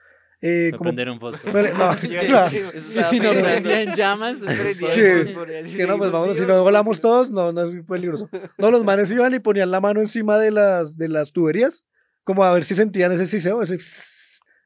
eh, 0.42 0.70
como... 0.76 0.90
prender 0.90 1.08
un 1.08 1.18
fósforo. 1.18 1.52
Vale, 1.52 1.72
no, 1.72 1.94
Sí, 1.96 2.08
no. 2.30 2.48
sí, 2.48 2.60
si 3.10 3.20
no 3.20 3.30
pensando. 3.30 3.42
prendía 3.42 3.82
en 3.82 3.94
llamas, 3.94 4.36
Sí. 4.38 5.76
Que 5.76 5.86
no, 5.86 5.96
pues 5.98 6.12
vamos, 6.12 6.38
si 6.38 6.44
no 6.44 6.62
volamos 6.62 7.00
todos, 7.00 7.30
no, 7.30 7.52
no 7.52 7.62
es 7.64 7.76
peligroso. 7.88 8.28
No, 8.58 8.70
los 8.70 8.84
manes 8.84 9.10
iban 9.10 9.34
y 9.34 9.38
ponían 9.38 9.70
la 9.70 9.80
mano 9.80 10.00
encima 10.00 10.38
de 10.38 10.50
las, 10.50 10.96
de 10.98 11.08
las 11.08 11.32
tuberías, 11.32 11.86
como 12.22 12.44
a 12.44 12.52
ver 12.52 12.64
si 12.64 12.74
sentían 12.74 13.12
ese 13.12 13.26
siseo, 13.26 13.62
ese... 13.62 13.78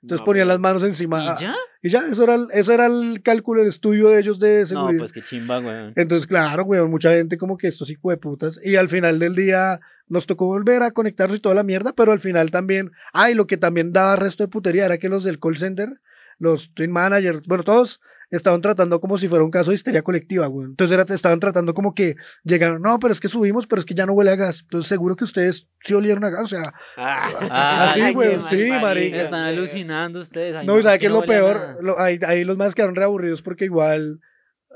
Entonces 0.03 0.25
ponían 0.25 0.49
las 0.49 0.59
manos 0.59 0.83
encima. 0.83 1.33
ah, 1.33 1.37
¿Y 1.39 1.43
ya? 1.43 1.55
Y 1.83 1.89
ya, 1.91 2.01
eso 2.11 2.25
era, 2.25 2.35
el, 2.35 2.47
eso 2.53 2.73
era 2.73 2.87
el 2.87 3.23
cálculo, 3.23 3.63
el 3.63 3.69
estudio 3.69 4.09
de 4.09 4.21
ellos 4.21 4.39
de 4.39 4.61
No, 4.61 4.67
seguridad. 4.67 4.99
pues 4.99 5.13
qué 5.13 5.23
chimba, 5.23 5.59
weón. 5.61 5.93
Entonces, 5.97 6.27
claro, 6.27 6.65
weón, 6.65 6.91
mucha 6.91 7.13
gente 7.13 7.37
como 7.39 7.57
que 7.57 7.69
estos 7.69 7.91
hijos 7.91 8.11
de 8.11 8.17
putas. 8.17 8.61
Y 8.63 8.77
al 8.77 8.89
final 8.89 9.19
del 9.19 9.35
día 9.35 9.79
nos 10.09 10.27
tocó 10.27 10.47
volver 10.47 10.83
a 10.83 10.91
conectarnos 10.91 11.39
y 11.39 11.41
toda 11.41 11.55
la 11.55 11.63
mierda, 11.63 11.93
pero 11.95 12.13
al 12.13 12.21
final 12.21 12.51
también, 12.51 12.91
ay, 13.13 13.35
lo 13.35 13.47
que 13.47 13.57
también 13.57 13.93
daba 13.93 14.17
resto 14.17 14.43
de 14.43 14.49
putería 14.49 14.87
era 14.87 14.99
que 14.99 15.09
los 15.09 15.23
del 15.25 15.39
call 15.39 15.57
center, 15.59 16.01
los 16.39 16.73
twin 16.75 16.91
managers, 16.91 17.47
bueno, 17.47 17.63
todos 17.65 18.01
estaban 18.31 18.61
tratando 18.63 19.01
como 19.01 19.19
si 19.19 19.29
fuera 19.29 19.45
un 19.45 19.51
caso 19.51 19.71
de 19.71 19.75
histeria 19.75 20.03
colectiva, 20.03 20.49
weón. 20.49 20.71
Entonces 20.71 20.97
era, 20.99 21.15
estaban 21.15 21.41
tratando 21.41 21.75
como 21.75 21.95
que 21.95 22.17
llegaron, 22.45 22.81
no, 22.83 22.99
pero 22.99 23.13
es 23.13 23.21
que 23.21 23.29
subimos, 23.29 23.67
pero 23.67 23.81
es 23.81 23.87
que 23.87 23.95
ya 23.95 24.07
no 24.07 24.13
huele 24.13 24.31
a 24.31 24.37
gas. 24.37 24.61
Entonces 24.63 24.89
seguro 24.89 25.17
que 25.17 25.25
ustedes 25.25 25.67
sí 25.85 25.95
olieron 25.95 26.25
a 26.25 26.31
gas, 26.31 26.45
o 26.45 26.49
sea, 26.49 26.73
Ah, 26.97 27.89
Así, 27.91 28.01
ay, 28.01 28.15
güey, 28.15 28.37
qué 28.49 28.65
sí, 28.67 28.71
marica. 28.81 29.17
Están 29.23 29.43
güey. 29.45 29.57
alucinando 29.57 30.21
ustedes. 30.21 30.57
Ay, 30.57 30.67
No, 30.67 30.79
y 30.79 30.83
¿sabe 30.83 30.95
aquí 30.95 31.01
qué 31.03 31.07
es 31.07 31.13
no 31.13 31.21
lo 31.21 31.27
peor? 31.27 31.79
Lo- 31.83 31.99
ahí, 32.01 32.19
ahí 32.27 32.45
los 32.45 32.57
más 32.57 32.75
quedaron 32.75 32.95
reaburridos 32.97 33.43
porque 33.43 33.65
igual 33.67 34.21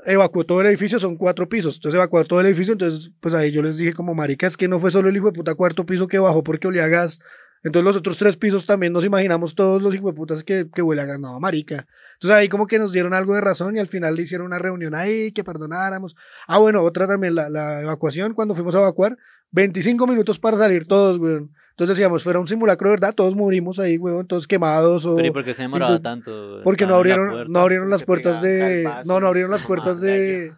evacuó 0.05 0.43
todo 0.45 0.61
el 0.61 0.67
edificio, 0.67 0.99
son 0.99 1.17
cuatro 1.17 1.49
pisos. 1.49 1.75
Entonces 1.77 1.95
evacuó 1.97 2.23
todo 2.25 2.39
el 2.41 2.45
edificio, 2.47 2.73
entonces 2.73 3.11
pues 3.21 3.33
ahí 3.33 3.51
yo 3.51 3.61
les 3.63 3.77
dije 3.77 3.93
como 3.93 4.13
marica, 4.13 4.45
es 4.45 4.57
que 4.57 4.67
no 4.67 4.79
fue 4.79 4.91
solo 4.91 5.09
el 5.09 5.15
hijo 5.17 5.27
de 5.27 5.31
puta 5.33 5.55
cuarto 5.55 5.85
piso 5.85 6.07
que 6.07 6.19
bajó 6.19 6.43
porque 6.43 6.67
olía 6.67 6.85
a 6.85 6.89
gas. 6.89 7.19
Entonces 7.65 7.83
los 7.83 7.95
otros 7.97 8.17
tres 8.17 8.37
pisos 8.37 8.65
también 8.65 8.93
nos 8.93 9.03
imaginamos 9.03 9.55
todos 9.55 9.81
los 9.81 9.93
hijos 9.93 10.11
de 10.11 10.15
putas 10.15 10.43
que, 10.43 10.67
que 10.73 10.81
huele 10.81 11.01
a 11.01 11.05
gas. 11.05 11.19
No, 11.19 11.37
marica. 11.39 11.85
Entonces 12.13 12.37
ahí 12.37 12.47
como 12.47 12.67
que 12.67 12.79
nos 12.79 12.91
dieron 12.93 13.13
algo 13.13 13.33
de 13.33 13.41
razón 13.41 13.75
y 13.75 13.79
al 13.79 13.87
final 13.87 14.15
le 14.15 14.21
hicieron 14.21 14.45
una 14.47 14.59
reunión 14.59 14.95
ahí, 14.95 15.31
que 15.31 15.43
perdonáramos. 15.43 16.15
Ah, 16.47 16.59
bueno, 16.59 16.83
otra 16.83 17.07
también, 17.07 17.35
la, 17.35 17.49
la 17.49 17.81
evacuación, 17.81 18.33
cuando 18.35 18.55
fuimos 18.55 18.75
a 18.75 18.77
evacuar, 18.77 19.17
25 19.51 20.07
minutos 20.07 20.39
para 20.39 20.57
salir 20.57 20.85
todos, 20.87 21.17
weón. 21.19 21.51
Entonces 21.71 21.97
decíamos, 21.97 22.23
fuera 22.23 22.39
un 22.39 22.47
simulacro 22.47 22.89
verdad, 22.91 23.13
todos 23.13 23.35
morimos 23.35 23.79
ahí, 23.79 23.97
weón, 23.97 24.25
todos 24.27 24.47
quemados 24.47 25.05
o... 25.05 25.15
Pero 25.17 25.27
¿y 25.27 25.31
por 25.31 25.43
qué 25.43 25.53
se 25.53 25.63
demoraba 25.63 25.95
entonces- 25.95 26.03
tanto? 26.25 26.61
Porque 26.63 26.85
no 26.85 26.95
abrieron, 26.95 27.29
puerta. 27.31 27.51
no 27.51 27.59
abrieron 27.59 27.89
las 27.89 28.03
puertas 28.03 28.41
de. 28.41 28.89
No, 29.05 29.19
no 29.19 29.27
abrieron 29.27 29.51
las 29.57 29.63
puertas 29.63 29.99
de. 30.01 30.53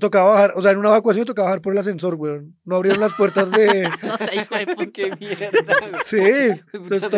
Tocaba 0.00 0.30
bajar, 0.30 0.52
o 0.56 0.62
sea, 0.62 0.70
en 0.70 0.78
una 0.78 0.88
evacuación 0.88 1.26
tocaba 1.26 1.48
bajar 1.48 1.60
por 1.62 1.72
el 1.72 1.78
ascensor, 1.78 2.14
weón. 2.14 2.56
No 2.64 2.76
abrieron 2.76 3.00
las 3.00 3.12
puertas 3.14 3.50
de. 3.50 3.88
Qué 4.92 5.10
mierda, 5.18 5.48
güey. 5.80 5.92
Sí. 6.04 6.60
Entonces, 6.72 7.10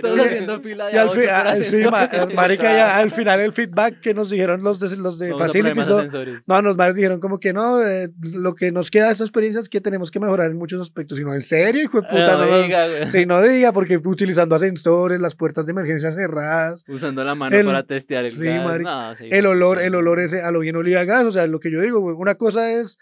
to- 0.00 0.14
haciendo 0.22 0.60
fila 0.60 0.86
de 0.86 0.92
y 0.92 0.96
al 0.96 1.08
ah, 1.30 1.56
sí, 1.62 1.82
ma- 1.90 2.08
marica, 2.34 2.64
ya 2.64 2.98
al 2.98 3.10
final 3.10 3.40
el 3.40 3.52
feedback 3.52 4.00
que 4.00 4.14
nos 4.14 4.30
dijeron 4.30 4.62
los 4.62 4.78
de, 4.78 4.96
los 4.96 5.18
de 5.18 5.34
Facilities. 5.34 5.88
No, 6.46 6.62
nos 6.62 6.76
más 6.76 6.94
dijeron 6.94 7.20
como 7.20 7.40
que 7.40 7.52
no, 7.52 7.82
eh, 7.84 8.10
lo 8.22 8.54
que 8.54 8.72
nos 8.72 8.90
queda 8.90 9.06
de 9.06 9.12
esta 9.12 9.24
experiencia 9.24 9.60
es 9.60 9.68
que 9.68 9.80
tenemos 9.80 10.10
que 10.10 10.20
mejorar 10.20 10.50
en 10.50 10.56
muchos 10.58 10.80
aspectos. 10.80 11.18
Y 11.18 11.24
no, 11.24 11.34
en 11.34 11.42
serio, 11.42 11.82
hijo 11.82 12.00
de 12.00 12.08
puta, 12.08 12.36
No 12.36 12.46
no, 12.46 12.62
diga, 12.62 12.86
güey. 12.88 13.10
Sí, 13.10 13.26
no 13.26 13.42
diga, 13.42 13.72
porque 13.72 13.96
utilizando 13.96 14.54
ascensores, 14.54 15.20
las 15.20 15.34
puertas 15.34 15.66
de 15.66 15.72
emergencia 15.72 16.12
cerradas. 16.12 16.84
Usando 16.88 17.24
la 17.24 17.34
mano 17.34 17.56
El- 17.56 17.66
para 17.66 17.82
testear 17.84 18.24
el 18.24 18.30
sí, 18.30 18.44
gas. 18.44 18.64
marica. 18.64 18.90
No, 18.90 19.14
sí, 19.14 19.28
el 19.30 19.46
olor, 19.46 19.80
el 19.80 19.94
olor 19.94 20.20
ese 20.20 20.42
a 20.42 20.50
lo 20.50 20.60
bien 20.60 20.76
olía 20.76 21.04
gas, 21.04 21.24
o 21.24 21.32
sea, 21.32 21.46
lo 21.46 21.60
que 21.60 21.70
yo 21.70 21.80
digo, 21.80 21.95
güey, 22.00 22.16
una 22.18 22.34
cosa 22.36 22.72
es 22.72 22.98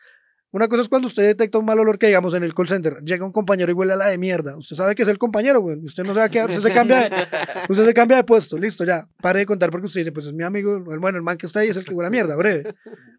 Una 0.52 0.68
cosa 0.68 0.83
es 0.83 0.88
cuando 0.88 1.09
usted 1.09 1.24
detecta 1.24 1.59
un 1.59 1.64
mal 1.64 1.80
olor 1.80 1.98
que, 1.98 2.07
digamos, 2.07 2.33
en 2.33 2.44
el 2.44 2.54
call 2.54 2.68
center, 2.68 3.00
llega 3.04 3.26
un 3.26 3.33
compañero 3.33 3.72
y 3.72 3.74
huele 3.74 3.94
a 3.94 3.96
la 3.96 4.07
de 4.07 4.18
mierda. 4.18 4.57
Usted 4.57 4.76
sabe 4.76 4.94
que 4.94 5.02
es 5.02 5.09
el 5.09 5.18
compañero, 5.18 5.61
güey. 5.61 5.78
Usted 5.85 6.04
no 6.04 6.12
se 6.14 6.20
va 6.20 6.26
a 6.26 6.28
quedar, 6.28 6.48
usted 6.48 6.62
se 6.62 6.72
cambia 6.72 7.09
de, 7.09 7.11
usted 7.68 7.85
se 7.85 7.92
cambia 7.92 8.18
de 8.18 8.22
puesto, 8.24 8.57
listo, 8.57 8.85
ya. 8.85 9.09
Pare 9.20 9.40
de 9.40 9.46
contar 9.46 9.70
porque 9.72 9.87
usted 9.88 10.02
dice, 10.02 10.12
pues 10.12 10.26
es 10.26 10.33
mi 10.33 10.44
amigo, 10.44 10.76
el- 10.92 11.00
bueno, 11.00 11.18
el 11.18 11.24
man 11.24 11.38
que 11.38 11.46
está 11.46 11.59
ahí 11.59 11.70
es 11.70 11.76
el 11.76 11.85
que 11.85 11.92
huele 11.92 12.07
a 12.07 12.11
mierda, 12.11 12.37
breve. 12.37 12.72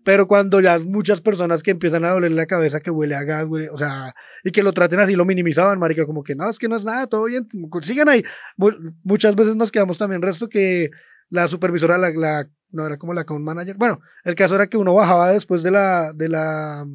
Pero 0.05 0.27
cuando 0.29 0.61
ya 0.61 0.79
muchas 0.79 1.19
personas 1.19 1.61
que 1.61 1.71
empiezan 1.71 2.05
a 2.05 2.11
doler 2.11 2.31
la 2.31 2.45
cabeza 2.45 2.79
que 2.79 2.89
huele 2.89 3.15
a 3.15 3.23
gas, 3.23 3.45
güey, 3.47 3.67
o 3.67 3.77
sea, 3.77 4.13
y 4.45 4.51
que 4.51 4.63
lo 4.63 4.71
traten 4.71 5.01
así, 5.01 5.13
lo 5.15 5.25
minimizaban, 5.25 5.77
marica, 5.77 6.05
como 6.05 6.23
que 6.23 6.35
no, 6.35 6.49
es 6.49 6.57
que 6.57 6.69
no 6.69 6.77
es 6.77 6.85
nada, 6.85 7.05
todo 7.07 7.25
bien, 7.25 7.49
sigan 7.81 8.07
ahí. 8.07 8.23
Mu- 8.55 8.93
Muchas 9.03 9.35
veces 9.35 9.57
nos 9.57 9.73
quedamos 9.73 9.97
también 9.97 10.21
resto 10.21 10.47
que 10.47 10.89
la 11.29 11.49
supervisora, 11.49 11.97
la, 11.97 12.11
la- 12.11 12.47
no 12.75 12.85
era 12.85 12.97
como 12.97 13.13
la 13.13 13.21
account 13.21 13.43
manager. 13.43 13.75
Bueno, 13.77 14.01
el 14.23 14.35
caso 14.35 14.55
era 14.55 14.67
que 14.67 14.77
uno 14.77 14.93
bajaba 14.93 15.31
después 15.31 15.63
de 15.63 15.71
la, 15.71 16.13
de 16.13 16.29
la, 16.29 16.85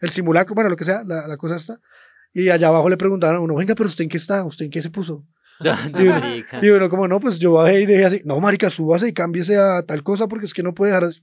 el 0.00 0.10
simulacro, 0.10 0.54
bueno, 0.54 0.70
lo 0.70 0.76
que 0.76 0.84
sea, 0.84 1.04
la, 1.04 1.26
la 1.26 1.36
cosa 1.36 1.56
esta, 1.56 1.80
y 2.32 2.48
allá 2.48 2.68
abajo 2.68 2.88
le 2.88 2.96
preguntaban 2.96 3.36
a 3.36 3.40
uno, 3.40 3.54
venga, 3.54 3.74
pero 3.74 3.88
usted 3.88 4.04
en 4.04 4.10
qué 4.10 4.16
está, 4.16 4.44
usted 4.44 4.64
en 4.64 4.70
qué 4.70 4.82
se 4.82 4.90
puso. 4.90 5.24
Marica. 5.60 6.60
Y 6.62 6.68
uno 6.70 6.88
como, 6.88 7.06
no, 7.06 7.20
pues 7.20 7.38
yo 7.38 7.52
bajé 7.52 7.82
y 7.82 7.86
dejé 7.86 8.04
así, 8.04 8.22
no, 8.24 8.40
marica, 8.40 8.70
súbase 8.70 9.08
y 9.08 9.12
cámbiese 9.12 9.56
a 9.56 9.82
tal 9.82 10.02
cosa 10.02 10.26
porque 10.26 10.46
es 10.46 10.54
que 10.54 10.62
no 10.62 10.74
puede 10.74 10.92
dejar 10.92 11.08
así. 11.08 11.22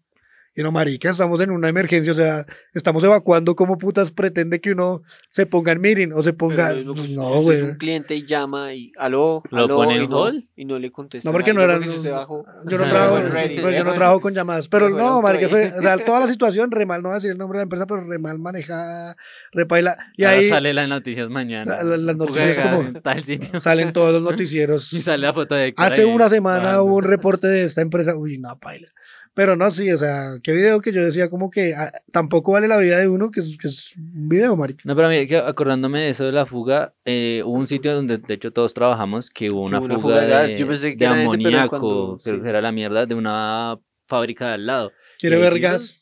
Y 0.54 0.64
no, 0.64 0.72
marica, 0.74 1.10
estamos 1.10 1.40
en 1.40 1.50
una 1.52 1.70
emergencia, 1.70 2.12
o 2.12 2.16
sea, 2.16 2.46
estamos 2.74 3.02
evacuando, 3.06 3.56
¿cómo 3.56 3.78
putas 3.78 4.12
pretende 4.12 4.60
que 4.60 4.72
uno 4.74 5.02
se 5.30 5.46
ponga 5.46 5.72
en 5.72 5.80
meeting 5.80 6.10
o 6.14 6.22
se 6.24 6.34
ponga? 6.34 6.72
Pero, 6.74 6.94
Pues 6.94 7.10
no, 7.12 7.42
güey. 7.42 7.62
un 7.62 7.76
cliente 7.78 8.16
y 8.16 8.26
llama 8.26 8.74
y 8.74 8.92
aló, 8.98 9.44
¿Lo 9.50 9.64
aló, 9.64 9.76
pone 9.78 9.96
y 9.96 10.04
en 10.04 10.10
no, 10.10 10.30
y 10.58 10.66
no 10.66 10.78
le 10.78 10.92
contesta. 10.92 11.30
No, 11.30 11.32
porque 11.34 11.54
no 11.54 11.62
eran. 11.62 11.82
Yo 11.82 12.78
no 12.78 12.84
trabajo, 12.90 13.18
ready, 13.32 13.60
pues 13.62 13.78
yo 13.78 13.84
no 13.86 13.94
trabajo 13.94 14.20
con 14.20 14.34
llamadas. 14.34 14.68
Pero 14.68 14.90
no, 14.90 15.22
marica, 15.22 15.48
fue, 15.48 15.72
o 15.78 15.82
sea, 15.82 15.98
toda 15.98 16.20
la 16.20 16.28
situación, 16.28 16.70
re 16.70 16.86
mal, 16.86 17.02
no 17.02 17.08
voy 17.10 17.14
a 17.14 17.20
decir 17.20 17.32
el 17.32 17.38
nombre 17.38 17.58
de 17.58 17.62
la 17.62 17.64
empresa, 17.64 17.88
pero 17.88 18.04
re 18.04 18.20
mal 18.20 18.38
manejada, 18.38 19.16
repaila. 19.54 19.96
Y 20.18 20.26
Ahora 20.26 20.38
ahí 20.38 20.50
sale 20.50 20.74
las 20.74 20.90
noticias 20.90 21.30
mañana. 21.30 21.78
La- 21.78 21.84
la- 21.84 21.98
las 21.98 22.18
noticias 22.18 22.60
como- 22.60 22.82
en 22.82 23.02
tal 23.02 23.24
sitio. 23.24 23.58
salen 23.62 23.94
todos 23.94 24.12
los 24.12 24.22
noticieros. 24.46 24.92
Y 24.92 25.02
sale 25.02 25.24
la 25.26 25.34
foto 25.34 25.56
de 25.56 25.74
Hace 25.78 26.02
ahí 26.02 26.08
una 26.08 26.28
semana 26.30 26.82
hubo 26.82 26.98
un 26.98 27.04
reporte 27.06 27.48
de 27.48 27.64
esta 27.64 27.80
empresa. 27.82 28.18
Uy, 28.18 28.38
no, 28.38 28.60
paila. 28.60 28.90
Pero 29.34 29.56
no, 29.56 29.72
sí, 29.72 29.90
o 29.92 29.98
sea, 29.98 30.40
qué 30.44 30.52
video 30.52 30.82
que 30.82 30.92
yo 30.92 31.04
decía 31.06 31.30
como 31.30 31.50
que 31.50 31.74
ah, 31.74 31.92
tampoco 32.12 32.52
vale 32.52 32.68
la 32.68 32.78
vida 32.78 32.98
de 32.98 33.08
uno, 33.08 33.32
que 33.32 33.40
es, 33.40 33.58
que 33.58 33.68
es 33.70 33.96
un 33.96 34.28
video, 34.28 34.58
marica. 34.58 34.82
No, 34.84 34.94
pero 34.96 35.08
mira, 35.08 35.26
que 35.26 35.38
acordándome 35.38 36.02
de 36.02 36.10
eso 36.10 36.26
de 36.26 36.34
la 36.34 36.46
fuga, 36.46 36.94
eh, 37.06 37.42
hubo 37.46 37.54
un 37.58 37.68
sitio 37.68 37.96
donde 37.96 38.18
de 38.18 38.34
hecho 38.34 38.52
todos 38.52 38.74
trabajamos 38.74 39.30
que 39.30 39.50
hubo 39.50 39.62
una, 39.64 39.80
hubo 39.80 39.86
una 39.86 39.96
fuga, 39.96 40.16
fuga 40.16 40.22
de 40.22 40.28
gas. 40.30 40.48
de, 40.52 40.58
Yo 40.58 40.68
pensé 40.68 40.92
que 40.92 40.98
de 40.98 41.06
era 41.06 41.14
ese, 41.24 41.38
pero 41.38 41.48
amoníaco, 41.48 41.70
cuando- 41.80 42.20
creo 42.22 42.36
sí. 42.36 42.42
que 42.44 42.50
era 42.50 42.62
la 42.62 42.72
mierda, 42.74 43.06
de 43.06 43.16
una 43.16 43.80
fábrica 44.08 44.48
de 44.48 44.54
al 44.56 44.66
lado. 44.66 44.92
Quiere 45.18 45.38
ver 45.38 45.60
gas, 45.60 45.82
Hijo 45.82 45.84
de 45.84 45.88
puta, 45.88 45.88
Héctor. 45.88 46.02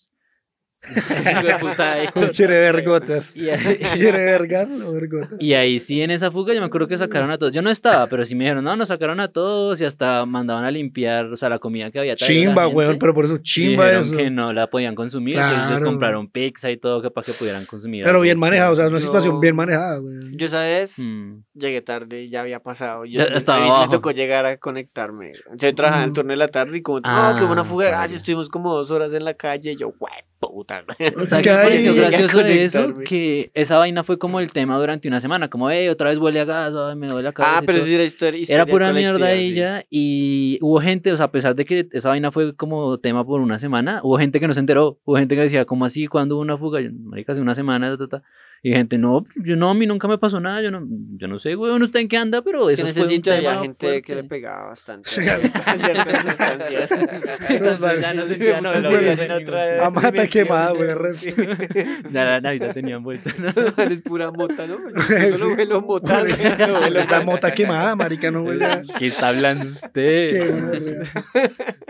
Quiere 2.35 2.59
ver 2.59 2.83
gotas. 2.83 3.31
Y 3.35 3.49
ahí, 3.49 3.77
Quiere 3.93 4.25
ver 4.25 4.47
gas 4.47 4.69
o 4.69 4.91
ver 4.93 5.07
gotas. 5.07 5.29
y 5.39 5.53
ahí 5.53 5.79
sí, 5.79 6.01
en 6.01 6.11
esa 6.11 6.31
fuga, 6.31 6.53
yo 6.53 6.59
me 6.61 6.67
acuerdo 6.67 6.87
que 6.87 6.97
sacaron 6.97 7.31
a 7.31 7.37
todos. 7.37 7.53
Yo 7.53 7.61
no 7.61 7.69
estaba, 7.69 8.07
pero 8.07 8.25
sí 8.25 8.35
me 8.35 8.45
dijeron, 8.45 8.63
no, 8.63 8.75
nos 8.75 8.87
sacaron 8.87 9.19
a 9.19 9.27
todos 9.31 9.79
y 9.81 9.85
hasta 9.85 10.25
mandaban 10.25 10.65
a 10.65 10.71
limpiar, 10.71 11.25
o 11.25 11.37
sea, 11.37 11.49
la 11.49 11.59
comida 11.59 11.91
que 11.91 11.99
había 11.99 12.15
Chimba, 12.15 12.67
weón, 12.67 12.97
pero 12.99 13.13
por 13.13 13.25
eso 13.25 13.37
chimba 13.39 13.85
dijeron 13.85 14.05
eso. 14.07 14.17
que 14.17 14.29
no 14.29 14.53
la 14.53 14.67
podían 14.67 14.95
consumir, 14.95 15.35
entonces 15.35 15.57
les 15.57 15.67
Claro. 15.79 15.85
compraron 15.85 16.29
pizza 16.29 16.71
y 16.71 16.77
todo 16.77 17.01
que 17.01 17.11
para 17.11 17.25
que 17.25 17.33
pudieran 17.33 17.65
consumir. 17.65 18.03
Pero 18.03 18.21
bien 18.21 18.39
manejado, 18.39 18.73
o 18.73 18.75
sea, 18.75 18.85
es 18.85 18.91
una 18.91 18.99
Yo- 18.99 19.05
situación 19.05 19.39
bien 19.39 19.55
manejada, 19.55 20.01
weón. 20.01 20.31
Yo, 20.37 20.49
¿sabes? 20.49 20.99
Mm. 20.99 21.43
Llegué 21.53 21.81
tarde, 21.81 22.29
ya 22.29 22.41
había 22.41 22.59
pasado. 22.61 23.05
Yo 23.05 23.19
Ya 23.19 23.25
sí- 23.25 23.33
estaba 23.35 23.59
a 23.59 23.61
mí 23.63 23.69
sí 23.69 23.79
me 23.89 23.95
tocó 23.95 24.11
llegar 24.11 24.45
a 24.45 24.57
conectarme. 24.57 25.33
Yo 25.55 25.75
trabajaba 25.75 26.03
en 26.03 26.05
el 26.05 26.09
Ujú. 26.11 26.15
turno 26.21 26.31
de 26.31 26.37
la 26.37 26.47
tarde 26.47 26.77
y 26.77 26.81
como, 26.81 26.99
Ah, 27.03 27.31
no, 27.33 27.39
que 27.39 27.45
hubo 27.45 27.51
una 27.53 27.65
fuga 27.65 27.89
y 27.89 27.91
vale. 27.91 28.15
estuvimos 28.15 28.49
como 28.49 28.73
dos 28.75 28.91
horas 28.91 29.13
en 29.13 29.25
la 29.25 29.33
calle. 29.33 29.73
Y 29.73 29.75
yo, 29.77 29.91
güey, 29.97 30.13
puta. 30.39 30.83
Es 30.97 31.13
¿Sabes 31.29 31.41
que 31.41 31.49
ahí- 31.49 31.67
pareció 31.67 31.95
gracioso 31.95 32.37
de 32.39 32.63
eso? 32.63 32.93
Que 33.05 33.51
esa 33.53 33.77
vaina 33.77 34.03
fue 34.03 34.17
como 34.17 34.39
el 34.39 34.51
tema 34.51 34.77
durante 34.77 35.07
una 35.07 35.19
semana, 35.19 35.49
como, 35.49 35.69
hey, 35.69 35.87
otra 35.89 36.09
vez 36.09 36.17
huele 36.17 36.39
a 36.39 36.45
gas, 36.45 36.73
ay, 36.73 36.95
me 36.95 37.07
duele 37.07 37.23
la 37.23 37.31
cabeza. 37.33 37.57
Ah, 37.59 37.63
pero 37.65 37.79
sí 37.83 37.93
era 37.93 38.03
historia. 38.03 38.37
Era 38.37 38.41
historia 38.41 38.65
pura 38.65 38.93
mierda 38.93 39.33
sí. 39.33 39.53
ya, 39.53 39.85
y 39.89 40.57
hubo 40.61 40.79
gente, 40.79 41.11
o 41.11 41.17
sea, 41.17 41.25
a 41.27 41.31
pesar 41.31 41.55
de 41.55 41.65
que 41.65 41.87
esa 41.91 42.09
vaina 42.09 42.31
fue 42.31 42.55
como 42.55 42.97
tema 42.99 43.25
por 43.25 43.41
una 43.41 43.59
semana, 43.59 43.99
hubo 44.03 44.17
gente 44.17 44.39
que 44.39 44.47
no 44.47 44.53
se 44.53 44.61
enteró, 44.61 44.99
hubo 45.05 45.17
gente 45.17 45.35
que 45.35 45.41
decía, 45.41 45.65
¿cómo 45.65 45.85
así? 45.85 46.07
¿Cuándo 46.07 46.35
hubo 46.35 46.41
una 46.41 46.57
fuga? 46.57 46.81
Yo, 46.81 46.89
marica, 46.93 47.33
hace 47.33 47.41
una 47.41 47.55
semana, 47.55 47.89
ta, 47.89 47.97
ta, 47.97 48.07
ta". 48.19 48.23
Y 48.63 48.71
gente, 48.73 48.97
no, 48.97 49.25
yo 49.43 49.55
no, 49.55 49.69
a 49.69 49.73
mí 49.73 49.85
nunca 49.87 50.07
me 50.07 50.17
pasó 50.17 50.39
nada, 50.39 50.61
yo 50.61 50.69
no, 50.71 50.85
yo 51.17 51.27
no 51.27 51.39
sé, 51.39 51.55
weón, 51.55 51.81
usted 51.81 51.99
en 52.01 52.07
qué 52.09 52.17
anda, 52.17 52.41
pero 52.41 52.69
Es 52.69 52.75
que 52.75 52.81
eso 52.81 52.87
en 52.89 52.93
fue 52.93 53.01
ese 53.03 53.09
un 53.11 53.15
sitio 53.17 53.33
había 53.33 53.59
gente 53.61 53.77
que 54.01 54.13
fuerte. 54.13 54.15
le 54.15 54.23
pegaba 54.25 54.67
bastante. 54.67 55.09
Sí, 55.09 55.21
a 55.27 55.37
ciertas 55.77 56.21
sustancias. 56.21 56.91
Entonces 57.49 58.01
ya 58.01 58.13
no 58.13 58.25
Sí, 58.25 58.33
sentían 58.33 58.59
sí, 58.61 58.65
olor, 58.67 58.81
bueno, 58.89 59.01
ya 59.01 59.17
sí, 59.17 59.25
no- 59.27 59.35
otra 59.35 59.85
A 59.85 59.89
mata 59.91 60.27
quemada, 60.27 60.71
güey, 60.71 60.93
resto. 60.93 61.27
Ya 62.11 62.25
la 62.25 62.41
Navidad 62.41 62.73
tenían 62.73 63.03
vuelta, 63.03 63.31
¿no? 63.37 63.83
Es 63.85 64.01
pura 64.01 64.31
mota, 64.31 64.67
¿no? 64.67 64.77
Yo 64.89 65.37
solo 65.37 65.49
Sí. 65.51 65.55
huelo 65.57 65.81
mota. 65.81 66.23
no 66.23 66.89
nada. 66.91 67.23
mota 67.23 67.51
quemada, 67.51 67.95
marica, 67.95 68.29
no 68.31 68.43
huele 68.43 68.65
¿Qué 68.97 69.07
está 69.07 69.29
hablando 69.29 69.65
usted? 69.65 70.49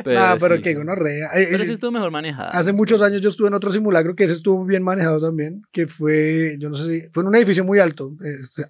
Pero, 0.03 0.19
Ah, 0.19 0.37
pero 0.39 0.55
sí. 0.55 0.61
qué 0.61 0.73
gonorrea. 0.75 1.27
Eh, 1.35 1.47
Pero 1.51 1.63
eh, 1.63 1.65
sí 1.65 1.73
estuvo 1.73 1.91
mejor 1.91 2.11
manejada. 2.11 2.49
Hace 2.49 2.73
muchos 2.73 3.01
años 3.01 3.21
yo 3.21 3.29
estuve 3.29 3.47
en 3.47 3.53
otro 3.53 3.71
simulacro 3.71 4.15
que 4.15 4.23
ese 4.25 4.33
estuvo 4.33 4.63
bien 4.65 4.83
manejado 4.83 5.19
también, 5.21 5.61
que 5.71 5.87
fue, 5.87 6.57
yo 6.59 6.69
no 6.69 6.75
sé 6.75 6.83
si, 6.83 7.07
fue 7.11 7.23
en 7.23 7.27
un 7.27 7.35
edificio 7.35 7.63
muy 7.63 7.79
alto. 7.79 8.15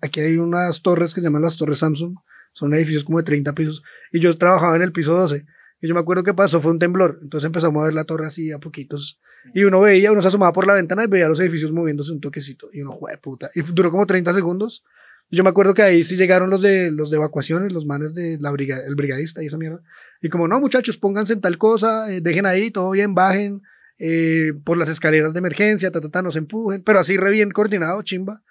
Aquí 0.01 0.19
hay 0.19 0.37
unas 0.37 0.81
torres 0.81 1.13
que 1.13 1.21
se 1.21 1.25
llaman 1.25 1.41
las 1.41 1.57
torres 1.57 1.79
Samsung, 1.79 2.15
son 2.53 2.73
edificios 2.73 3.03
como 3.03 3.17
de 3.17 3.23
30 3.23 3.53
pisos, 3.53 3.83
y 4.11 4.19
yo 4.19 4.35
trabajaba 4.37 4.75
en 4.75 4.81
el 4.81 4.91
piso 4.91 5.13
12. 5.13 5.45
Y 5.81 5.87
yo 5.87 5.93
me 5.93 5.99
acuerdo 6.01 6.23
que 6.23 6.33
pasó, 6.33 6.61
fue 6.61 6.71
un 6.71 6.79
temblor, 6.79 7.19
entonces 7.21 7.47
empezamos 7.47 7.81
a 7.81 7.85
ver 7.85 7.93
la 7.93 8.03
torre 8.03 8.25
así 8.25 8.51
a 8.51 8.59
poquitos, 8.59 9.19
y 9.53 9.63
uno 9.63 9.81
veía, 9.81 10.11
uno 10.11 10.21
se 10.21 10.27
asomaba 10.27 10.51
por 10.51 10.67
la 10.67 10.73
ventana 10.73 11.05
y 11.05 11.07
veía 11.07 11.29
los 11.29 11.39
edificios 11.39 11.71
moviéndose 11.71 12.11
un 12.11 12.19
toquecito, 12.19 12.69
y 12.73 12.81
uno, 12.81 12.91
jue 12.91 13.17
puta, 13.17 13.49
y 13.55 13.61
duró 13.61 13.91
como 13.91 14.05
30 14.05 14.33
segundos. 14.33 14.83
Yo 15.31 15.43
me 15.43 15.51
acuerdo 15.51 15.75
que 15.75 15.83
ahí 15.83 16.03
sí 16.03 16.17
llegaron 16.17 16.49
los 16.49 16.61
de, 16.61 16.89
los 16.89 17.11
de 17.11 17.17
evacuaciones, 17.17 17.71
los 17.71 17.85
manes 17.85 18.15
de 18.15 18.39
la 18.39 18.49
briga, 18.49 18.79
el 18.85 18.95
brigadista 18.95 19.43
y 19.43 19.45
esa 19.45 19.57
mierda. 19.57 19.79
Y 20.21 20.29
como, 20.29 20.47
no, 20.47 20.59
muchachos, 20.59 20.97
pónganse 20.97 21.33
en 21.33 21.41
tal 21.41 21.59
cosa, 21.59 22.11
eh, 22.11 22.19
dejen 22.19 22.47
ahí, 22.47 22.71
todo 22.71 22.89
bien, 22.89 23.13
bajen 23.13 23.61
eh, 23.99 24.53
por 24.65 24.77
las 24.77 24.89
escaleras 24.89 25.33
de 25.33 25.39
emergencia, 25.39 25.91
ta, 25.91 26.01
ta, 26.01 26.09
ta, 26.09 26.21
nos 26.21 26.35
empujen, 26.35 26.83
pero 26.83 26.99
así 26.99 27.17
re 27.17 27.31
bien 27.31 27.51
coordinado, 27.51 28.01
chimba. 28.03 28.41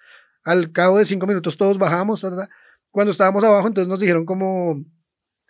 Al 0.43 0.71
cabo 0.71 0.97
de 0.99 1.05
cinco 1.05 1.27
minutos 1.27 1.57
todos 1.57 1.77
bajamos, 1.77 2.21
ta, 2.21 2.29
ta. 2.35 2.49
Cuando 2.91 3.11
estábamos 3.11 3.43
abajo, 3.43 3.67
entonces 3.67 3.87
nos 3.89 3.99
dijeron 3.99 4.25
como, 4.25 4.83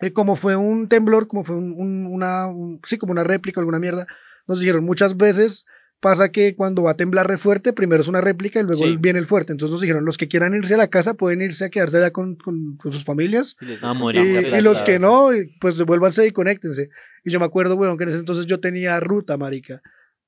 eh, 0.02 0.12
como 0.14 0.36
fue 0.36 0.56
un 0.56 0.88
temblor, 0.90 1.28
como 1.28 1.44
fue 1.44 1.56
un, 1.56 1.74
un- 1.78 2.08
una, 2.08 2.48
un- 2.48 2.80
sí, 2.86 2.98
como 2.98 3.12
una 3.12 3.24
réplica, 3.24 3.60
alguna 3.62 3.80
mierda, 3.80 4.08
nos 4.48 4.60
dijeron 4.60 4.84
muchas 4.84 5.16
veces 5.18 5.66
pasa 6.00 6.30
que 6.30 6.56
cuando 6.56 6.84
va 6.84 6.92
a 6.92 6.98
temblar 6.98 7.28
re 7.28 7.38
fuerte, 7.38 7.74
primero 7.74 8.02
es 8.02 8.08
una 8.08 8.22
réplica 8.22 8.60
y 8.60 8.64
luego 8.64 8.84
Sí. 8.86 8.98
viene 9.00 9.20
el 9.20 9.26
fuerte. 9.28 9.52
Entonces 9.52 9.72
nos 9.74 9.82
dijeron, 9.82 10.06
los 10.06 10.18
que 10.18 10.28
quieran 10.28 10.54
irse 10.56 10.74
a 10.76 10.78
la 10.78 10.88
casa 10.88 11.14
pueden 11.16 11.42
irse 11.42 11.66
a 11.66 11.70
quedarse 11.70 11.98
allá 11.98 12.12
con, 12.12 12.36
con- 12.36 12.78
con 12.78 12.92
sus 12.94 13.04
familias 13.04 13.56
Y 13.62 13.78
Ah, 13.82 13.94
y, 14.14 14.56
y 14.58 14.62
los 14.62 14.82
que 14.84 14.98
no, 15.00 15.30
pues 15.60 15.78
devuélvanse 15.78 16.26
y 16.26 16.32
conéctense. 16.32 16.90
Y 17.26 17.32
yo 17.32 17.40
me 17.40 17.46
acuerdo, 17.46 17.76
weón, 17.76 17.98
que 17.98 18.04
en 18.04 18.10
ese 18.10 18.20
entonces 18.20 18.46
yo 18.46 18.60
tenía 18.60 19.00
ruta, 19.00 19.38
marica. 19.38 19.82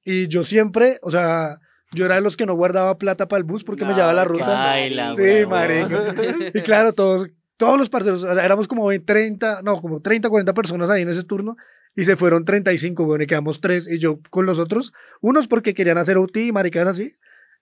Y 0.03 0.27
yo 0.27 0.43
siempre, 0.43 0.97
o 1.03 1.11
sea, 1.11 1.57
yo 1.93 2.05
era 2.05 2.15
de 2.15 2.21
los 2.21 2.35
que 2.37 2.45
no 2.45 2.53
guardaba 2.55 2.97
plata 2.97 3.27
para 3.27 3.37
el 3.39 3.43
bus 3.43 3.63
porque 3.63 3.85
me 3.85 3.93
llevaba 3.93 4.13
la 4.13 4.23
ruta. 4.25 4.45
Baila, 4.47 5.15
Sí, 5.15 5.45
marica. 5.47 6.15
Y 6.53 6.61
claro, 6.61 6.93
todos, 6.93 7.29
todos 7.61 7.77
los 7.77 7.89
parceros, 7.89 8.23
éramos 8.23 8.67
como 8.67 8.89
30, 8.89 9.61
no, 9.61 9.79
como 9.79 10.01
30, 10.01 10.29
40 10.29 10.51
personas 10.55 10.89
ahí 10.89 11.03
en 11.03 11.09
ese 11.09 11.21
turno. 11.21 11.57
Y 11.95 12.05
se 12.05 12.15
fueron 12.15 12.43
35, 12.43 13.03
weón, 13.03 13.21
y 13.21 13.27
quedamos 13.27 13.61
tres. 13.61 13.87
Y 13.87 13.99
yo 13.99 14.19
con 14.31 14.47
los 14.47 14.57
otros, 14.57 14.93
unos 15.19 15.47
porque 15.47 15.75
querían 15.75 15.99
hacer 15.99 16.17
OT 16.17 16.37
y 16.37 16.51
maricas 16.51 16.87
así. 16.87 17.13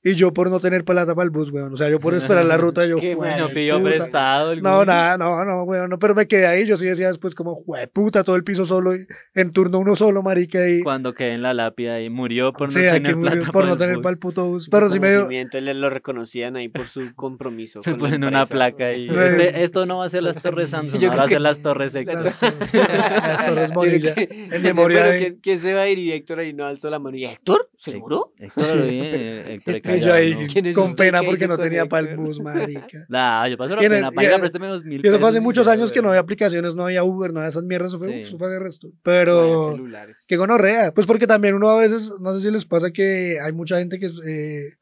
Y 0.01 0.15
yo 0.15 0.31
por 0.31 0.49
no 0.49 0.61
tener 0.61 0.85
plata 0.85 1.13
para 1.13 1.25
el 1.25 1.29
bus, 1.29 1.51
weón. 1.51 1.73
O 1.73 1.77
sea, 1.77 1.89
yo 1.89 1.99
por 1.99 2.13
esperar 2.13 2.45
la 2.45 2.55
ruta, 2.55 2.85
yo, 2.85 2.95
Qué 3.01 3.15
"Jue 3.15 3.37
No 3.37 3.49
pidió 3.49 3.79
puta". 3.79 3.89
prestado. 3.89 4.55
No, 4.55 4.69
alguno. 4.69 4.85
nada, 4.85 5.17
no, 5.17 5.43
no, 5.43 5.63
weón, 5.63 5.89
no, 5.89 5.99
pero 5.99 6.15
me 6.15 6.25
quedé 6.25 6.47
ahí, 6.47 6.65
yo 6.65 6.77
sí 6.77 6.85
decía 6.85 7.09
después 7.09 7.35
como, 7.35 7.65
puta, 7.91 8.23
todo 8.23 8.37
el 8.37 8.45
piso 8.45 8.65
solo, 8.65 8.95
y 8.95 9.05
en 9.35 9.51
turno 9.51 9.77
uno 9.79 9.97
solo, 9.97 10.23
marica, 10.23 10.69
y 10.69 10.81
Cuando 10.83 11.13
quedé 11.13 11.33
en 11.33 11.41
la 11.41 11.53
lápida 11.53 11.99
y 12.01 12.09
murió 12.09 12.53
por 12.53 12.71
no 12.71 12.79
sí, 12.79 12.85
aquí 12.87 12.99
tener 13.01 13.15
murió 13.17 13.31
plata 13.41 13.51
por 13.51 13.65
no 13.65 13.73
el 13.73 13.77
tener 13.77 13.97
para 13.97 14.13
el 14.13 14.19
puto 14.19 14.45
bus, 14.45 14.69
pero 14.69 14.89
sí 14.89 15.01
me 15.01 15.09
dio, 15.11 15.27
lo 15.73 15.89
reconocían 15.89 16.55
ahí 16.55 16.69
por 16.69 16.87
su 16.87 17.13
compromiso. 17.15 17.81
con 17.83 17.93
la 17.93 17.99
Ponen 17.99 18.23
una 18.23 18.45
placa 18.45 18.85
ahí. 18.85 19.09
Este- 19.09 19.63
esto 19.63 19.85
no 19.85 19.97
va 19.97 20.05
a 20.05 20.09
ser 20.09 20.23
las 20.23 20.41
torres 20.41 20.69
Samsung, 20.69 21.03
ahora 21.03 21.17
va 21.17 21.23
a 21.23 21.27
ser 21.27 21.41
las 21.41 21.59
torres 21.61 21.93
Héctor. 21.95 22.23
las, 22.23 22.41
las 22.41 23.45
torres 23.47 23.71
que- 24.15 24.47
en 24.51 24.61
memoria 24.61 24.99
pero 25.01 25.11
de- 25.11 25.19
¿quién, 25.19 25.39
quién 25.41 25.59
se 25.59 25.73
va 25.73 25.81
a 25.81 25.89
ir? 25.89 25.99
Y 25.99 26.13
Héctor 26.13 26.39
ahí 26.39 26.53
no 26.53 26.65
alzó 26.65 26.89
la 26.89 26.99
mano. 26.99 27.17
¿Y 27.17 27.25
Héctor? 27.25 27.69
¿Seguro? 27.77 28.33
Héctor 28.37 28.65
eh, 28.83 29.53
Héctor 29.55 29.81
yo 29.97 30.13
ahí 30.13 30.35
¿no? 30.35 30.47
¿Quién 30.51 30.65
es 30.67 30.75
con 30.75 30.95
pena 30.95 31.21
que 31.21 31.25
porque 31.27 31.47
no 31.47 31.57
tenía 31.57 31.85
para 31.85 32.09
el 32.09 32.17
bus, 32.17 32.39
marica. 32.39 33.05
Nah, 33.09 33.47
yo 33.47 33.57
paso 33.57 33.75
la 33.75 33.81
el- 33.81 33.89
pena. 33.89 34.37
préstame 34.39 34.67
dos 34.67 34.83
mil 34.85 35.01
Y 35.03 35.07
eso 35.07 35.19
fue 35.19 35.29
hace 35.29 35.39
muchos 35.41 35.67
años 35.67 35.91
que 35.91 36.01
no 36.01 36.09
había 36.09 36.21
aplicaciones, 36.21 36.75
no 36.75 36.85
había 36.85 37.03
Uber, 37.03 37.33
no 37.33 37.39
había 37.39 37.49
esas 37.49 37.63
mierdas, 37.63 37.93
eso 37.93 37.99
fue, 38.37 38.49
de 38.49 38.59
resto. 38.59 38.91
Pero, 39.03 39.77
qué 40.27 40.37
gonorrea, 40.37 40.93
pues 40.93 41.07
porque 41.07 41.27
también 41.27 41.55
uno 41.55 41.69
a 41.69 41.79
veces, 41.79 42.13
no 42.19 42.33
sé 42.33 42.47
si 42.47 42.51
les 42.51 42.65
pasa 42.65 42.91
que 42.91 43.39
hay 43.39 43.51
mucha 43.51 43.79
gente 43.79 43.99
que 43.99 44.07
es, 44.07 44.13
eh, 44.25 44.77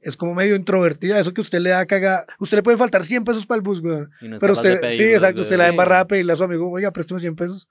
es 0.00 0.16
como 0.16 0.34
medio 0.34 0.54
introvertida, 0.54 1.18
eso 1.18 1.34
que 1.34 1.40
usted 1.40 1.58
le 1.60 1.70
da 1.70 1.86
caga, 1.86 2.24
usted 2.38 2.58
le 2.58 2.62
puede 2.62 2.76
faltar 2.76 3.04
100 3.04 3.24
pesos 3.24 3.46
para 3.46 3.56
el 3.56 3.62
bus, 3.62 3.80
weón. 3.80 4.10
No 4.20 4.38
Pero 4.38 4.52
usted, 4.52 4.80
sí, 4.92 5.02
exacto, 5.04 5.42
usted 5.42 5.56
la 5.56 5.68
embarrada 5.68 6.02
a 6.02 6.06
pedirle 6.06 6.32
a 6.32 6.36
su 6.36 6.44
amigo, 6.44 6.70
oiga, 6.70 6.92
préstame 6.92 7.20
100 7.20 7.34
pesos. 7.36 7.68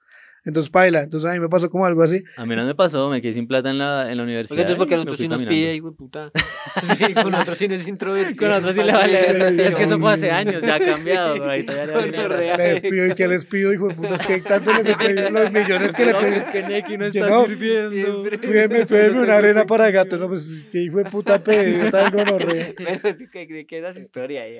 Entonces, 0.47 0.69
paila. 0.69 1.01
Entonces, 1.03 1.29
a 1.29 1.33
mí 1.33 1.39
me 1.39 1.49
pasó 1.49 1.69
como 1.69 1.85
algo 1.85 2.01
así. 2.01 2.23
A 2.37 2.45
mí 2.45 2.55
no 2.55 2.65
me 2.65 2.73
pasó, 2.73 3.09
me 3.09 3.21
quedé 3.21 3.33
sin 3.33 3.47
plata 3.47 3.69
en 3.69 3.77
la, 3.77 4.09
en 4.09 4.17
la 4.17 4.23
universidad. 4.23 4.77
¿por 4.77 4.87
qué 4.87 4.93
y 4.95 4.97
me 4.97 5.05
nosotros 5.05 5.17
sí 5.19 5.27
nos 5.27 5.39
caminando. 5.41 5.49
pide, 5.49 5.75
hijo 5.75 5.89
de 5.91 5.95
puta? 5.95 6.31
Sí, 6.97 7.13
con 7.13 7.31
nosotros 7.31 7.57
sí 7.57 7.67
nos 7.67 7.87
introvertido. 7.87 8.37
Con 8.37 8.51
otros 8.55 8.75
sí 8.75 8.83
le 8.83 8.93
vale. 8.93 9.67
Es 9.67 9.75
que 9.75 9.83
eso 9.83 9.99
fue 9.99 10.13
hace 10.13 10.31
años, 10.31 10.63
ya 10.63 10.75
ha 10.75 10.79
cambiado. 10.79 11.33
pero 11.33 11.49
ahí 11.49 11.63
todavía. 11.65 12.57
Les 12.57 12.81
pido 12.81 13.07
y 13.07 13.13
que 13.15 13.27
les 13.27 13.45
pido, 13.45 13.73
hijo 13.73 13.87
de 13.89 13.95
puta. 13.95 14.15
Es 14.15 14.25
que 14.27 14.39
tanto 14.41 14.71
les 14.73 14.95
pedido 14.97 15.29
los 15.31 15.51
millones 15.51 15.93
que 15.93 16.05
le 16.05 16.13
No, 16.13 16.19
pedí. 16.19 16.35
es 16.35 16.43
que 16.45 16.63
Neki 16.63 16.97
no 16.97 17.05
Es 17.05 17.11
que 17.11 17.19
está 17.19 17.29
no, 17.29 17.45
sirviendo. 17.45 18.23
Fíjeme, 18.41 18.85
fíjeme 18.85 19.21
una 19.21 19.35
arena 19.35 19.65
para 19.65 19.91
gato. 19.91 20.17
No, 20.17 20.27
pues, 20.27 20.65
que 20.71 20.81
hijo 20.81 20.97
de 20.99 21.05
puta 21.05 21.43
pedido 21.43 21.89
tan 21.91 22.11
gonorrea. 22.13 22.73
¿de 22.77 23.47
de 23.47 23.65
qué 23.67 23.79
es 23.79 23.83
esa 23.83 23.99
historia 23.99 24.43
ahí? 24.43 24.59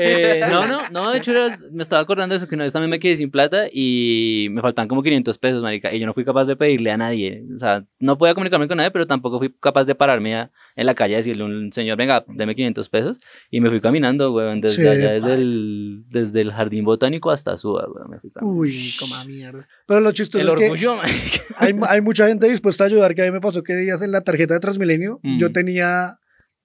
Eh, 0.00 0.40
no, 0.50 0.66
no, 0.66 0.80
no, 0.90 1.10
de 1.12 1.18
hecho 1.18 1.32
me 1.70 1.82
estaba 1.82 2.02
acordando 2.02 2.32
de 2.32 2.38
eso, 2.38 2.48
que 2.48 2.54
una 2.54 2.64
vez 2.64 2.72
también 2.72 2.90
me 2.90 2.98
quedé 2.98 3.16
sin 3.16 3.30
plata 3.30 3.66
y 3.72 4.48
me 4.50 4.60
faltaban 4.60 4.88
como 4.88 5.02
500 5.04 5.38
pesos, 5.38 5.62
marica, 5.62 5.92
y 5.94 6.00
yo 6.00 6.06
no 6.06 6.14
fui 6.14 6.24
capaz 6.24 6.46
de 6.46 6.56
pedirle 6.56 6.90
a 6.90 6.96
nadie, 6.96 7.44
o 7.54 7.58
sea, 7.58 7.84
no 8.00 8.18
podía 8.18 8.34
comunicarme 8.34 8.66
con 8.66 8.78
nadie, 8.78 8.90
pero 8.90 9.06
tampoco 9.06 9.38
fui 9.38 9.54
capaz 9.60 9.84
de 9.84 9.94
pararme 9.94 10.34
a- 10.34 10.50
en 10.74 10.86
la 10.86 10.94
calle 10.96 11.14
a 11.14 11.18
decirle 11.18 11.42
a 11.44 11.46
un 11.46 11.72
señor, 11.72 11.96
venga, 11.96 12.24
deme 12.26 12.54
500 12.56 12.88
pesos, 12.88 13.18
y 13.50 13.60
me 13.60 13.70
fui 13.70 13.80
caminando, 13.80 14.32
weón, 14.32 14.60
desde 14.60 14.82
Sí, 14.82 14.88
allá, 14.88 15.12
desde 15.12 15.34
el, 15.34 16.02
desde 16.08 16.40
el 16.40 16.50
jardín 16.52 16.84
botánico 16.84 17.30
hasta 17.30 17.56
Suba, 17.58 17.86
weón, 17.88 18.10
me 18.10 18.18
fui 18.18 18.30
caminando. 18.30 18.60
Uy, 18.60 18.92
como 18.98 19.14
mierda. 19.26 19.68
Pero 19.86 20.00
lo 20.00 20.10
chistoso 20.12 20.42
El 20.42 20.48
es 20.48 20.54
que 20.58 20.64
orgullo, 20.64 20.96
marica. 20.96 21.40
hay, 21.58 21.74
hay 21.88 22.00
mucha 22.00 22.26
gente 22.26 22.48
dispuesta 22.48 22.84
a 22.84 22.86
ayudar. 22.88 23.14
Que 23.14 23.22
a 23.22 23.26
mí 23.26 23.30
me 23.30 23.40
pasó 23.40 23.62
que 23.62 23.76
días 23.76 24.02
en 24.02 24.10
la 24.12 24.22
tarjeta 24.22 24.54
de 24.54 24.60
Transmilenio 24.60 25.20
Mm. 25.22 25.38
yo 25.38 25.52
tenía 25.52 26.18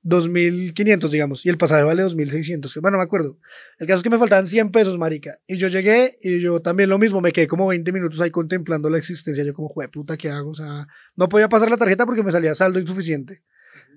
2.500, 0.09 1.09
digamos, 1.09 1.45
y 1.45 1.49
el 1.49 1.57
pasaje 1.57 1.83
vale 1.83 2.03
2.600. 2.03 2.81
Bueno, 2.81 2.95
no 2.95 2.97
me 2.99 3.03
acuerdo. 3.03 3.37
El 3.77 3.87
caso 3.87 3.97
es 3.97 4.03
que 4.03 4.09
me 4.09 4.17
faltaban 4.17 4.47
100 4.47 4.71
pesos, 4.71 4.97
marica. 4.97 5.39
Y 5.47 5.57
yo 5.57 5.67
llegué 5.67 6.17
y 6.21 6.39
yo 6.39 6.61
también 6.61 6.89
lo 6.89 6.97
mismo, 6.97 7.21
me 7.21 7.31
quedé 7.31 7.47
como 7.47 7.67
20 7.67 7.91
minutos 7.91 8.19
ahí 8.21 8.31
contemplando 8.31 8.89
la 8.89 8.97
existencia. 8.97 9.43
Yo 9.43 9.53
como, 9.53 9.69
jue 9.69 9.87
puta, 9.87 10.17
¿qué 10.17 10.29
hago? 10.29 10.51
O 10.51 10.55
sea, 10.55 10.87
no 11.15 11.29
podía 11.29 11.49
pasar 11.49 11.69
la 11.69 11.77
tarjeta 11.77 12.05
porque 12.05 12.23
me 12.23 12.31
salía 12.31 12.55
saldo 12.55 12.79
insuficiente. 12.79 13.43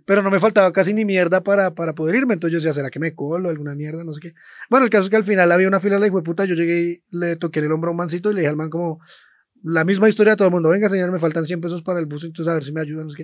Pero 0.04 0.22
no 0.22 0.30
me 0.30 0.40
faltaba 0.40 0.72
casi 0.72 0.92
ni 0.92 1.04
mierda 1.04 1.42
para, 1.42 1.74
para 1.74 1.94
poder 1.94 2.16
irme. 2.16 2.34
Entonces 2.34 2.52
yo 2.52 2.58
decía, 2.58 2.72
¿será 2.72 2.90
que 2.90 2.98
me 2.98 3.14
colo? 3.14 3.48
¿Alguna 3.48 3.74
mierda? 3.74 4.04
No 4.04 4.12
sé 4.14 4.20
qué. 4.20 4.34
Bueno, 4.68 4.84
el 4.84 4.90
caso 4.90 5.04
es 5.04 5.10
que 5.10 5.16
al 5.16 5.24
final 5.24 5.50
había 5.52 5.68
una 5.68 5.80
fila 5.80 5.98
de 5.98 6.10
la 6.10 6.22
puta. 6.22 6.44
Yo 6.44 6.54
llegué 6.54 6.80
y 6.80 7.02
le 7.16 7.36
toqué 7.36 7.60
el 7.60 7.70
hombro 7.70 7.88
a 7.88 7.92
un 7.92 7.98
mancito 7.98 8.30
y 8.30 8.34
le 8.34 8.40
dije 8.40 8.50
al 8.50 8.56
man 8.56 8.68
como, 8.68 9.00
la 9.62 9.84
misma 9.84 10.08
historia 10.08 10.34
a 10.34 10.36
todo 10.36 10.48
el 10.48 10.52
mundo. 10.52 10.68
Venga, 10.68 10.88
señor, 10.88 11.10
me 11.10 11.18
faltan 11.18 11.46
100 11.46 11.60
pesos 11.60 11.82
para 11.82 12.00
el 12.00 12.06
bus, 12.06 12.24
entonces 12.24 12.50
a 12.50 12.54
ver 12.54 12.64
si 12.64 12.72
me 12.72 12.80
ayudan. 12.80 13.06
No. 13.06 13.14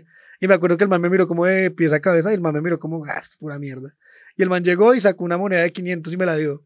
Y 0.41 0.49
me 0.49 0.55
acuerdo 0.55 0.77
que 0.77 0.85
el 0.85 0.91
man 0.91 1.01
me 1.01 1.11
miró 1.11 1.27
como 1.27 1.47
de 1.47 1.71
pies 1.71 1.93
a 1.93 2.01
cabeza 2.01 2.31
y 2.31 2.35
el 2.35 2.41
man 2.41 2.55
me 2.55 2.61
miró 2.61 2.79
como, 2.79 3.05
ah, 3.05 3.19
es 3.19 3.37
pura 3.37 3.59
mierda. 3.59 3.95
Y 4.37 4.43
el 4.43 4.49
man 4.49 4.63
llegó 4.63 4.95
y 4.95 5.01
sacó 5.01 5.25
una 5.25 5.37
moneda 5.37 5.63
de 5.63 5.73
500 5.73 6.13
y 6.13 6.17
me 6.17 6.27
la 6.27 6.37
dio. 6.37 6.65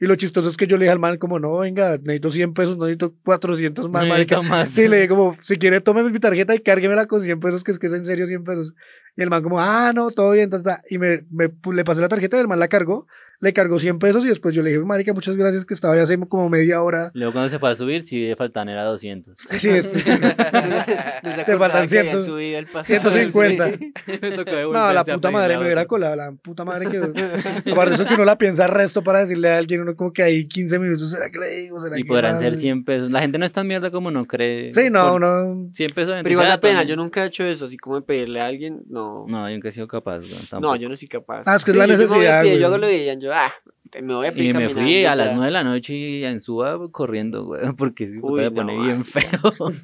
Y 0.00 0.06
lo 0.06 0.16
chistoso 0.16 0.48
es 0.48 0.56
que 0.56 0.66
yo 0.66 0.76
le 0.76 0.84
dije 0.84 0.92
al 0.92 0.98
man 0.98 1.16
como, 1.18 1.38
no, 1.38 1.58
venga, 1.58 1.96
necesito 1.98 2.30
100 2.30 2.52
pesos, 2.52 2.76
no 2.76 2.84
necesito 2.84 3.14
400 3.24 3.88
más, 3.88 4.04
necesito 4.04 4.42
más. 4.42 4.68
Sí, 4.68 4.88
le 4.88 4.96
dije 4.96 5.08
como, 5.08 5.36
si 5.42 5.56
quiere, 5.56 5.80
tome 5.80 6.02
mi 6.02 6.18
tarjeta 6.18 6.54
y 6.54 6.58
cárguemela 6.58 7.06
con 7.06 7.22
100 7.22 7.40
pesos, 7.40 7.64
que 7.64 7.70
es 7.70 7.78
que 7.78 7.86
es 7.86 7.92
en 7.92 8.04
serio 8.04 8.26
100 8.26 8.44
pesos. 8.44 8.74
Y 9.16 9.22
el 9.22 9.30
man 9.30 9.42
como, 9.42 9.60
ah, 9.60 9.92
no, 9.94 10.10
todo 10.10 10.32
bien, 10.32 10.50
ta, 10.50 10.62
ta. 10.62 10.82
y 10.90 10.98
me, 10.98 11.24
me 11.30 11.50
le 11.72 11.84
pasé 11.84 12.00
la 12.00 12.08
tarjeta 12.08 12.36
y 12.36 12.40
el 12.40 12.48
man 12.48 12.58
la 12.58 12.68
cargó, 12.68 13.06
le 13.40 13.52
cargó 13.52 13.78
100 13.78 13.98
pesos 13.98 14.24
y 14.24 14.28
después 14.28 14.54
yo 14.54 14.62
le 14.62 14.70
dije, 14.70 14.82
marica, 14.84 15.12
muchas 15.12 15.36
gracias, 15.36 15.64
que 15.64 15.74
estaba 15.74 15.96
ya 15.96 16.02
hace 16.02 16.18
como 16.28 16.48
media 16.48 16.82
hora. 16.82 17.10
Luego 17.14 17.32
cuando 17.32 17.48
se 17.50 17.58
fue 17.58 17.70
a 17.70 17.74
subir, 17.74 18.02
sí 18.02 18.26
le 18.26 18.36
faltan 18.36 18.68
era 18.68 18.84
200. 18.84 19.36
Sí, 19.58 19.68
después, 19.68 20.04
Te 21.46 21.56
faltan 21.58 21.88
cientos- 21.88 22.24
subido 22.24 22.58
el 22.58 22.66
pasaje. 22.66 23.00
150. 23.00 23.66
Me 24.22 24.30
tocó 24.32 24.50
No, 24.72 24.92
la 24.92 25.04
puta 25.04 25.30
madre 25.30 25.54
la 25.54 25.58
me 25.60 25.66
hubiera 25.66 25.84
colado, 25.86 26.16
la 26.16 26.32
puta 26.32 26.64
madre 26.64 26.86
que... 26.90 26.98
Aparte 27.72 27.90
de 27.90 27.94
eso 27.96 28.06
que 28.06 28.14
uno 28.14 28.24
la 28.24 28.38
piensa 28.38 28.66
resto 28.66 29.02
para 29.02 29.20
decirle 29.20 29.50
a 29.50 29.58
alguien, 29.58 29.80
uno 29.82 29.94
como 29.96 30.12
que 30.12 30.22
ahí 30.22 30.46
15 30.46 30.78
minutos, 30.78 31.10
¿será 31.10 31.30
que 31.30 31.38
le 31.38 31.48
digo? 31.62 31.80
¿Será 31.80 31.98
Y 31.98 32.02
que 32.02 32.08
podrán 32.08 32.32
más? 32.34 32.40
ser 32.42 32.56
100 32.56 32.84
pesos. 32.84 33.10
La 33.10 33.20
gente 33.20 33.38
no 33.38 33.44
es 33.46 33.52
tan 33.52 33.66
mierda 33.66 33.90
como 33.90 34.10
no 34.10 34.24
cree. 34.26 34.70
Sí, 34.70 34.88
no, 34.90 35.12
Por 35.12 35.20
no... 35.20 35.68
100 35.72 35.90
pesos. 35.92 36.14
Pero 36.22 36.30
igual 36.32 36.48
da 36.48 36.60
pena, 36.60 36.78
también- 36.80 36.96
yo 36.96 37.02
nunca 37.02 37.24
he 37.24 37.26
hecho 37.26 37.44
eso, 37.44 37.66
así 37.66 37.76
como 37.76 37.96
de 37.96 38.02
pedirle 38.02 38.40
a 38.40 38.46
alguien, 38.46 38.82
no. 38.88 39.26
No, 39.28 39.48
yo 39.48 39.54
nunca 39.54 39.68
he 39.68 39.72
sido 39.72 39.88
capaz. 39.88 40.22
No, 40.60 40.76
yo 40.76 40.88
no 40.88 40.96
soy 40.96 41.08
capaz. 41.08 41.42
Ah, 41.46 41.56
es 41.56 41.64
que 41.64 41.70
es 41.72 41.76
la 41.76 41.86
necesidad. 41.86 42.44
Yo 42.44 42.66
hago 42.66 42.78
lo 42.78 42.86
que 42.86 43.04
yo, 43.24 43.32
ah, 43.34 43.52
te- 43.90 44.02
me 44.02 44.14
voy 44.14 44.26
a 44.26 44.32
pedir 44.32 44.50
Y 44.50 44.52
me 44.54 44.68
fui 44.70 45.04
a 45.04 45.14
las 45.14 45.26
9 45.26 45.34
nueve 45.34 45.46
de 45.46 45.50
la 45.52 45.64
noche 45.64 45.94
y 45.94 46.24
en 46.24 46.40
Suba 46.40 46.78
corriendo, 46.90 47.44
güey, 47.44 47.60
porque 47.76 48.08
si 48.08 48.18
Uy, 48.20 48.42
me 48.42 48.50
no, 48.50 48.54
pone 48.54 48.78
bien 48.78 49.04
feo. 49.04 49.22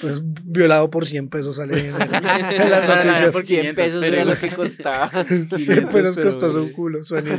Pues 0.00 0.22
violado 0.44 0.90
por 0.90 1.06
100 1.06 1.28
pesos 1.28 1.56
sale 1.56 1.78
en, 1.80 1.86
en 1.94 2.70
las 2.70 2.88
No, 2.88 2.96
no, 2.96 3.04
no, 3.04 3.04
noticias. 3.04 3.32
por 3.32 3.42
100 3.44 3.60
500, 3.74 3.84
pesos 3.84 4.00
pero 4.00 4.14
era 4.16 4.24
lo 4.24 4.38
que 4.38 4.48
costaba. 4.50 5.08
100 5.24 5.48
500, 5.48 5.92
pesos 5.92 6.18
costoso 6.18 6.62
un 6.62 6.70
culo, 6.72 7.04
su 7.04 7.16
anillo. 7.16 7.36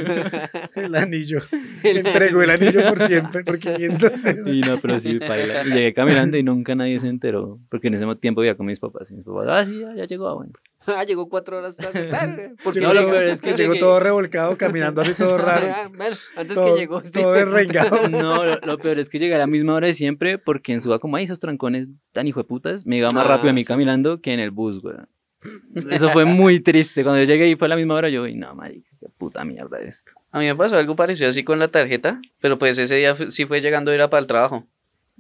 El 0.76 0.96
anillo. 0.96 1.42
Entregó 1.84 2.42
el 2.44 2.50
anillo 2.50 2.88
por 2.90 3.00
100, 3.08 3.30
pe- 3.32 3.44
por 3.44 3.60
500. 3.60 4.12
Y 4.48 4.62
no, 4.62 4.80
pero 4.80 5.00
sí, 5.00 5.18
paila. 5.20 5.64
Y 5.66 5.70
llegué 5.72 5.94
caminando 5.94 6.38
y 6.38 6.44
nunca 6.44 6.76
nadie 6.76 7.00
se 7.00 7.08
enteró, 7.08 7.60
porque 7.70 7.88
en 7.88 7.94
ese 7.96 8.06
tiempo 8.16 8.42
vivía 8.42 8.56
con 8.56 8.66
mis 8.66 8.80
papás. 8.80 9.10
Y 9.12 9.16
mis 9.16 9.26
papás, 9.26 9.46
ah, 9.50 9.66
sí, 9.66 9.80
ya, 9.80 9.94
ya 9.96 10.06
llegó, 10.06 10.28
ah, 10.28 10.34
bueno. 10.36 10.54
ah, 10.98 11.04
llegó 11.04 11.30
cuatro 11.30 11.58
horas 11.58 11.76
tarde. 11.78 12.54
Porque 12.64 12.80
Llegó 12.80 12.94
no, 12.94 13.02
lo 13.02 13.10
peor 13.10 13.24
es 13.24 13.42
que 13.42 13.54
llegó 13.54 13.74
llegué- 13.74 13.80
todo 13.80 14.00
revolcado, 14.00 14.58
caminando 14.58 15.02
así 15.02 15.14
todo 15.14 15.38
raro. 15.38 15.68
Ah, 15.74 15.90
bueno, 15.96 16.16
antes 16.36 16.56
todo, 16.56 16.74
que 16.76 16.80
llegó. 16.82 17.02
sí. 17.02 17.12
todo 17.12 17.34
derrengado. 17.34 18.10
No, 18.10 18.44
lo, 18.46 18.56
lo 18.60 18.78
peor 18.78 19.00
es 19.00 19.10
que 19.10 19.20
llegué 19.20 19.36
a 19.36 19.40
la 19.40 19.48
misma 19.48 19.74
hora 19.76 19.88
de 19.88 19.94
siempre, 19.94 20.38
porque 20.38 20.74
en 20.74 20.82
Suba, 20.82 21.00
como 21.00 21.18
hay 21.18 21.26
esos 21.26 21.40
trancones 21.40 21.88
tan 22.12 22.28
hijo 22.28 22.40
de 22.40 22.44
putas, 22.46 22.86
me 22.86 22.98
iba 22.98 23.10
más 23.12 23.26
Ah, 23.26 23.30
rápido 23.30 23.50
a 23.52 23.54
mí 23.54 23.64
sí. 23.64 23.68
caminando 23.68 24.22
que 24.22 24.34
en 24.34 24.40
el 24.40 24.52
bus, 24.52 24.82
güey. 24.82 24.96
Eso 25.90 26.10
fue 26.10 26.26
muy 26.26 26.60
triste. 26.60 27.04
Cuando 27.04 27.20
yo 27.22 27.26
llegué 27.26 27.48
y 27.48 27.56
fue 27.56 27.68
a 27.68 27.70
la 27.70 27.76
misma 27.78 27.96
hora, 27.96 28.10
yo, 28.10 28.24
"Uy, 28.24 28.36
no, 28.36 28.54
marica, 28.56 28.90
qué 29.00 29.08
puta 29.18 29.46
mierda 29.46 29.80
esto. 29.80 30.12
A 30.32 30.40
mí 30.40 30.46
me 30.46 30.56
pasó 30.56 30.76
algo 30.76 30.96
parecido 30.98 31.30
así 31.30 31.44
con 31.46 31.60
la 31.60 31.70
tarjeta, 31.70 32.20
pero 32.42 32.60
pues 32.60 32.78
ese 32.78 32.96
día 32.98 33.16
sí 33.16 33.46
fue 33.46 33.62
llegando, 33.62 33.92
era 33.94 34.10
para 34.10 34.20
el 34.20 34.28
trabajo. 34.28 34.68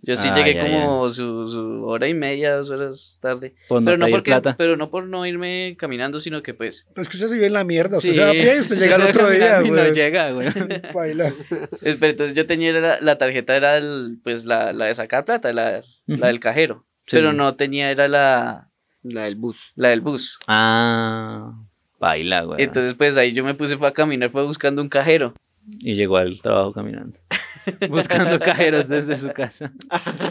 Yo 0.01 0.15
sí 0.15 0.29
Ah, 0.31 0.35
llegué 0.35 0.53
ya, 0.55 0.61
como 0.63 1.09
Su, 1.09 1.45
su 1.47 1.83
hora 1.85 2.07
y 2.07 2.13
media, 2.13 2.55
dos 2.55 2.69
horas 2.69 3.17
tarde. 3.21 3.53
Por 3.67 3.81
no 3.81 3.85
pero, 3.85 3.97
no 3.97 4.07
porque, 4.07 4.31
plata. 4.31 4.55
pero 4.57 4.77
no 4.77 4.89
por 4.89 5.05
no 5.05 5.25
irme 5.25 5.75
caminando, 5.77 6.19
sino 6.21 6.41
que 6.41 6.53
pues... 6.53 6.87
Pues 6.95 7.09
que 7.09 7.17
usted 7.17 7.27
se 7.27 7.33
vive 7.35 7.47
en 7.47 7.53
la 7.53 7.63
mierda. 7.65 7.97
Usted 7.97 8.09
Sí. 8.09 8.15
se 8.15 8.21
va 8.23 8.29
a 8.29 8.31
pie 8.31 8.55
y 8.57 8.59
usted 8.61 8.79
llega 8.79 8.95
al 8.95 9.01
otro 9.03 9.29
día, 9.29 9.59
güey. 9.59 9.71
no 9.71 9.87
llega, 9.91 10.31
güey. 10.31 10.47
Es- 11.81 12.01
entonces 12.01 12.35
yo 12.35 12.45
tenía 12.45 12.71
la, 12.73 12.99
la 13.01 13.17
tarjeta, 13.17 13.55
era 13.55 13.77
el, 13.77 14.19
pues 14.23 14.45
la, 14.45 14.71
la 14.73 14.85
de 14.85 14.95
sacar 14.95 15.25
plata, 15.25 15.51
la, 15.53 15.81
la 16.07 16.27
del 16.27 16.39
cajero. 16.39 16.85
Sí, 17.07 17.17
pero 17.17 17.31
sí. 17.31 17.37
no 17.37 17.55
tenía, 17.55 17.91
era 17.91 18.07
la, 18.07 18.69
La 19.03 19.23
del 19.23 19.35
bus. 19.35 19.73
la 19.75 19.89
del 19.89 20.01
bus. 20.01 20.39
Ah, 20.47 21.51
baila, 21.99 22.43
güey. 22.43 22.63
Entonces 22.63 22.93
pues 22.93 23.17
ahí 23.17 23.33
yo 23.33 23.43
me 23.43 23.53
puse 23.55 23.77
fue 23.77 23.87
a 23.87 23.93
caminar, 23.93 24.29
fue 24.31 24.45
buscando 24.45 24.81
un 24.81 24.89
cajero. 24.89 25.33
Y 25.79 25.95
llegó 25.95 26.17
al 26.17 26.39
trabajo 26.41 26.71
caminando. 26.73 27.19
Buscando 27.89 28.39
cajeros 28.43 28.87
desde 28.87 29.15
su 29.17 29.29
casa. 29.31 29.71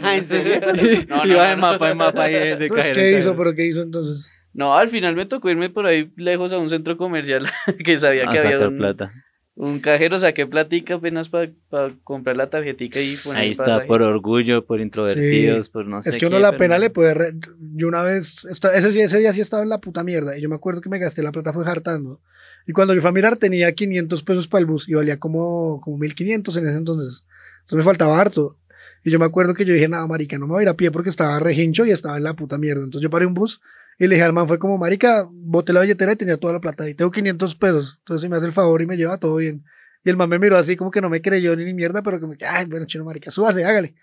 ¿En 0.03 0.25
serio? 0.25 0.59
No, 1.09 1.25
no, 1.25 1.33
Iba 1.33 1.49
de 1.49 1.55
mapa 1.55 1.91
en 1.91 1.97
mapa 1.97 2.23
ahí 2.23 2.33
de, 2.33 2.39
de 2.39 2.51
Entonces, 2.65 2.75
cajero. 2.77 2.95
¿qué 2.99 3.19
hizo? 3.19 3.35
¿Pero 3.37 3.55
qué 3.55 3.65
hizo 3.65 3.81
entonces? 3.81 4.45
No, 4.53 4.73
al 4.75 4.89
final 4.89 5.15
me 5.15 5.25
tocó 5.25 5.49
irme 5.49 5.69
por 5.69 5.85
ahí 5.85 6.11
lejos 6.17 6.51
a 6.53 6.57
un 6.57 6.69
centro 6.69 6.97
comercial 6.97 7.47
que 7.83 7.97
sabía 7.99 8.29
A 8.29 8.31
que 8.31 8.39
había 8.39 8.51
sacar 8.53 8.67
un, 8.69 8.77
plata. 8.77 9.11
un 9.55 9.79
cajero, 9.79 10.17
saqué 10.19 10.45
platica 10.47 10.95
apenas 10.95 11.29
para 11.29 11.51
comprar 12.03 12.35
la 12.37 12.49
tarjetica 12.49 12.99
y 12.99 13.15
poner 13.23 13.39
Ahí 13.41 13.45
el 13.47 13.51
está, 13.51 13.65
pasaje. 13.65 13.87
por 13.87 14.01
orgullo, 14.01 14.65
por 14.65 14.79
introvertidos, 14.81 15.69
por 15.69 15.85
no 15.85 16.01
sé 16.01 16.09
Es 16.09 16.17
que 16.17 16.25
uno 16.27 16.37
qué, 16.37 16.41
la 16.43 16.49
pero 16.51 16.59
pena 16.59 16.75
no. 16.75 16.81
le 16.81 16.89
puede... 16.89 17.13
re- 17.13 17.33
Yo 17.75 17.87
una 17.87 18.01
vez... 18.01 18.45
esta- 18.45 18.73
Ese, 18.75 18.91
sí- 18.91 18.99
ese 19.01 19.19
día 19.19 19.31
sí 19.33 19.41
estaba 19.41 19.63
en 19.63 19.69
la 19.69 19.79
puta 19.79 20.03
mierda. 20.03 20.37
Y 20.37 20.41
yo 20.41 20.49
me 20.49 20.55
acuerdo 20.55 20.81
que 20.81 20.89
me 20.89 20.99
gasté 20.99 21.23
la 21.23 21.31
plata 21.31 21.53
fue 21.53 21.65
hartando. 21.69 22.21
Y 22.65 22.73
cuando 22.73 22.93
yo 22.93 23.01
fui 23.01 23.09
a 23.09 23.13
mirar 23.13 23.37
tenía 23.37 23.71
500 23.71 24.23
pesos 24.23 24.47
para 24.47 24.59
el 24.59 24.65
bus. 24.65 24.87
Y 24.87 24.93
valía 24.93 25.19
como, 25.19 25.81
como 25.81 25.97
1500 25.97 26.57
en 26.57 26.67
ese 26.67 26.77
entonces. 26.77 27.25
Entonces 27.61 27.77
me 27.77 27.83
faltaba 27.83 28.19
harto. 28.19 28.57
Y 29.03 29.11
yo 29.11 29.19
me 29.19 29.25
acuerdo 29.25 29.53
que 29.53 29.65
yo 29.65 29.73
dije, 29.73 29.87
nada, 29.87 30.05
marica, 30.07 30.37
no 30.37 30.47
me 30.47 30.53
voy 30.53 30.61
a 30.61 30.63
ir 30.63 30.69
a 30.69 30.73
pie 30.75 30.91
porque 30.91 31.09
estaba 31.09 31.39
regincho 31.39 31.85
y 31.85 31.91
estaba 31.91 32.17
en 32.17 32.23
la 32.23 32.35
puta 32.35 32.57
mierda. 32.57 32.83
Entonces 32.83 33.03
yo 33.03 33.09
paré 33.09 33.25
un 33.25 33.33
bus 33.33 33.61
y 33.97 34.07
le 34.07 34.15
dije 34.15 34.25
al 34.25 34.33
man, 34.33 34.47
fue 34.47 34.59
como, 34.59 34.77
marica, 34.77 35.27
boté 35.31 35.73
la 35.73 35.81
billetera 35.81 36.13
y 36.13 36.15
tenía 36.15 36.37
toda 36.37 36.53
la 36.53 36.59
plata. 36.59 36.87
Y 36.89 36.93
tengo 36.93 37.11
500 37.11 37.55
pesos. 37.55 37.97
Entonces 37.99 38.23
si 38.23 38.29
me 38.29 38.35
hace 38.35 38.45
el 38.45 38.53
favor 38.53 38.81
y 38.81 38.85
me 38.85 38.97
lleva 38.97 39.17
todo 39.17 39.37
bien. 39.37 39.63
Y 40.03 40.09
el 40.09 40.17
man 40.17 40.29
me 40.29 40.39
miró 40.39 40.57
así 40.57 40.75
como 40.75 40.91
que 40.91 41.01
no 41.01 41.09
me 41.09 41.21
creyó 41.21 41.55
ni, 41.55 41.65
ni 41.65 41.73
mierda, 41.73 42.01
pero 42.01 42.19
como 42.19 42.33
que, 42.33 42.45
ay, 42.45 42.65
bueno, 42.65 42.85
chino, 42.85 43.03
marica, 43.03 43.31
súbase, 43.31 43.63
hágale. 43.65 43.95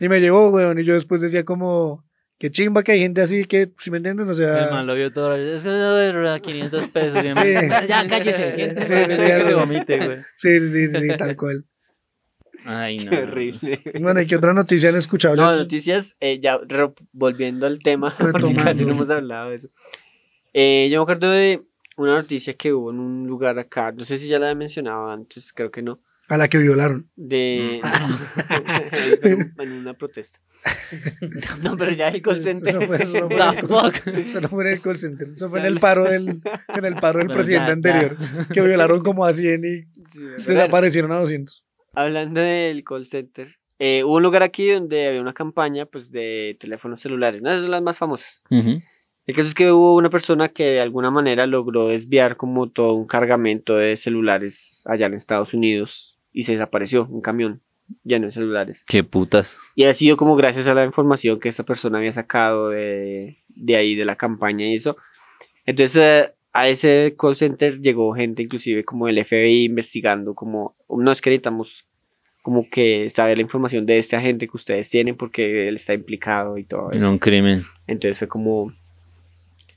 Y 0.00 0.08
me 0.08 0.20
llevó, 0.20 0.48
weón. 0.48 0.78
Y 0.78 0.84
yo 0.84 0.94
después 0.94 1.20
decía 1.20 1.44
como, 1.44 2.05
qué 2.38 2.50
chimba 2.50 2.82
que 2.82 2.92
hay 2.92 3.00
gente 3.00 3.20
así 3.20 3.44
que, 3.44 3.70
si 3.78 3.90
me 3.90 3.98
entienden, 3.98 4.28
o 4.28 4.34
sea... 4.34 4.66
El 4.66 4.70
man 4.70 4.86
lo 4.86 4.94
vio 4.94 5.12
todo. 5.12 5.34
Es 5.34 5.62
que 5.62 5.68
no, 5.68 5.98
era 5.98 6.40
500 6.40 6.88
pesos. 6.88 7.14
man, 7.14 7.24
Sí. 7.46 7.52
Ya, 7.88 8.06
cállese. 8.08 8.54
Sí, 8.54 8.62
sí, 8.62 8.84
sí, 8.84 9.16
que 9.16 9.44
se 9.46 9.54
vomite, 9.54 9.96
güey. 10.06 10.18
Sí, 10.34 10.60
sí, 10.60 10.70
sí, 10.70 10.86
sí, 10.88 11.00
sí, 11.00 11.16
tal 11.16 11.36
cual. 11.36 11.64
Ay, 12.66 12.98
no. 13.04 13.10
Qué 13.10 13.18
horrible. 13.18 13.82
Bueno, 14.00 14.20
¿y 14.20 14.26
qué 14.26 14.36
otra 14.36 14.52
noticia 14.52 14.88
han 14.88 14.96
escuchado? 14.96 15.36
No, 15.36 15.56
noticias, 15.56 16.16
eh, 16.20 16.40
ya 16.40 16.60
volviendo 17.12 17.66
al 17.66 17.78
tema, 17.78 18.14
porque 18.18 18.54
casi 18.54 18.84
no 18.84 18.92
hemos 18.92 19.10
hablado 19.10 19.50
de 19.50 19.56
eso. 19.56 19.68
Eh, 20.52 20.88
yo 20.90 21.00
me 21.00 21.02
acuerdo 21.02 21.30
de 21.30 21.62
una 21.96 22.14
noticia 22.14 22.54
que 22.54 22.72
hubo 22.72 22.90
en 22.90 22.98
un 22.98 23.26
lugar 23.26 23.58
acá, 23.58 23.92
no 23.92 24.04
sé 24.04 24.18
si 24.18 24.28
ya 24.28 24.38
la 24.38 24.46
había 24.46 24.56
mencionado 24.56 25.08
antes, 25.08 25.52
creo 25.52 25.70
que 25.70 25.82
no, 25.82 26.00
A 26.28 26.36
la 26.36 26.48
que 26.48 26.58
violaron. 26.58 27.08
de... 27.16 27.80
en 29.22 29.72
una 29.72 29.94
protesta. 29.94 30.40
No, 31.62 31.76
pero 31.76 31.92
ya 31.92 32.08
el 32.08 32.20
call 32.22 32.36
Eso- 32.38 32.44
center. 32.48 32.76
Eso, 32.76 32.86
fue, 32.86 32.96
eso 33.02 33.12
no 33.20 33.28
fue 33.28 33.28
en 33.28 33.28
The 33.28 33.60
el 33.60 33.66
call- 33.68 33.92
fuck. 33.94 34.06
eso 34.08 34.40
no 34.40 34.48
fue 34.48 34.64
en 34.66 34.72
el 34.72 34.80
call 34.80 34.96
center. 34.98 35.28
Eso 35.28 35.50
fue 35.50 35.60
en 35.60 35.66
el 35.66 35.80
paro 35.80 36.04
del, 36.04 36.40
en 36.74 36.84
el 36.84 36.94
paro 36.96 37.18
del 37.18 37.28
Pero 37.28 37.38
presidente 37.38 37.66
ya, 37.66 37.72
anterior. 37.72 38.16
Que 38.52 38.60
violaron 38.62 39.00
como 39.02 39.24
a 39.24 39.32
100 39.32 39.64
y 39.64 39.82
Sí, 40.10 40.22
desaparecieron 40.46 41.12
a 41.12 41.18
200. 41.20 41.64
Hablando 41.94 42.40
del 42.40 42.82
call 42.84 43.06
center, 43.06 43.56
eh, 43.78 44.02
hubo 44.04 44.16
un 44.16 44.22
lugar 44.22 44.42
aquí 44.42 44.68
donde 44.70 45.08
había 45.08 45.20
una 45.20 45.34
campaña 45.34 45.86
pues 45.86 46.10
de 46.10 46.56
teléfonos 46.60 47.00
celulares, 47.00 47.42
¿no? 47.42 47.50
Esas 47.50 47.62
son 47.62 47.70
las 47.70 47.82
más 47.82 47.98
famosas. 47.98 48.42
El 48.50 49.34
caso 49.34 49.48
es 49.48 49.54
que 49.54 49.72
hubo 49.72 49.94
una 49.96 50.10
persona 50.10 50.48
que 50.48 50.64
de 50.64 50.80
alguna 50.80 51.10
manera 51.10 51.46
logró 51.46 51.88
desviar 51.88 52.36
como 52.36 52.70
todo 52.70 52.94
un 52.94 53.06
cargamento 53.06 53.76
de 53.76 53.96
celulares 53.96 54.82
allá 54.86 55.06
en 55.06 55.14
Estados 55.14 55.52
Unidos 55.54 56.15
y 56.36 56.42
se 56.42 56.52
desapareció 56.52 57.06
un 57.10 57.22
camión 57.22 57.62
lleno 58.04 58.26
de 58.26 58.32
celulares. 58.32 58.84
Qué 58.86 59.02
putas. 59.04 59.58
Y 59.74 59.84
ha 59.84 59.94
sido 59.94 60.16
como 60.16 60.36
gracias 60.36 60.66
a 60.66 60.74
la 60.74 60.84
información 60.84 61.40
que 61.40 61.48
esta 61.48 61.62
persona 61.64 61.96
había 61.98 62.12
sacado 62.12 62.68
de, 62.70 63.38
de 63.48 63.76
ahí, 63.76 63.94
de 63.94 64.04
la 64.04 64.16
campaña 64.16 64.66
y 64.66 64.74
eso. 64.74 64.96
Entonces 65.64 65.96
eh, 65.96 66.34
a 66.52 66.68
ese 66.68 67.14
call 67.18 67.36
center 67.36 67.80
llegó 67.80 68.12
gente 68.14 68.42
inclusive 68.42 68.84
como 68.84 69.08
el 69.08 69.24
FBI 69.24 69.64
investigando 69.64 70.34
como, 70.34 70.76
no 70.88 71.10
es 71.10 71.20
que 71.20 71.30
necesitamos 71.30 71.86
como 72.42 72.68
que 72.70 73.08
saber 73.08 73.38
la 73.38 73.42
información 73.42 73.86
de 73.86 73.98
este 73.98 74.14
agente 74.16 74.46
que 74.46 74.56
ustedes 74.56 74.88
tienen 74.90 75.16
porque 75.16 75.66
él 75.68 75.76
está 75.76 75.94
implicado 75.94 76.58
y 76.58 76.64
todo 76.64 76.90
En 76.92 76.98
eso. 76.98 77.10
un 77.10 77.18
crimen. 77.18 77.62
Entonces 77.86 78.18
fue 78.18 78.28
como, 78.28 78.72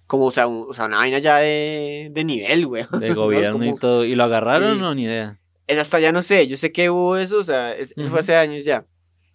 como 0.08 0.26
o, 0.26 0.32
sea, 0.32 0.46
un- 0.48 0.66
o 0.70 0.74
sea, 0.74 0.86
una 0.86 0.98
vaina 0.98 1.18
ya 1.20 1.38
de, 1.38 2.12
de 2.14 2.24
nivel, 2.24 2.68
güey. 2.68 2.86
De 3.00 3.14
gobierno 3.16 3.64
y 3.64 3.70
Como- 3.70 3.80
todo. 3.80 4.06
¿Y 4.06 4.14
lo 4.16 4.24
agarraron 4.26 4.78
Sí. 4.78 4.84
o 4.84 4.94
ni 4.96 5.04
idea? 5.06 5.39
Es 5.70 5.78
hasta 5.78 6.00
ya 6.00 6.12
no 6.12 6.22
sé, 6.22 6.48
yo 6.48 6.58
sé 6.58 6.72
que 6.72 6.90
hubo 6.90 7.16
eso, 7.18 7.38
o 7.40 7.44
sea, 7.44 7.74
es- 7.76 7.92
eso 7.92 8.02
Ujú. 8.02 8.10
fue 8.10 8.20
hace 8.22 8.36
años 8.36 8.66
ya. 8.66 8.86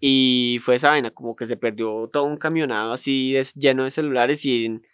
Y 0.01 0.59
fue 0.63 0.75
esa 0.75 0.91
vaina, 0.91 1.11
como 1.11 1.35
que 1.37 1.47
se 1.47 1.57
perdió 1.57 2.09
todo 2.13 2.25
un 2.25 2.37
camionado 2.37 2.93
así 2.93 3.33
des- 3.33 3.55
lleno 3.55 3.85
de 3.85 3.91
celulares 3.91 4.45
y 4.45 4.67
en- 4.67 4.87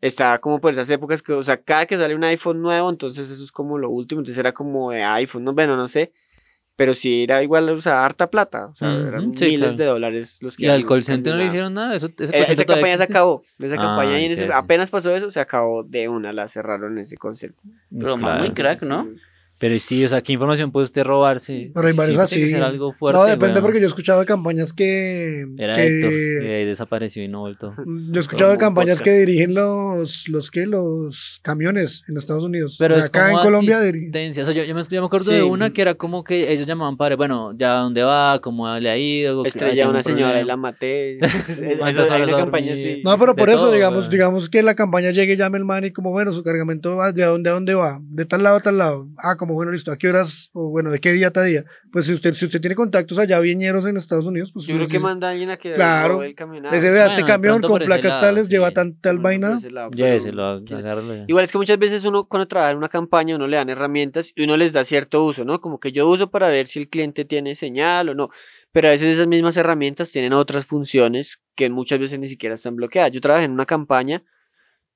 estaba 0.00 0.38
como 0.38 0.60
por 0.60 0.72
esas 0.72 0.90
épocas 0.90 1.22
que, 1.22 1.32
o 1.32 1.42
sea, 1.42 1.56
cada 1.62 1.86
que 1.86 1.96
sale 1.96 2.14
un 2.14 2.24
iPhone 2.24 2.60
nuevo, 2.60 2.90
entonces 2.90 3.30
eso 3.30 3.42
es 3.42 3.50
como 3.50 3.78
lo 3.78 3.88
último, 3.90 4.20
entonces 4.20 4.38
era 4.38 4.52
como 4.52 4.90
de 4.90 5.02
iPhone, 5.02 5.44
no, 5.44 5.54
bueno, 5.54 5.76
no 5.76 5.88
sé, 5.88 6.12
pero 6.76 6.92
sí 6.92 7.22
era 7.22 7.42
igual, 7.42 7.70
o 7.70 7.80
sea, 7.80 8.04
harta 8.04 8.28
plata, 8.30 8.66
o 8.66 8.74
sea, 8.76 8.92
eran 9.08 9.34
sí, 9.34 9.46
miles 9.46 9.58
claro. 9.58 9.74
de 9.76 9.84
dólares 9.86 10.38
los 10.42 10.56
que 10.56 10.66
¿Y 10.66 10.68
al 10.68 10.84
call 10.84 11.04
center 11.04 11.32
no 11.32 11.38
le 11.38 11.46
hicieron 11.46 11.72
nada? 11.72 11.94
Eso, 11.96 12.08
Eh, 12.08 12.12
esa 12.18 12.30
todavía 12.30 12.66
campaña 12.66 12.82
se 12.96 13.02
existe? 13.04 13.12
acabó, 13.12 13.42
esa 13.58 13.74
Ah, 13.76 13.80
campaña 13.80 14.20
y 14.20 14.24
en 14.24 14.28
sí, 14.28 14.34
ese- 14.34 14.46
sí. 14.46 14.52
apenas 14.52 14.90
pasó 14.90 15.14
eso, 15.16 15.30
se 15.30 15.40
acabó 15.40 15.82
de 15.84 16.08
una, 16.08 16.32
la 16.34 16.46
cerraron 16.48 16.92
en 16.92 16.98
ese 17.04 17.16
concierto. 17.16 17.62
Pero 17.96 18.16
man, 18.18 18.40
muy 18.40 18.50
crack, 18.50 18.82
¿no? 18.82 19.08
Pero 19.58 19.78
sí, 19.78 20.04
o 20.04 20.08
sea, 20.08 20.20
¿qué 20.20 20.32
información 20.32 20.72
puede 20.72 20.84
usted 20.84 21.04
robarse? 21.04 21.70
Pero 21.74 21.86
hay 21.86 21.94
varios 21.94 22.28
Sí, 22.30 22.36
que 22.38 22.42
así. 22.44 22.52
ser 22.54 22.62
algo 22.62 22.92
fuerte. 22.92 23.18
no, 23.18 23.24
depende 23.24 23.60
porque 23.62 23.80
yo 23.80 23.86
escuchaba 23.86 24.24
campañas 24.24 24.72
que. 24.72 25.46
Era 25.56 25.74
que- 25.74 25.86
Héctor, 25.86 26.12
y 26.44 26.52
ahí 26.52 26.64
desapareció 26.66 27.22
y 27.22 27.28
no 27.28 27.40
voltó. 27.40 27.72
Yo 28.12 28.20
escuchaba 28.20 28.56
campañas 28.58 29.00
que 29.00 29.12
dirigen 29.12 29.54
los, 29.54 30.28
los 30.28 30.50
que 30.50 30.66
los 30.66 31.38
camiones 31.42 32.02
en 32.08 32.16
Estados 32.16 32.42
Unidos. 32.44 32.76
Pero 32.78 32.96
es 32.96 33.04
acá 33.06 33.26
como 33.28 33.38
en 33.40 33.44
Colombia 33.46 33.78
diri- 33.80 34.00
asistencia. 34.00 34.42
O 34.42 34.46
sea, 34.46 34.54
yo, 34.54 34.64
yo 34.64 34.74
me, 34.74 34.82
yo 34.82 35.00
me 35.00 35.06
acuerdo 35.06 35.30
de 35.32 35.42
una 35.42 35.70
que 35.70 35.82
era 35.82 35.94
como 35.94 36.24
que 36.24 36.52
ellos 36.52 36.66
llamaban 36.66 36.96
padre, 36.96 37.14
bueno, 37.16 37.52
ya 37.56 37.74
dónde 37.74 38.02
va, 38.02 38.40
cómo 38.40 38.68
le 38.78 38.90
ha 38.90 38.98
ido. 38.98 39.44
Estrella 39.44 39.86
a 39.86 39.90
una 39.90 40.02
señora 40.02 40.40
y 40.40 40.44
la 40.44 40.56
maté. 40.56 41.18
No, 43.04 43.18
pero 43.18 43.36
por 43.36 43.48
de 43.48 43.54
eso, 43.54 43.62
todo, 43.64 43.72
digamos, 43.72 44.10
digamos 44.10 44.48
que 44.48 44.62
la 44.62 44.74
campaña 44.74 45.10
llegue 45.10 45.34
y 45.34 45.36
llame 45.36 45.58
el 45.58 45.64
man 45.64 45.84
y 45.84 45.90
como, 45.92 46.10
bueno, 46.10 46.32
su 46.32 46.42
cargamento 46.42 46.96
va 46.96 47.12
de 47.12 47.24
dónde 47.24 47.50
a 47.50 47.52
dónde 47.54 47.74
va, 47.74 48.00
de 48.02 48.24
tal 48.24 48.42
lado 48.42 48.56
a 48.56 48.60
tal 48.60 48.78
lado. 48.78 49.08
Ah, 49.18 49.36
como, 49.44 49.54
bueno, 49.54 49.72
listo, 49.72 49.92
¿a 49.92 49.96
qué 49.96 50.08
horas? 50.08 50.50
O 50.52 50.68
bueno, 50.70 50.90
¿de 50.90 50.98
qué 51.00 51.12
día 51.12 51.30
a 51.34 51.42
día? 51.42 51.64
Pues 51.92 52.06
si 52.06 52.12
usted, 52.12 52.34
si 52.34 52.46
usted 52.46 52.60
tiene 52.60 52.74
contactos 52.74 53.18
allá 53.18 53.38
viñeros 53.40 53.86
en 53.86 53.96
Estados 53.96 54.26
Unidos, 54.26 54.50
pues... 54.52 54.66
Yo 54.66 54.74
creo 54.74 54.86
que 54.88 54.94
dice, 54.94 55.02
manda 55.04 55.28
a 55.28 55.30
alguien 55.32 55.50
a 55.50 55.56
que 55.56 55.74
Claro. 55.74 56.22
el 56.22 56.34
camionado. 56.34 56.74
Ese 56.74 56.90
vea, 56.90 57.04
Bueno, 57.04 57.18
este 57.18 57.24
camión 57.32 57.60
con 57.62 57.78
placas 57.82 58.10
lado, 58.10 58.20
tales 58.20 58.46
sí. 58.46 58.52
lleva 58.52 58.70
tan, 58.70 58.94
tal 59.00 59.18
vaina. 59.18 59.56
ese 59.58 59.70
lado, 59.70 59.90
Ya 59.92 60.04
pero- 60.04 60.16
ese, 60.16 60.32
lo 60.32 60.44
agárralo 60.44 61.14
ya. 61.14 61.24
Igual 61.28 61.44
es 61.44 61.52
que 61.52 61.58
muchas 61.58 61.78
veces 61.78 62.04
uno 62.04 62.24
cuando 62.24 62.48
trabaja 62.48 62.72
en 62.72 62.78
una 62.78 62.88
campaña 62.88 63.36
uno 63.36 63.46
le 63.46 63.56
dan 63.56 63.68
herramientas 63.68 64.32
y 64.34 64.44
uno 64.44 64.56
les 64.56 64.72
da 64.72 64.84
cierto 64.84 65.24
uso, 65.24 65.44
¿no? 65.44 65.60
Como 65.60 65.78
que 65.78 65.92
yo 65.92 66.08
uso 66.08 66.30
para 66.30 66.48
ver 66.48 66.66
si 66.66 66.80
el 66.80 66.88
cliente 66.88 67.24
tiene 67.24 67.54
señal 67.54 68.08
o 68.08 68.14
no. 68.14 68.30
Pero 68.72 68.88
a 68.88 68.90
veces 68.90 69.14
esas 69.14 69.26
mismas 69.28 69.56
herramientas 69.56 70.10
tienen 70.10 70.32
otras 70.32 70.66
funciones 70.66 71.40
que 71.54 71.70
muchas 71.70 71.98
veces 72.00 72.18
ni 72.18 72.26
siquiera 72.26 72.54
están 72.56 72.74
bloqueadas. 72.76 73.12
Yo 73.12 73.20
trabajé 73.20 73.44
en 73.44 73.52
una 73.52 73.66
campaña 73.66 74.22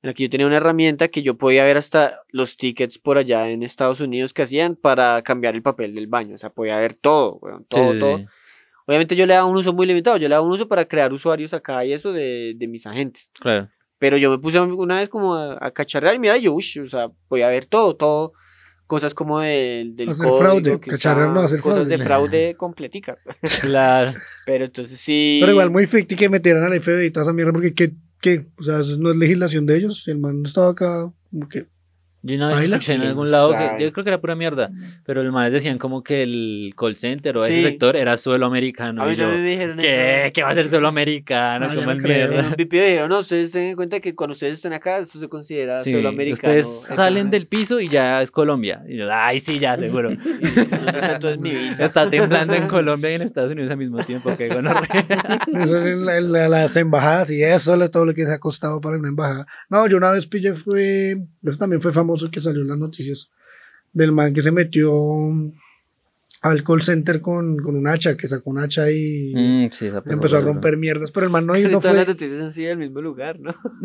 en 0.02 0.08
la 0.08 0.14
que 0.14 0.24
yo 0.24 0.30
tenía 0.30 0.46
una 0.46 0.56
herramienta 0.58 1.08
que 1.08 1.22
yo 1.22 1.37
podía 1.37 1.64
ver 1.64 1.76
hasta 1.76 2.20
los 2.30 2.56
tickets 2.56 2.98
por 2.98 3.18
allá 3.18 3.48
en 3.50 3.62
Estados 3.62 4.00
Unidos 4.00 4.32
que 4.32 4.42
hacían 4.42 4.76
para 4.76 5.22
cambiar 5.22 5.54
el 5.54 5.62
papel 5.62 5.94
del 5.94 6.06
baño. 6.06 6.34
O 6.34 6.38
sea, 6.38 6.50
podía 6.50 6.76
ver 6.76 6.94
todo, 6.94 7.40
Sí, 7.42 7.64
todo, 7.68 7.92
sí, 7.92 7.98
todo. 7.98 8.18
sí. 8.18 8.26
Obviamente 8.87 9.16
yo 9.16 9.26
le 9.26 9.34
daba 9.34 9.46
un 9.46 9.56
uso 9.56 9.72
muy 9.74 9.87
limitado. 9.87 10.16
Yo 10.16 10.28
le 10.28 10.34
daba 10.34 10.46
un 10.46 10.52
uso 10.52 10.66
para 10.68 10.87
crear 10.87 11.12
usuarios 11.12 11.52
acá 11.52 11.84
y 11.84 11.92
eso 11.92 12.12
de, 12.12 12.54
de 12.56 12.68
mis 12.68 12.87
agentes. 12.87 13.28
Claro. 13.38 13.68
Pero 13.98 14.16
yo 14.16 14.30
me 14.30 14.38
puse 14.38 14.61
una 14.61 14.96
vez 14.98 15.08
como 15.08 15.34
a, 15.34 15.58
a 15.61 15.72
cacharrear 15.72 16.14
y 16.14 16.18
mira, 16.20 16.37
yo, 16.38 16.54
ush, 16.54 16.78
o 16.78 16.88
sea, 16.88 17.11
voy 17.28 17.42
a 17.42 17.48
ver 17.48 17.66
todo, 17.66 17.96
todo. 17.96 18.32
Cosas 18.87 19.12
como 19.12 19.40
del, 19.40 19.96
del 19.96 20.08
Hacer 20.08 20.24
código 20.28 20.40
fraude, 20.40 20.80
que 20.80 20.90
cacharrear 20.92 21.28
no, 21.28 21.40
hacer 21.40 21.61
Cosas 21.61 21.80
fraude. 21.88 21.96
de 21.98 22.04
fraude 22.04 22.54
completicas. 22.56 23.18
Claro. 23.61 24.12
Pero 24.46 24.64
entonces 24.66 24.98
sí. 24.98 25.38
Pero 25.40 25.52
igual 25.52 25.70
muy 25.70 25.87
ficti 25.87 26.16
que 26.16 26.30
metieran 26.30 26.62
al 26.64 26.80
FBI 26.80 27.06
y 27.06 27.11
toda 27.11 27.24
esa 27.24 27.32
mierda, 27.34 27.52
porque 27.52 27.74
¿qué? 27.74 27.90
Qué? 28.20 28.46
O 28.59 28.62
sea, 28.62 28.78
no 28.98 29.11
es 29.11 29.16
legislación 29.16 29.66
de 29.66 29.76
ellos. 29.76 30.07
El 30.09 30.18
man 30.18 30.42
estaba 30.44 30.70
acá, 30.70 31.12
como 31.31 31.48
que... 31.48 31.66
Yo 32.28 32.36
una 32.36 32.48
vez 32.48 32.56
Baila. 32.58 32.76
escuché 32.76 32.92
en 32.92 32.98
¿Quién 33.00 33.08
algún 33.10 33.30
lado 33.30 33.50
que 33.52 33.82
yo 33.84 33.92
creo 33.92 34.04
que 34.04 34.10
era 34.10 34.20
pura 34.20 34.34
mierda, 34.36 34.70
pero 35.04 35.20
el 35.22 35.32
manes 35.32 35.52
decían 35.52 35.78
como 35.78 36.02
que 36.02 36.22
el 36.22 36.74
call 36.76 36.96
center 36.96 37.36
o 37.36 37.42
Sí. 37.44 37.54
ese 37.54 37.62
sector 37.70 37.96
era 37.96 38.16
suelo 38.16 38.46
americano. 38.46 39.02
a 39.02 39.12
y 39.12 39.16
yo, 39.16 39.30
dijeron 39.32 39.78
¿Qué? 39.78 40.24
eso. 40.24 40.32
¿Qué 40.34 40.42
va 40.42 40.50
a 40.50 40.54
ser 40.54 40.68
suelo 40.68 40.88
americano? 40.88 41.66
Ah, 41.68 41.74
yo 41.74 41.80
¿Cómo 41.80 41.92
no. 41.94 41.98
En 42.00 42.02
mierda? 42.02 42.54
dijeron, 42.56 43.08
no, 43.08 43.18
ustedes 43.20 43.52
tengan 43.52 43.70
en 43.70 43.76
cuenta 43.76 44.00
que 44.00 44.14
cuando 44.14 44.32
ustedes 44.32 44.54
estén 44.54 44.72
acá, 44.72 44.98
esto 44.98 45.18
se 45.18 45.28
considera 45.28 45.78
Sí, 45.78 45.92
solo 45.92 46.08
americano. 46.10 46.34
ustedes 46.58 46.66
salen 46.94 47.30
del 47.30 47.46
piso 47.46 47.80
y 47.80 47.88
ya 47.88 48.20
es 48.22 48.30
Colombia. 48.30 48.82
Y 48.88 48.96
yo, 48.98 49.08
ay, 49.10 49.40
sí, 49.40 49.58
ya, 49.58 49.76
seguro. 49.76 50.10
¿Dónde 50.58 50.98
está 50.98 51.36
mi 51.38 51.50
visa? 51.50 51.84
Está 51.84 52.08
temblando 52.10 52.54
en 52.54 52.68
Colombia 52.68 53.10
y 53.10 53.14
en 53.14 53.22
Estados 53.22 53.50
Unidos 53.52 53.70
al 53.70 53.78
mismo 53.78 53.98
tiempo. 54.04 54.36
Que 54.36 54.48
gonorrea. 54.48 54.82
Eso 55.54 55.78
es 55.86 55.96
la- 55.98 56.20
la- 56.20 56.48
las 56.48 56.76
embajadas 56.76 57.30
y 57.30 57.42
eso 57.42 57.74
es 57.82 57.90
todo 57.90 58.04
lo 58.04 58.14
que 58.14 58.24
se 58.26 58.32
ha 58.32 58.38
costado 58.38 58.80
para 58.80 58.96
una 58.98 59.08
embajada. 59.08 59.46
No, 59.68 59.86
yo 59.86 59.96
una 59.96 60.10
vez 60.10 60.26
pillé 60.26 60.54
fue, 60.54 61.16
eso 61.44 61.58
también 61.58 61.80
fue 61.80 61.92
famoso 61.92 62.17
que 62.31 62.40
salió 62.40 62.62
en 62.62 62.68
las 62.68 62.78
noticias, 62.78 63.31
del 63.92 64.12
man 64.12 64.35
que 64.35 64.42
se 64.42 64.50
metió 64.52 64.92
al 66.40 66.62
call 66.62 66.83
center 66.83 67.20
con, 67.20 67.57
con 67.59 67.74
un 67.74 67.88
hacha, 67.88 68.16
que 68.16 68.28
sacó 68.28 68.50
un 68.50 68.59
hacha 68.59 68.90
y 68.92 69.33
Mm, 69.35 69.70
sí, 69.72 69.88
empezó 70.07 70.37
a 70.37 70.40
romper 70.40 70.76
mierdas, 70.76 71.11
pero 71.11 71.26
el 71.26 71.33
man 71.33 71.46
no, 71.46 71.52
Casi 71.54 71.64
no 71.64 71.81
todas 71.81 71.96
las 71.96 72.04
fue, 72.04 72.12
noticias 72.14 72.40
han 72.42 72.52
sido 72.52 72.68
del 72.70 72.78
mismo 72.78 73.00
lugar, 73.00 73.40
¿no? 73.40 73.54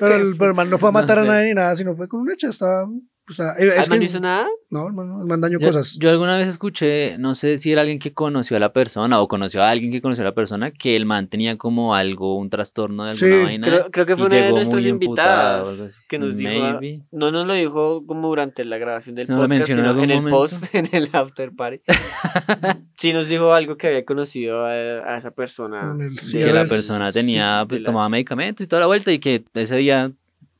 pero 0.00 0.14
el, 0.16 0.34
pero 0.36 0.50
el 0.50 0.54
man 0.56 0.70
no 0.70 0.78
fue 0.78 0.88
a 0.88 0.92
No 0.92 1.00
matar 1.00 1.18
a 1.18 1.22
sé. 1.22 1.28
nadie 1.28 1.48
ni 1.48 1.54
nada, 1.54 1.76
sino 1.76 1.94
fue 1.94 2.08
con 2.08 2.20
un 2.20 2.30
hacha, 2.30 2.48
estaba, 2.48 2.88
o 3.28 3.32
sea, 3.32 3.52
eh, 3.58 3.66
es 3.76 3.84
¿Al 3.84 3.88
man 3.90 3.98
que- 3.98 3.98
no 3.98 4.04
hizo 4.04 4.20
nada? 4.20 4.46
no, 4.70 4.86
el 4.88 4.92
man, 4.92 5.08
no- 5.08 5.20
el 5.22 5.26
man 5.26 5.40
dañó 5.40 5.58
Yo, 5.58 5.66
cosas. 5.68 5.98
yo 5.98 6.10
alguna 6.10 6.36
vez 6.38 6.48
escuché, 6.48 7.18
no 7.18 7.34
sé 7.34 7.58
si 7.58 7.72
era 7.72 7.80
alguien 7.82 7.98
que 7.98 8.12
conoció 8.12 8.56
a 8.56 8.60
la 8.60 8.72
persona 8.72 9.20
o 9.20 9.28
conoció 9.28 9.62
a 9.62 9.70
alguien 9.70 9.90
que 9.92 10.00
conoció 10.00 10.22
a 10.22 10.26
la 10.26 10.34
persona, 10.34 10.70
que 10.70 10.96
el 10.96 11.06
man 11.06 11.28
tenía 11.28 11.56
como 11.58 11.94
algo, 11.94 12.36
un 12.36 12.50
trastorno 12.50 13.04
de 13.04 13.10
alguna 13.10 13.36
Sí, 13.38 13.42
vaina. 13.42 13.66
Creo, 13.66 13.90
creo 13.90 14.06
que 14.06 14.16
fue 14.16 14.26
una 14.26 14.36
de 14.36 14.88
invitadas 14.88 15.68
así. 15.80 16.04
que 16.08 16.18
nos 16.18 16.36
dijo. 16.36 16.50
ah, 16.62 16.78
Maybe. 16.80 17.02
No 17.10 17.30
nos 17.30 17.46
lo 17.46 17.54
dijo 17.54 18.04
como 18.06 18.28
durante 18.28 18.64
la 18.64 18.78
grabación 18.78 19.14
del 19.16 19.28
¿No 19.28 19.38
podcast, 19.38 19.70
en 19.70 19.76
sino 19.76 20.02
en 20.02 20.10
el 20.10 20.24
post, 20.30 20.64
en 20.74 20.88
el 20.92 21.08
after 21.12 21.52
party. 21.54 21.80
sí 22.96 23.12
nos 23.12 23.28
dijo 23.28 23.52
algo 23.52 23.76
que 23.76 23.88
había 23.88 24.04
conocido 24.04 24.64
a, 24.64 24.70
a 24.70 25.16
esa 25.16 25.30
persona. 25.32 25.96
Sí, 26.16 26.38
que 26.38 26.52
la 26.52 26.64
persona 26.64 27.10
sí, 27.10 27.20
tenía, 27.20 27.60
de 27.60 27.66
pues, 27.66 27.82
tomaba 27.84 28.08
medicamentos 28.08 28.64
y 28.64 28.68
toda 28.68 28.80
la 28.80 28.86
vuelta 28.86 29.10
y 29.12 29.18
que 29.18 29.44
ese 29.54 29.76
día 29.76 30.12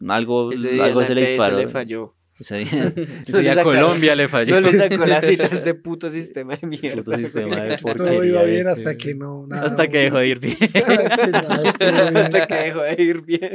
algo, 0.09 0.53
Ese 0.53 0.71
día 0.73 0.85
algo 0.87 1.03
se 1.05 1.15
le 1.15 1.21
disparó. 1.23 1.57
le 1.57 1.69
falló. 1.69 2.15
Ese 2.39 2.57
día, 2.59 2.93
ese 3.27 3.55
No 3.55 3.63
Colombia 3.63 4.15
le 4.15 4.29
falló. 4.29 4.61
No 4.61 4.61
le 4.61 4.77
sacó 4.77 5.07
las 5.07 5.25
citas 5.25 5.51
de 5.51 5.57
este 5.57 5.75
puto 5.75 6.11
sistema 6.11 6.57
de 6.57 6.67
mierda. 6.67 7.03
Puto 7.03 7.17
sistema 7.17 7.57
de 7.57 7.79
Todo 7.79 8.25
iba 8.25 8.43
bien 8.43 8.69
este, 8.69 8.71
hasta 8.71 8.97
que 8.97 9.15
no, 9.15 9.47
nada, 9.47 9.67
Hasta 9.67 9.89
que 9.89 9.99
dejó 9.99 10.19
de 10.19 10.29
ir 10.29 10.41
bien. 10.41 10.57
Hasta 11.35 12.47
que 12.47 12.55
dejó 12.55 12.83
de 12.83 13.03
ir 13.03 13.23
bien. 13.23 13.53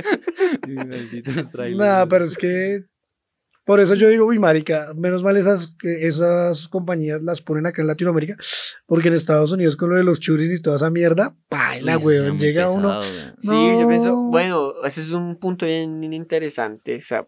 Malditos 0.67 1.51
trailers, 1.51 1.77
Nada, 1.77 2.07
pero 2.07 2.25
es 2.25 2.37
que 2.37 2.85
por 3.63 3.79
eso 3.79 3.93
yo 3.93 4.09
digo, 4.09 4.25
uy, 4.25 4.39
marica, 4.39 4.91
menos 4.95 5.21
mal 5.21 5.37
esas, 5.37 5.75
que 5.77 6.07
esas 6.07 6.67
compañías 6.67 7.21
las 7.21 7.41
ponen 7.41 7.67
acá 7.67 7.83
en 7.83 7.87
Latinoamérica, 7.87 8.35
porque 8.87 9.09
en 9.09 9.13
Estados 9.13 9.51
Unidos 9.51 9.77
con 9.77 9.91
lo 9.91 9.95
de 9.97 10.03
los 10.03 10.19
churis 10.19 10.59
y 10.59 10.61
toda 10.61 10.77
esa 10.77 10.89
mierda, 10.89 11.35
sí, 11.51 11.85
weón, 12.03 12.39
llega 12.39 12.71
uno. 12.71 12.99
Sí, 13.01 13.49
yo 13.79 13.87
pienso, 13.87 14.07
No. 14.07 14.29
bueno, 14.29 14.73
ese 14.83 15.01
es 15.01 15.11
un 15.11 15.39
punto 15.39 15.67
bien 15.67 16.03
interesante. 16.11 16.97
O 16.97 17.01
sea, 17.01 17.27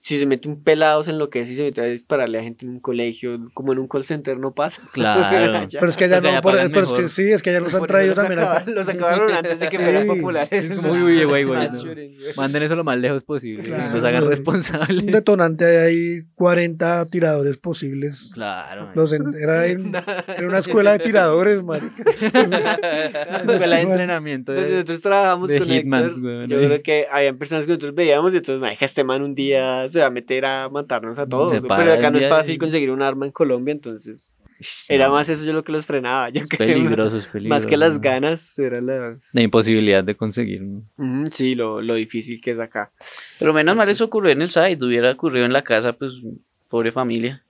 si 0.00 0.18
se 0.18 0.26
mete 0.26 0.48
un 0.48 0.62
pelado, 0.62 1.02
se 1.02 1.10
enloquece 1.10 1.52
y 1.52 1.56
se 1.56 1.64
mete 1.64 1.80
a 1.80 1.84
dispararle 1.84 2.38
a 2.38 2.42
gente 2.42 2.64
en 2.64 2.70
un 2.72 2.80
colegio, 2.80 3.50
como 3.52 3.72
en 3.72 3.78
un 3.80 3.88
call 3.88 4.04
center, 4.04 4.38
no 4.38 4.54
pasa. 4.54 4.80
Claro. 4.92 5.66
Pero 5.70 5.88
es 5.88 5.96
que 5.96 6.04
allá 6.04 6.20
Porque 6.22 6.32
no, 6.36 6.40
por- 6.40 6.72
pero 6.72 6.86
es 6.86 6.92
que 6.92 7.08
sí, 7.08 7.30
es 7.32 7.42
que 7.42 7.50
allá 7.50 7.60
los 7.60 7.74
han 7.74 7.84
traído 7.86 8.14
los 8.14 8.24
también 8.24 8.40
acaba-. 8.40 8.62
Los 8.70 8.88
acabaron 8.88 9.32
antes 9.32 9.58
de 9.60 9.68
que 9.68 9.76
Sí. 9.78 9.82
fueran 9.82 10.06
populares. 10.06 10.64
Es 10.70 10.72
como, 10.78 10.92
uy, 10.92 11.24
güey, 11.24 11.44
güey, 11.44 11.68
no. 11.68 11.82
Manden 12.36 12.62
eso 12.62 12.76
lo 12.76 12.84
más 12.84 12.96
lejos 12.98 13.24
posible. 13.24 13.62
que 13.64 13.70
Claro, 13.70 13.94
nos 13.94 14.04
hagan 14.04 14.28
responsables. 14.28 15.02
Un 15.02 15.06
detonante 15.06 15.64
hay 15.78 16.22
40 16.36 17.06
tiradores 17.06 17.56
posibles. 17.58 18.30
Claro. 18.34 18.90
Los 18.94 19.12
en- 19.12 19.34
era, 19.40 19.66
en- 19.66 19.92
era 19.94 20.46
una 20.46 20.58
escuela 20.60 20.92
de 20.92 21.00
tiradores, 21.00 21.62
marica. 21.62 22.04
Una 23.42 23.52
escuela 23.52 23.76
de 23.76 23.82
entrenamiento. 23.82 24.52
Donde 24.52 24.68
de- 24.68 24.74
nosotros 24.74 25.00
trabajamos 25.00 25.48
de 25.48 25.58
con 25.58 25.68
hitmans, 25.68 26.16
Héctor, 26.16 26.22
güey, 26.22 26.46
yo 26.48 26.56
creo 26.58 26.82
que 26.82 27.06
habían 27.10 27.36
personas 27.36 27.64
que 27.66 27.70
nosotros 27.72 27.94
veíamos 27.94 28.32
y 28.32 28.36
entonces, 28.38 28.60
maneja 28.60 28.84
este 28.84 29.04
man 29.04 29.22
un 29.22 29.34
día 29.34 29.87
se 29.88 30.00
va 30.00 30.06
a 30.06 30.10
meter 30.10 30.44
a 30.46 30.68
matarnos 30.68 31.18
a 31.18 31.26
todos. 31.28 31.62
Pero 31.66 31.92
acá 31.92 32.10
no 32.10 32.18
es 32.18 32.28
fácil 32.28 32.54
y- 32.54 32.58
conseguir 32.58 32.90
un 32.90 33.02
arma 33.02 33.26
en 33.26 33.32
Colombia, 33.32 33.72
entonces 33.72 34.36
Era 34.88 35.08
más 35.10 35.28
eso 35.28 35.44
yo 35.44 35.52
lo 35.52 35.62
que 35.64 35.70
los 35.72 35.86
frenaba. 35.86 36.30
Yo 36.30 36.42
Es 36.42 36.48
creo, 36.48 36.66
peligroso, 36.68 37.16
es 37.18 37.26
peligroso. 37.26 37.54
Más 37.54 37.66
que 37.66 37.76
las 37.76 38.00
ganas, 38.00 38.58
era 38.58 38.80
la... 38.80 39.18
La 39.32 39.40
imposibilidad 39.42 40.02
de 40.02 40.14
conseguir. 40.16 40.62
Sí, 41.32 41.54
lo, 41.54 41.80
lo 41.80 41.94
difícil 41.94 42.40
que 42.40 42.50
es 42.52 42.58
acá. 42.58 42.90
Pero 43.38 43.52
menos 43.52 43.76
mal 43.76 43.88
eso 43.88 44.04
ocurrió 44.04 44.32
en 44.32 44.42
el 44.42 44.50
site, 44.50 44.78
hubiera 44.84 45.12
ocurrido 45.12 45.46
en 45.46 45.52
la 45.52 45.62
casa, 45.62 45.92
pues, 45.92 46.12
pobre 46.68 46.90
familia. 46.92 47.44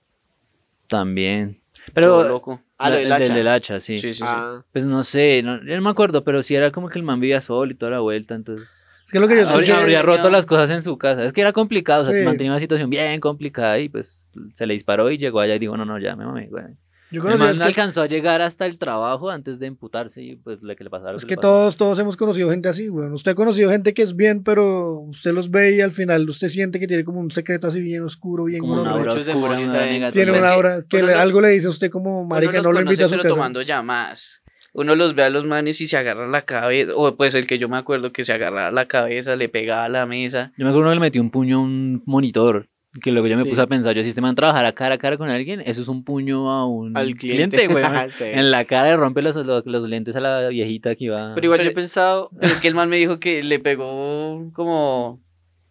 También. 0.87 1.59
Todo 1.93 2.21
Pero. 2.21 2.27
loco. 2.27 2.61
Ah, 2.77 2.89
lo 2.89 2.95
la- 2.95 2.99
del 2.99 3.07
el 3.07 3.13
hacha. 3.13 3.33
del 3.35 3.47
hacha, 3.47 3.79
sí. 3.79 3.97
Sí, 3.97 4.13
sí, 4.13 4.19
sí. 4.19 4.23
Ah, 4.25 4.63
Pues 4.71 4.85
no 4.85 5.03
sé, 5.03 5.41
no, 5.43 5.61
yo 5.63 5.75
no 5.75 5.81
me 5.81 5.89
acuerdo, 5.89 6.23
pero 6.23 6.41
sí 6.43 6.55
era 6.55 6.71
como 6.71 6.87
que 6.89 6.97
el 6.97 7.03
man 7.03 7.19
vivía 7.19 7.41
solo 7.41 7.71
y 7.71 7.75
toda 7.75 7.91
la 7.91 7.99
vuelta, 7.99 8.35
entonces. 8.35 8.85
Es 9.09 9.13
que 9.13 9.19
lo 9.19 9.27
que 9.27 9.33
yo 9.37 9.41
escuché. 9.41 9.71
Habría, 9.73 9.79
habría 9.79 10.01
roto 10.03 10.29
las 10.29 10.45
cosas 10.45 10.69
en 10.69 10.83
su 10.83 10.95
casa. 10.99 11.23
Es 11.23 11.33
que 11.33 11.41
era 11.41 11.51
complicado, 11.51 12.03
o 12.03 12.05
sea, 12.05 12.13
Sí. 12.13 12.23
mantenía 12.23 12.51
una 12.51 12.59
situación 12.59 12.91
bien 12.91 13.19
complicada 13.19 13.79
y 13.79 13.89
pues 13.89 14.29
se 14.53 14.67
le 14.67 14.73
disparó 14.73 15.09
y 15.09 15.17
llegó 15.17 15.39
allá 15.39 15.55
y 15.55 15.59
dijo, 15.59 15.75
no, 15.75 15.83
no, 15.83 15.97
ya 15.99 16.15
me 16.15 16.25
mamé, 16.25 16.45
güey. 16.47 16.65
Yo 17.11 17.23
man 17.23 17.41
es 17.49 17.57
que, 17.57 17.63
alcanzó 17.63 18.03
a 18.03 18.05
llegar 18.05 18.43
hasta 18.43 18.67
el 18.67 18.77
trabajo 18.77 19.31
antes 19.31 19.57
de 19.57 19.65
imputarse 19.65 20.21
y 20.21 20.35
pues 20.35 20.61
le 20.61 20.75
que 20.75 20.83
le 20.83 20.91
pasara. 20.91 21.13
lo 21.13 21.17
es 21.17 21.25
que 21.25 21.37
todos, 21.37 21.75
todos 21.75 21.97
hemos 21.97 22.15
conocido 22.15 22.51
gente 22.51 22.69
así, 22.69 22.87
weón. 22.87 23.11
Usted 23.13 23.31
ha 23.31 23.33
conocido 23.33 23.71
gente 23.71 23.95
que 23.95 24.03
es 24.03 24.15
bien, 24.15 24.43
pero 24.43 24.99
usted 24.99 25.31
los 25.33 25.49
ve 25.49 25.75
y 25.75 25.81
al 25.81 25.89
final 25.89 26.29
usted 26.29 26.49
siente 26.49 26.79
que 26.79 26.85
tiene 26.85 27.03
como 27.03 27.19
un 27.19 27.31
secreto 27.31 27.65
así 27.65 27.81
bien 27.81 28.03
oscuro, 28.03 28.43
bien 28.43 28.59
como 28.59 28.79
una 28.83 28.91
aura 28.91 29.11
oscura, 29.11 29.57
una. 29.59 30.11
Tiene 30.11 30.31
una 30.33 30.39
que 30.41 30.45
aura 30.45 30.83
que 30.87 30.97
uno 30.97 31.07
le- 31.07 31.13
algo 31.15 31.41
le 31.41 31.47
dice 31.49 31.65
a 31.65 31.71
usted 31.71 31.89
como, 31.89 32.25
marica, 32.25 32.57
no 32.61 32.71
lo 32.71 32.73
los 32.73 32.81
invita 32.83 33.05
a 33.05 33.09
su 33.09 33.15
casa. 33.17 33.29
tomando 33.29 33.63
llamadas. 33.63 34.43
Uno 34.73 34.95
los 34.95 35.15
ve 35.15 35.23
a 35.23 35.29
los 35.29 35.45
manes 35.45 35.81
y 35.81 35.87
se 35.87 35.97
agarra 35.97 36.27
la 36.27 36.43
cabeza, 36.43 36.91
o 36.95 37.15
pues 37.15 37.33
el 37.35 37.47
que 37.47 37.57
yo 37.57 37.69
me 37.69 37.77
acuerdo 37.77 38.11
que 38.11 38.23
se 38.23 38.33
agarraba 38.33 38.71
la 38.71 38.85
cabeza, 38.87 39.35
le 39.35 39.49
pegaba 39.49 39.85
a 39.85 39.89
la 39.89 40.05
mesa. 40.05 40.51
Yo 40.57 40.65
me 40.65 40.71
acuerdo 40.71 40.89
que 40.89 40.95
le 40.95 41.01
metió 41.01 41.21
un 41.21 41.31
puño 41.31 41.57
a 41.57 41.61
un 41.61 42.03
monitor. 42.05 42.67
Que 43.03 43.11
luego 43.11 43.27
yo 43.27 43.37
me 43.37 43.43
Sí. 43.43 43.49
puse 43.49 43.61
a 43.61 43.67
pensar, 43.67 43.93
yo 43.95 44.01
si 44.01 44.09
este 44.09 44.19
man 44.21 44.33
trabajara 44.33 44.71
cara 44.71 44.95
a 44.95 44.97
cara 44.97 45.15
con 45.15 45.29
alguien, 45.29 45.61
eso 45.63 45.79
es 45.83 45.87
un 45.89 46.03
puño 46.03 46.49
a 46.51 46.65
un 46.67 46.97
al 46.97 47.13
cliente. 47.13 47.67
güey. 47.67 47.83
Sí. 48.09 48.23
En 48.25 48.49
la 48.49 48.65
cara 48.65 48.85
le 48.89 48.97
rompe 48.97 49.21
los, 49.21 49.35
los, 49.35 49.63
los 49.67 49.87
lentes 49.87 50.15
a 50.15 50.19
la 50.19 50.47
viejita 50.49 50.95
que 50.95 51.05
iba. 51.05 51.33
Pero 51.35 51.45
igual 51.45 51.61
yo 51.61 51.69
he 51.69 51.73
pensado, 51.73 52.31
Pero 52.39 52.51
es 52.51 52.59
que 52.59 52.67
el 52.67 52.73
man 52.73 52.89
me 52.89 52.95
dijo 52.97 53.19
que 53.19 53.43
le 53.43 53.59
pegó 53.59 54.49
como... 54.53 55.21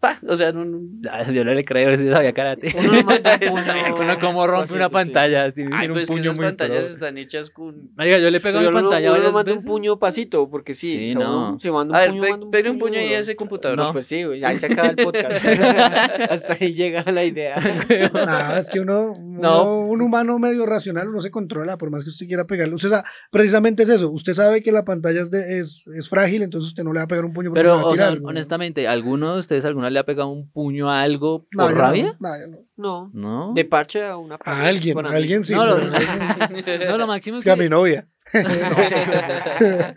Pa, 0.01 0.17
o 0.29 0.37
sea, 0.37 0.53
no, 0.53 0.65
no- 0.65 0.79
Ah, 1.11 1.29
Yo 1.31 1.45
no 1.45 1.53
le 1.55 1.65
creo, 1.65 1.97
si 1.97 2.09
sabía 2.09 2.33
karate. 2.33 2.73
uno 2.79 3.03
manda 3.03 3.33
un 3.43 3.49
puño 3.49 3.95
que 3.97 4.03
Uno 4.03 4.19
como 4.21 4.47
rompe 4.47 4.75
una 4.75 4.89
pantalla. 4.89 5.45
Ay, 5.45 5.53
pues 5.89 6.07
que 6.07 6.13
un 6.13 6.19
puño 6.19 6.21
esas 6.23 6.37
muy 6.37 6.47
pantallas 6.47 6.85
pro. 6.85 6.95
están 6.95 7.19
hechas 7.19 7.51
con... 7.51 7.91
Marica, 7.97 8.19
yo 8.19 8.31
le 8.31 8.39
pego 8.39 8.59
a 8.59 8.61
mi 8.61 8.67
uno, 8.69 8.81
pantalla 8.81 9.09
uno 9.11 9.17
no 9.19 9.19
varias 9.19 9.33
manda 9.33 9.53
un 9.53 9.59
veces. 9.59 9.69
puño 9.71 9.99
pasito, 9.99 10.49
porque 10.51 10.75
sí. 10.75 10.93
Sí, 10.93 11.11
o 11.11 11.19
sea, 11.19 11.27
no. 11.27 11.49
uno 11.51 11.59
se 11.61 11.71
manda 11.73 11.93
un 11.93 11.97
A 11.97 12.01
ver, 12.01 12.11
puño, 12.11 12.23
pe- 12.23 12.33
un 12.45 12.51
pegue 12.53 12.71
un 12.71 12.79
puño 12.79 12.99
ahí 13.01 13.13
a 13.15 13.19
ese 13.19 13.35
computador. 13.35 13.77
No. 13.77 13.91
Pues 13.93 14.07
sí, 14.07 14.23
güey, 14.23 14.45
ahí 14.45 14.57
se 14.57 14.67
acaba 14.67 14.89
el 14.89 14.97
podcast. 15.05 15.45
Hasta 16.31 16.57
ahí 16.61 16.75
llega 16.75 17.03
la 17.11 17.25
idea. 17.25 17.57
Nada, 18.13 18.59
es 18.61 18.69
que 18.71 18.81
uno, 18.81 19.15
uno- 19.17 19.41
No. 19.41 19.79
un 19.81 20.01
humano 20.01 20.39
medio 20.39 20.65
racional, 20.67 21.09
uno 21.09 21.21
se 21.21 21.31
controla, 21.33 21.77
por 21.77 21.91
más 21.91 22.05
que 22.05 22.11
usted 22.11 22.27
quiera 22.27 22.47
pegarle. 22.47 22.75
Usted 22.75 22.91
sa- 22.91 23.05
precisamente 23.33 23.83
es 23.83 23.89
eso. 23.89 24.11
Usted 24.11 24.35
sabe 24.35 24.63
que 24.63 24.71
la 24.73 24.85
pantalla 24.85 25.21
es, 25.21 25.31
de- 25.33 25.59
es, 25.59 25.87
es 25.89 26.09
frágil, 26.09 26.43
entonces 26.43 26.69
usted 26.69 26.85
no 26.85 26.93
le 26.93 27.01
va 27.01 27.05
a 27.05 27.09
pegar 27.09 27.25
un 27.25 27.33
puño 27.33 27.53
Pero, 27.53 27.71
se 27.71 27.75
va 27.75 27.81
a 27.81 27.93
o 27.93 27.97
sea, 27.97 28.15
honestamente, 28.23 28.87
¿alguno 28.87 29.33
de 29.35 29.41
ustedes 29.41 29.65
alguna 29.65 29.88
le 29.91 29.99
ha 29.99 30.05
pegado 30.05 30.28
un 30.28 30.51
puño 30.51 30.91
a 30.91 31.03
algo 31.03 31.47
No, 31.53 31.64
por 31.64 31.74
no, 31.74 31.80
rabia? 31.80 32.16
no, 32.20 32.28
no. 32.49 32.59
No, 32.76 33.11
No. 33.12 33.53
de 33.55 33.64
parche 33.64 34.05
a 34.07 34.16
una 34.16 34.39
A 34.45 34.66
alguien, 34.66 34.97
a 35.05 35.11
alguien 35.11 35.45
sí. 35.45 35.53
No, 35.55 35.66
lo- 35.66 35.78
No, 36.99 37.07
máximo 37.07 37.36
es 37.36 37.41
es 37.41 37.45
que 37.45 37.51
a 37.51 37.57
mi 37.57 37.68
novia. 37.68 38.07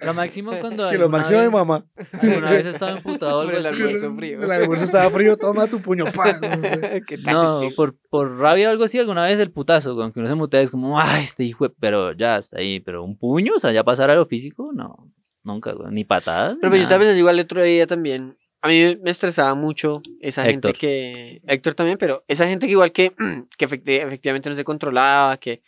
lo 0.05 0.13
máximo 0.13 0.51
cuando 0.59 0.89
que 0.89 0.97
lo 0.97 1.09
máximo 1.09 1.39
de 1.39 1.47
vez- 1.47 1.51
mamá. 1.53 1.83
alguna 2.21 2.51
vez 2.51 2.65
estaba 2.65 2.91
emputado 2.93 3.41
algo 3.41 3.51
el 3.57 3.65
así. 3.65 3.75
frío. 4.15 4.41
El 4.41 4.51
almuerzo 4.51 4.85
estaba 4.85 5.09
frío, 5.11 5.37
toma 5.37 5.67
tu 5.67 5.81
puño. 5.81 6.05
pa. 6.05 6.39
¿Qué 7.07 7.17
tal? 7.17 7.33
No, 7.33 7.61
por, 7.75 7.95
por 8.09 8.37
rabia 8.37 8.69
o 8.69 8.71
algo 8.71 8.83
así, 8.85 8.99
alguna 8.99 9.25
vez 9.25 9.39
el 9.39 9.51
putazo, 9.51 10.01
aunque 10.01 10.19
uno 10.19 10.29
se 10.29 10.35
mutea, 10.35 10.61
es 10.61 10.71
como, 10.71 10.99
ay, 10.99 11.23
este 11.23 11.43
hijo, 11.43 11.67
de-", 11.67 11.75
pero 11.79 12.13
ya 12.13 12.37
está 12.37 12.59
ahí, 12.59 12.79
pero 12.79 13.03
un 13.03 13.17
puño, 13.17 13.53
o 13.55 13.59
sea, 13.59 13.71
ya 13.71 13.83
pasar 13.83 14.09
a 14.09 14.15
lo 14.15 14.25
físico, 14.25 14.71
no, 14.73 15.11
nunca, 15.43 15.73
güey, 15.73 15.91
ni 15.91 16.03
patadas. 16.05 16.55
Pero 16.59 16.67
ni 16.67 16.69
pues 16.69 16.79
yo 16.79 16.83
estaba 16.83 16.99
pensando 16.99 17.19
igual 17.19 17.37
el 17.39 17.45
otro 17.45 17.61
día 17.63 17.85
también. 17.87 18.37
A 18.62 18.68
mí 18.68 18.97
me 19.01 19.09
estresaba 19.09 19.55
mucho 19.55 20.01
esa 20.20 20.43
gente 20.43 20.74
que. 20.74 21.41
Héctor 21.47 21.74
también, 21.74 21.97
pero 21.97 22.24
esa 22.28 22.47
gente 22.47 22.68
que 22.68 22.74
igual 22.74 22.91
que, 22.91 23.12
que 23.57 23.68
efecti- 23.68 24.01
efectivamente 24.05 24.49
no 24.49 24.55
se 24.55 24.64
controlaba, 24.64 25.38
que 25.38 25.64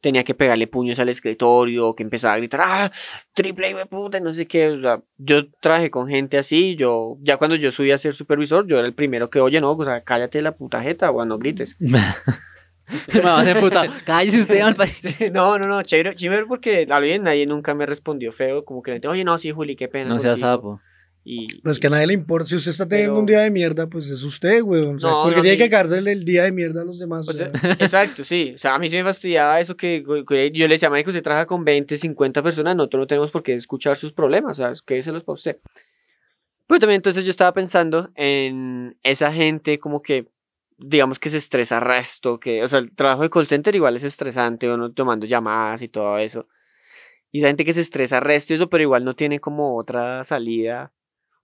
tenía 0.00 0.24
que 0.24 0.34
pegarle 0.34 0.66
puños 0.66 0.98
al 0.98 1.08
escritorio, 1.08 1.94
que 1.94 2.02
empezaba 2.04 2.34
a 2.34 2.38
gritar, 2.38 2.60
¡ah! 2.62 2.92
Triple 3.34 3.74
de 3.74 3.86
puta, 3.86 4.20
no 4.20 4.32
sé 4.32 4.46
qué. 4.46 4.68
o 4.68 4.80
sea, 4.80 5.02
yo 5.16 5.50
trabajé 5.60 5.90
con 5.90 6.08
gente 6.08 6.38
así. 6.38 6.76
Yo, 6.76 7.16
ya 7.20 7.36
cuando 7.36 7.56
yo 7.56 7.70
subí 7.72 7.90
a 7.90 7.98
ser 7.98 8.14
supervisor, 8.14 8.66
yo 8.66 8.78
era 8.78 8.86
el 8.86 8.94
primero 8.94 9.28
que, 9.28 9.40
oye, 9.40 9.60
no, 9.60 9.72
o 9.72 9.84
sea, 9.84 10.02
cállate 10.02 10.40
la 10.40 10.52
puta 10.56 10.80
jeta, 10.82 11.10
o 11.10 11.24
no 11.24 11.38
grites. 11.38 11.76
me 11.80 13.20
vas 13.20 13.46
a 13.46 13.50
emputar. 13.50 13.90
Cállese 14.04 14.40
usted, 14.40 14.76
parece. 14.76 15.12
Sí, 15.12 15.30
no, 15.30 15.58
no, 15.58 15.66
no, 15.66 15.82
chévere, 15.82 16.14
chévere 16.14 16.46
porque 16.46 16.86
a 16.88 17.00
bien 17.00 17.24
nadie 17.24 17.46
nunca 17.46 17.74
me 17.74 17.84
respondió 17.84 18.32
feo, 18.32 18.64
como 18.64 18.82
que 18.82 19.00
oye, 19.06 19.24
no, 19.24 19.36
sí, 19.38 19.50
Juli, 19.50 19.76
qué 19.76 19.88
pena. 19.88 20.08
No 20.10 20.18
sea 20.18 20.30
contigo". 20.32 20.46
sapo. 20.48 20.80
Y, 21.30 21.60
Pues 21.60 21.78
que 21.78 21.88
a 21.88 21.90
nadie 21.90 22.06
le 22.06 22.14
importa. 22.14 22.48
Si 22.48 22.56
usted 22.56 22.70
está 22.70 22.88
teniendo 22.88 23.12
Pero- 23.12 23.20
un 23.20 23.26
día 23.26 23.40
de 23.40 23.50
mierda, 23.50 23.86
pues 23.86 24.08
es 24.08 24.22
usted, 24.22 24.62
güey. 24.62 24.80
O 24.80 24.98
sea, 24.98 25.10
No, 25.10 25.22
porque 25.24 25.36
no, 25.36 25.42
tiene 25.42 25.58
que 25.58 25.68
cagarse 25.68 25.98
el 25.98 26.24
día 26.24 26.44
de 26.44 26.52
mierda 26.52 26.80
a 26.80 26.84
los 26.86 26.98
demás. 26.98 27.28
o 27.28 27.32
sea, 27.34 27.50
sea. 27.50 27.72
exacto, 27.72 28.24
sí. 28.24 28.52
O 28.54 28.58
sea, 28.58 28.76
a 28.76 28.78
mí 28.78 28.88
sí 28.88 28.96
me 28.96 29.04
fastidiaba 29.04 29.60
eso 29.60 29.76
que, 29.76 30.02
que 30.26 30.50
yo 30.52 30.66
le 30.66 30.74
decía, 30.76 30.88
Marico, 30.88 31.10
usted 31.10 31.22
trabaja 31.22 31.44
con 31.44 31.66
20, 31.66 31.98
50 31.98 32.42
personas, 32.42 32.74
nosotros 32.76 33.00
no 33.00 33.06
tenemos 33.06 33.30
por 33.30 33.42
qué 33.42 33.52
escuchar 33.52 33.98
sus 33.98 34.14
problemas, 34.14 34.52
o 34.58 34.62
sea, 34.62 34.72
quédeselos 34.86 35.22
para 35.22 35.34
usted. 35.34 35.58
Pero 36.66 36.80
también 36.80 36.96
entonces 37.00 37.26
yo 37.26 37.30
estaba 37.30 37.52
pensando 37.52 38.10
en 38.14 38.96
esa 39.02 39.30
gente 39.30 39.78
como 39.78 40.00
que, 40.00 40.28
digamos 40.78 41.18
que 41.18 41.28
se 41.28 41.36
estresa 41.36 41.78
resto, 41.78 42.40
que, 42.40 42.62
o 42.62 42.68
sea, 42.68 42.78
el 42.78 42.94
trabajo 42.94 43.22
de 43.22 43.28
call 43.28 43.46
center 43.46 43.74
igual 43.74 43.96
es 43.96 44.02
estresante, 44.02 44.72
uno 44.72 44.92
tomando 44.92 45.26
llamadas 45.26 45.82
y 45.82 45.88
todo 45.88 46.16
eso. 46.16 46.48
Y 47.30 47.40
esa 47.40 47.48
gente 47.48 47.66
que 47.66 47.74
se 47.74 47.82
estresa 47.82 48.20
resto 48.20 48.54
y 48.54 48.56
eso, 48.56 48.70
pero 48.70 48.82
igual 48.82 49.04
no 49.04 49.14
tiene 49.14 49.40
como 49.40 49.76
otra 49.76 50.24
salida. 50.24 50.90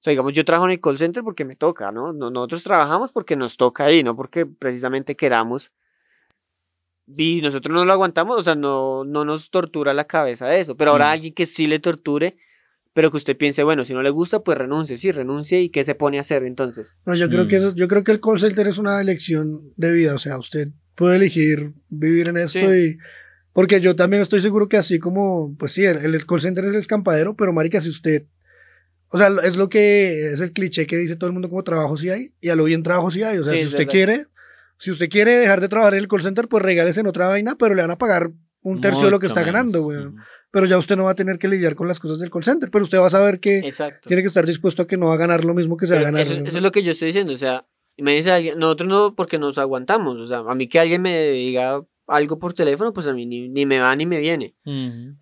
O 0.05 0.07
sea, 0.07 0.11
digamos, 0.11 0.35
yo 0.35 0.45
trabajo 0.45 0.67
en 0.67 0.73
el 0.73 0.81
call 0.83 0.99
center 0.99 1.23
porque 1.23 1.47
me 1.47 1.57
toca, 1.57 1.91
¿no? 1.91 2.13
No- 2.13 2.31
Nosotros 2.31 2.63
trabajamos 2.63 3.11
porque 3.11 3.37
nos 3.37 3.57
toca 3.57 3.87
ahí, 3.87 4.03
no 4.05 4.15
porque 4.15 4.45
precisamente 4.45 5.17
queramos. 5.17 5.73
Y 7.17 7.41
nosotros 7.41 7.75
no 7.75 7.87
lo 7.87 7.93
aguantamos, 7.95 8.37
o 8.39 8.43
sea, 8.43 8.55
no, 8.55 9.05
no 9.05 9.25
nos 9.25 9.49
tortura 9.49 9.95
la 9.95 10.05
cabeza 10.07 10.47
de 10.47 10.61
eso. 10.61 10.77
Pero 10.77 10.91
ahora 10.91 11.07
Mm. 11.07 11.13
alguien 11.13 11.33
que 11.33 11.47
sí 11.47 11.67
le 11.67 11.79
torture, 11.79 12.37
pero 12.93 13.11
que 13.11 13.17
usted 13.17 13.35
piense, 13.35 13.63
bueno, 13.63 13.83
si 13.83 13.95
no 13.95 14.03
le 14.03 14.11
gusta, 14.11 14.41
pues 14.41 14.59
renuncie, 14.59 14.99
sí, 14.99 15.11
renuncie 15.11 15.63
y 15.63 15.71
qué 15.71 15.85
se 15.85 15.95
pone 15.95 16.19
a 16.19 16.21
hacer 16.21 16.43
entonces. 16.45 16.95
No, 17.07 17.15
yo 17.15 17.31
creo 17.31 17.47
Mm. 17.47 17.49
que 17.49 17.57
eso- 17.57 17.75
yo 17.75 17.89
creo 17.89 18.05
que 18.05 18.13
el 18.13 18.21
call 18.21 18.39
center 18.41 18.69
es 18.69 18.77
una 18.77 19.01
elección 19.01 19.73
de 19.77 19.91
vida, 19.91 20.15
o 20.15 20.19
sea, 20.19 20.37
usted 20.39 20.69
puede 20.97 21.17
elegir 21.17 21.73
vivir 21.89 22.29
en 22.29 22.37
esto 22.37 22.59
Sí. 22.59 22.67
y 22.67 22.99
porque 23.55 23.81
yo 23.81 23.97
también 23.97 24.21
estoy 24.21 24.43
seguro 24.43 24.69
que 24.69 24.77
así 24.77 24.99
como, 24.99 25.57
pues 25.59 25.73
sí, 25.73 25.83
el, 25.87 25.97
el 26.15 26.27
call 26.27 26.43
center 26.43 26.65
es 26.67 26.75
el 26.75 26.81
escampadero, 26.81 27.35
pero 27.37 27.55
marica, 27.55 27.81
si 27.81 27.89
usted, 27.89 28.25
o 29.15 29.19
sea, 29.19 29.29
es 29.45 29.55
lo 29.57 29.69
que 29.69 30.33
es 30.33 30.41
el 30.41 30.53
cliché 30.53 30.87
que 30.89 30.97
dice 30.97 31.15
todo 31.15 31.29
el 31.29 31.33
mundo 31.33 31.49
como 31.49 31.63
trabajo 31.63 31.97
sí 31.97 32.11
hay 32.11 32.33
y 32.41 32.49
a 32.49 32.57
lo 32.57 32.65
bien 32.65 32.83
trabajo 32.83 33.13
sí 33.13 33.23
hay, 33.23 33.39
o 33.39 33.45
sea, 33.45 33.53
Sí, 33.53 33.61
si 33.61 33.65
usted 33.67 33.79
verdad. 33.79 33.93
quiere, 33.93 34.27
si 34.79 34.91
usted 34.91 35.09
quiere 35.09 35.31
dejar 35.37 35.61
de 35.61 35.69
trabajar 35.69 35.95
en 35.95 36.01
el 36.01 36.09
call 36.09 36.23
center, 36.23 36.49
pues 36.49 36.65
regálese 36.65 36.99
en 37.01 37.07
otra 37.07 37.29
vaina, 37.29 37.55
pero 37.57 37.77
le 37.77 37.83
van 37.83 37.93
a 37.93 37.97
pagar 37.99 38.33
un 38.63 38.81
tercio 38.81 39.05
de 39.05 39.11
lo 39.13 39.21
que 39.21 39.27
está 39.29 39.43
ganando, 39.45 39.83
güey. 39.83 39.99
Pero 40.51 40.67
ya 40.67 40.79
usted 40.79 40.97
no 40.97 41.05
va 41.05 41.13
a 41.13 41.15
tener 41.15 41.39
que 41.39 41.47
lidiar 41.49 41.75
con 41.77 41.87
las 41.87 42.01
cosas 42.01 42.19
del 42.19 42.31
call 42.31 42.43
center, 42.45 42.71
pero 42.73 42.83
usted 42.85 42.99
va 42.99 43.07
a 43.07 43.11
saber 43.11 43.39
que 43.41 43.59
Exacto. 43.59 44.09
tiene 44.09 44.23
que 44.23 44.29
estar 44.29 44.45
dispuesto 44.47 44.83
a 44.83 44.87
que 44.89 44.97
no 44.97 45.07
va 45.07 45.15
a 45.15 45.19
ganar 45.19 45.45
lo 45.45 45.55
mismo 45.55 45.77
que 45.77 45.87
se 45.87 45.95
va 45.95 46.01
a 46.01 46.05
ganar. 46.05 46.21
eso, 46.23 46.33
eso 46.35 46.45
es 46.57 46.63
lo 46.63 46.73
que 46.73 46.83
yo 46.83 46.91
estoy 46.93 47.09
diciendo, 47.09 47.33
o 47.35 47.39
sea, 47.39 47.67
imagínense, 47.97 48.33
alguien- 48.33 48.59
nosotros 48.59 48.89
no, 48.89 49.15
porque 49.15 49.39
nos 49.39 49.59
aguantamos, 49.59 50.17
o 50.19 50.27
sea, 50.27 50.39
a 50.39 50.55
mí 50.57 50.67
que 50.69 50.81
alguien 50.81 51.03
me 51.03 51.29
diga 51.31 51.81
algo 52.07 52.39
por 52.39 52.53
teléfono, 52.53 52.93
pues 52.93 53.07
a 53.07 53.15
mí 53.15 53.25
ni, 53.25 53.49
ni 53.49 53.65
me 53.65 53.79
va 53.79 53.97
ni 53.97 54.05
me 54.05 54.19
viene. 54.21 54.55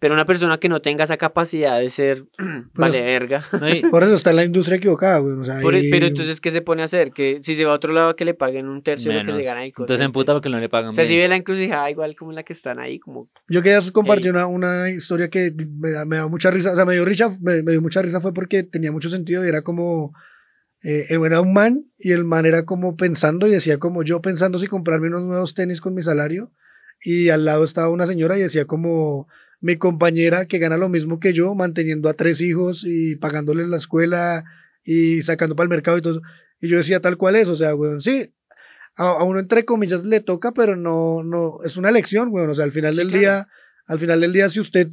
Pero 0.00 0.14
una 0.14 0.24
persona 0.24 0.58
que 0.58 0.68
no 0.68 0.80
tenga 0.82 1.04
esa 1.04 1.16
capacidad 1.16 1.78
de 1.78 1.88
ser 1.90 2.24
vale 2.74 3.00
verga. 3.02 3.44
No, 3.82 3.90
Por 3.90 4.02
eso 4.02 4.14
está 4.14 4.30
en 4.30 4.36
la 4.36 4.44
industria 4.44 4.76
equivocada, 4.78 5.18
güey. 5.18 5.36
O 5.36 5.44
sea, 5.44 5.60
por- 5.60 5.74
ahí- 5.74 5.90
pero 5.90 6.06
entonces, 6.06 6.40
¿qué 6.40 6.50
se 6.50 6.60
pone 6.60 6.82
a 6.82 6.86
hacer? 6.86 7.12
Que 7.12 7.38
si 7.42 7.54
se 7.54 7.64
va 7.64 7.72
a 7.72 7.76
otro 7.76 7.92
lado, 7.92 8.16
que 8.16 8.24
le 8.24 8.34
paguen 8.34 8.66
un 8.68 8.82
tercio 8.82 9.12
de 9.12 9.18
lo 9.18 9.24
que 9.24 9.32
se 9.32 9.44
gana 9.44 9.60
en 9.60 9.64
el 9.66 9.68
Entonces 9.68 9.94
center. 9.96 10.06
emputa 10.06 10.32
porque 10.32 10.48
no 10.48 10.58
le 10.58 10.68
pagan 10.68 10.90
O 10.90 10.92
sea, 10.92 11.04
si 11.04 11.16
ve 11.16 11.28
la 11.28 11.36
encrucijada 11.36 11.88
igual 11.90 12.16
como 12.16 12.32
la 12.32 12.42
que 12.42 12.52
están 12.52 12.78
ahí, 12.80 12.98
como... 12.98 13.28
Yo 13.48 13.62
quería 13.62 13.78
compartir 13.92 14.32
una, 14.32 14.46
una 14.46 14.90
historia 14.90 15.30
que 15.30 15.52
me, 15.56 15.90
da- 15.90 16.04
me 16.04 16.16
da 16.16 16.26
mucha 16.26 16.50
risa. 16.50 16.72
O 16.72 16.74
sea, 16.76 16.84
me 16.84 16.94
dio, 16.94 17.04
risa, 17.04 17.36
me, 17.40 17.62
me 17.62 17.72
dio 17.72 17.80
mucha 17.80 18.02
risa 18.02 18.20
fue 18.20 18.34
porque 18.34 18.62
tenía 18.64 18.90
mucho 18.92 19.08
sentido 19.10 19.44
y 19.44 19.48
era 19.48 19.62
como. 19.62 20.12
Eh, 20.84 21.06
era 21.10 21.40
un 21.40 21.52
man 21.52 21.84
y 21.96 22.10
el 22.10 22.24
man 22.24 22.44
era 22.44 22.64
como 22.64 22.96
pensando 22.96 23.46
y 23.46 23.52
decía 23.52 23.78
como 23.78 24.02
yo 24.02 24.20
pensando 24.20 24.58
si 24.58 24.66
comprarme 24.66 25.06
unos 25.06 25.22
nuevos 25.22 25.54
tenis 25.54 25.80
con 25.80 25.94
mi 25.94 26.02
salario. 26.02 26.50
Y 27.02 27.28
al 27.30 27.44
lado 27.44 27.64
estaba 27.64 27.88
una 27.88 28.06
señora 28.06 28.38
y 28.38 28.42
decía 28.42 28.64
como 28.66 29.28
mi 29.60 29.76
compañera 29.76 30.46
que 30.46 30.58
gana 30.58 30.76
lo 30.76 30.88
mismo 30.88 31.20
que 31.20 31.32
yo, 31.32 31.54
manteniendo 31.54 32.08
a 32.08 32.14
tres 32.14 32.40
hijos 32.40 32.84
y 32.86 33.16
pagándoles 33.16 33.68
la 33.68 33.76
escuela 33.76 34.44
y 34.84 35.22
sacando 35.22 35.54
para 35.56 35.64
el 35.64 35.70
mercado 35.70 35.98
y 35.98 36.02
todo. 36.02 36.20
Y 36.60 36.68
yo 36.68 36.76
decía 36.78 37.00
tal 37.00 37.16
cual 37.16 37.36
es, 37.36 37.48
o 37.48 37.56
sea, 37.56 37.74
weón, 37.74 38.00
sí, 38.02 38.32
a, 38.96 39.08
a 39.10 39.24
uno 39.24 39.38
entre 39.40 39.64
comillas 39.64 40.04
le 40.04 40.20
toca, 40.20 40.52
pero 40.52 40.76
no, 40.76 41.22
no, 41.22 41.58
es 41.64 41.76
una 41.76 41.88
elección, 41.88 42.28
weón. 42.30 42.50
O 42.50 42.54
sea, 42.54 42.64
al 42.64 42.72
final 42.72 42.92
Sí, 42.92 42.98
del 42.98 43.08
claro. 43.08 43.20
día, 43.20 43.48
al 43.86 43.98
final 43.98 44.20
del 44.20 44.32
día, 44.32 44.50
si 44.50 44.60
usted 44.60 44.88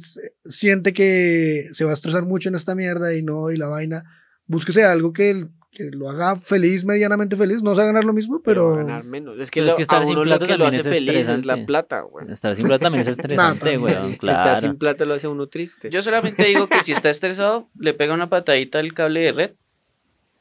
siente 0.46 0.92
que 0.92 1.68
se 1.72 1.84
va 1.84 1.90
a 1.90 1.94
estresar 1.94 2.24
mucho 2.24 2.48
en 2.48 2.54
esta 2.54 2.74
mierda 2.74 3.14
y 3.14 3.22
no, 3.22 3.50
y 3.50 3.56
la 3.56 3.68
vaina, 3.68 4.04
búsquese 4.46 4.84
algo 4.84 5.12
que, 5.12 5.46
que 5.70 5.84
lo 5.90 6.10
haga 6.10 6.36
feliz, 6.36 6.84
medianamente 6.84 7.36
feliz. 7.36 7.62
No 7.62 7.70
se 7.70 7.76
va 7.78 7.82
a 7.84 7.86
ganar 7.86 8.04
lo 8.04 8.12
mismo, 8.12 8.40
Pero 8.42 8.72
pero. 8.72 8.76
ganar 8.86 9.04
menos. 9.04 9.38
Es 9.38 9.50
que, 9.50 9.64
es 9.64 9.74
que 9.74 9.82
estar 9.82 10.02
a 10.02 10.04
sin 10.04 10.14
uno 10.14 10.24
lo 10.24 10.30
plata 10.36 10.46
que 10.46 10.58
lo 10.58 10.64
también 10.64 10.80
hace 10.80 10.88
es 10.90 10.94
feliz 10.96 11.08
es 11.14 11.26
la 11.26 11.32
estresante. 11.34 11.66
plata, 11.66 12.00
güey. 12.02 12.26
Estar 12.30 12.56
sin 12.56 12.66
plata 12.66 12.82
también 12.86 13.00
es 13.02 13.08
estresante, 13.16 13.58
también. 13.60 13.82
weón. 13.82 14.04
Estar 14.12 14.18
Claro. 14.18 14.60
sin 14.60 14.76
plata 14.76 15.04
lo 15.04 15.14
hace 15.14 15.26
a 15.26 15.30
uno 15.30 15.46
triste. 15.46 15.90
Yo 15.90 16.02
solamente 16.02 16.44
digo 16.44 16.66
que 16.68 16.82
si 16.82 16.92
está 16.92 17.08
estresado, 17.10 17.68
le 17.78 17.94
pega 17.94 18.14
una 18.14 18.28
patadita 18.28 18.78
al 18.80 18.92
cable 18.94 19.20
de 19.20 19.32
red. 19.32 19.50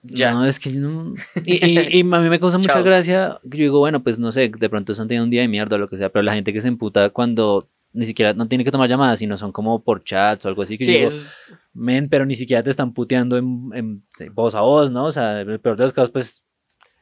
Ya. 0.01 0.32
No, 0.34 0.45
es 0.45 0.59
que 0.59 0.71
yo 0.71 0.80
no. 0.80 1.13
Y, 1.45 1.63
y, 1.65 1.80
y 1.97 2.01
a 2.01 2.19
mí 2.19 2.30
me 2.30 2.39
causa 2.39 2.57
mucha 2.59 2.73
Chaos. 2.73 2.86
gracia. 2.86 3.38
que 3.43 3.57
Yo 3.57 3.63
digo, 3.65 3.80
bueno, 3.80 4.01
pues 4.01 4.17
no 4.17 4.32
sé, 4.32 4.49
de 4.57 4.69
pronto 4.69 4.93
están 4.93 5.07
teniendo 5.07 5.25
un 5.25 5.30
día 5.30 5.41
de 5.41 5.47
mierda 5.47 5.75
o 5.75 5.80
lo 5.80 5.89
que 5.89 5.97
sea, 5.97 6.09
pero 6.09 6.23
la 6.23 6.34
gente 6.34 6.53
que 6.53 6.61
se 6.61 6.69
emputa 6.69 7.09
cuando 7.11 7.69
ni 7.94 8.06
siquiera 8.06 8.34
no 8.34 8.48
tiene 8.48 8.64
que 8.64 8.72
tomar 8.72 8.90
llamadas, 8.90 9.20
sino 9.20 9.38
son 9.38 9.52
como 9.52 9.84
por 9.84 10.04
chats 10.04 10.46
o 10.46 10.50
algo 10.50 10.62
así. 10.62 10.78
Que 10.78 10.86
Sí, 10.86 10.92
digo, 10.94 11.10
es- 11.12 11.54
men, 11.74 12.08
pero 12.10 12.26
ni 12.26 12.36
siquiera 12.36 12.62
te 12.64 12.70
están 12.70 12.94
puteando 12.94 13.38
en, 13.38 14.04
voz 14.34 14.56
a 14.56 14.62
voz, 14.62 14.92
¿no? 14.92 15.06
O 15.06 15.12
sea, 15.12 15.42
en 15.42 15.50
el 15.50 15.60
peor 15.60 15.78
de 15.78 15.84
los 15.84 15.94
casos, 15.94 16.12
pues. 16.12 16.46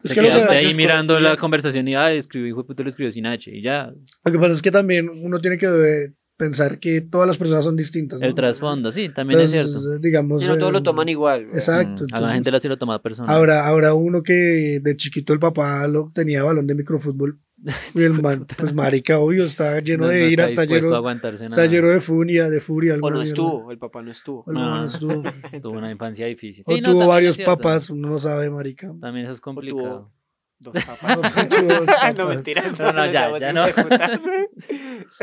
Es 0.04 0.12
te 0.12 0.16
que 0.16 0.22
lo 0.22 0.28
que- 0.28 0.34
quedaste 0.36 0.56
ahí 0.56 0.74
mirando 0.76 1.20
la 1.20 1.36
conversación 1.38 1.88
y, 1.88 1.96
ay, 1.96 2.18
escribió, 2.18 2.48
hijo 2.48 2.62
de 2.62 2.68
puta, 2.68 2.84
lo 2.84 2.90
escribió 2.90 3.12
sin 3.12 3.26
H 3.26 3.50
y 3.52 3.62
ya. 3.64 3.92
Lo 4.24 4.32
que 4.32 4.38
pasa 4.38 4.54
es 4.54 4.62
que 4.62 4.70
también 4.72 5.10
uno 5.10 5.40
tiene 5.42 5.58
que 5.58 5.66
eh, 5.66 6.14
pensar 6.38 6.78
que 6.80 7.02
todas 7.02 7.28
las 7.28 7.36
personas 7.38 7.66
son 7.66 7.76
distintas. 7.76 8.22
¿no? 8.22 8.28
El 8.28 8.36
trasfondo, 8.36 8.92
sí, 8.92 9.10
también 9.10 9.40
es 9.42 9.50
cierto. 9.50 9.98
Digamos. 9.98 10.44
y 10.44 10.46
no 10.46 10.58
todos 10.60 10.72
lo 10.72 10.84
toman 10.84 11.10
igual. 11.10 11.48
Exacto. 11.52 12.04
Mm, 12.04 12.14
a 12.14 12.22
la 12.22 12.30
gente 12.32 12.52
la 12.52 12.60
sí 12.60 12.68
lo 12.68 12.78
toma 12.78 13.02
personal. 13.02 13.36
Ahora, 13.36 13.66
ahora 13.68 13.96
uno 13.96 14.22
que 14.22 14.80
de 14.84 14.96
chiquito 14.96 15.34
el 15.34 15.40
papá 15.40 15.88
lo 15.88 16.12
tenía 16.14 16.44
balón 16.44 16.68
de 16.68 16.76
microfútbol 16.76 17.40
y 17.95 18.03
el 18.03 18.22
man, 18.22 18.45
pues 18.58 18.74
marica, 18.74 19.20
obvio, 19.20 19.45
está 19.45 19.80
lleno 19.80 20.03
No- 20.05 20.10
de 20.10 20.22
no 20.22 20.28
ira, 20.28 20.45
está 20.45 20.64
está 20.64 20.76
lleno, 20.76 20.95
aguantarse 20.95 21.45
está 21.47 21.66
lleno 21.66 21.88
de 21.88 21.99
furia, 22.01 22.49
de 22.49 22.60
furia. 22.60 22.95
O 23.01 23.10
no 23.10 23.22
estuvo, 23.22 23.72
el 23.72 23.80
papá 23.80 24.01
no 24.03 24.12
estuvo. 24.12 24.43
O 24.45 24.51
el 24.51 24.55
man 24.58 24.82
Ah. 24.82 24.86
estuvo. 24.86 25.24
Tuvo 25.62 25.78
una 25.78 25.91
infancia 25.91 26.28
difícil. 26.28 26.64
O 26.68 26.74
Sí, 26.76 26.82
no, 26.82 26.91
tuvo 26.91 27.08
varios 27.08 27.38
papás, 27.39 27.89
uno 27.89 28.10
no 28.10 28.18
sabe, 28.20 28.49
marica. 28.49 28.93
También 29.01 29.26
eso 29.26 29.34
es 29.34 29.41
complicado. 29.41 30.12
Dos 30.60 30.74
papás. 30.86 31.22
dos 31.22 32.16
no 32.18 32.28
mentiras. 32.30 32.80
No, 32.80 32.91
no, 32.91 33.05
ya, 33.12 33.38
ya 33.39 33.53
no. 33.53 33.66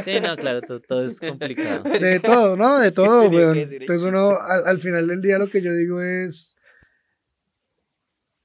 Sí, 0.04 0.20
no, 0.20 0.36
claro, 0.36 0.60
todo, 0.62 0.80
todo 0.80 1.04
es 1.04 1.18
complicado. 1.20 1.82
De 1.84 2.20
todo, 2.20 2.56
¿no? 2.56 2.78
De 2.78 2.92
todo, 2.92 3.28
weón. 3.28 3.58
Entonces 3.58 4.04
uno, 4.06 4.30
al, 4.40 4.66
al 4.66 4.80
final 4.80 5.06
del 5.08 5.20
día 5.20 5.38
lo 5.38 5.48
que 5.48 5.60
yo 5.62 5.72
digo 5.74 6.00
es, 6.00 6.53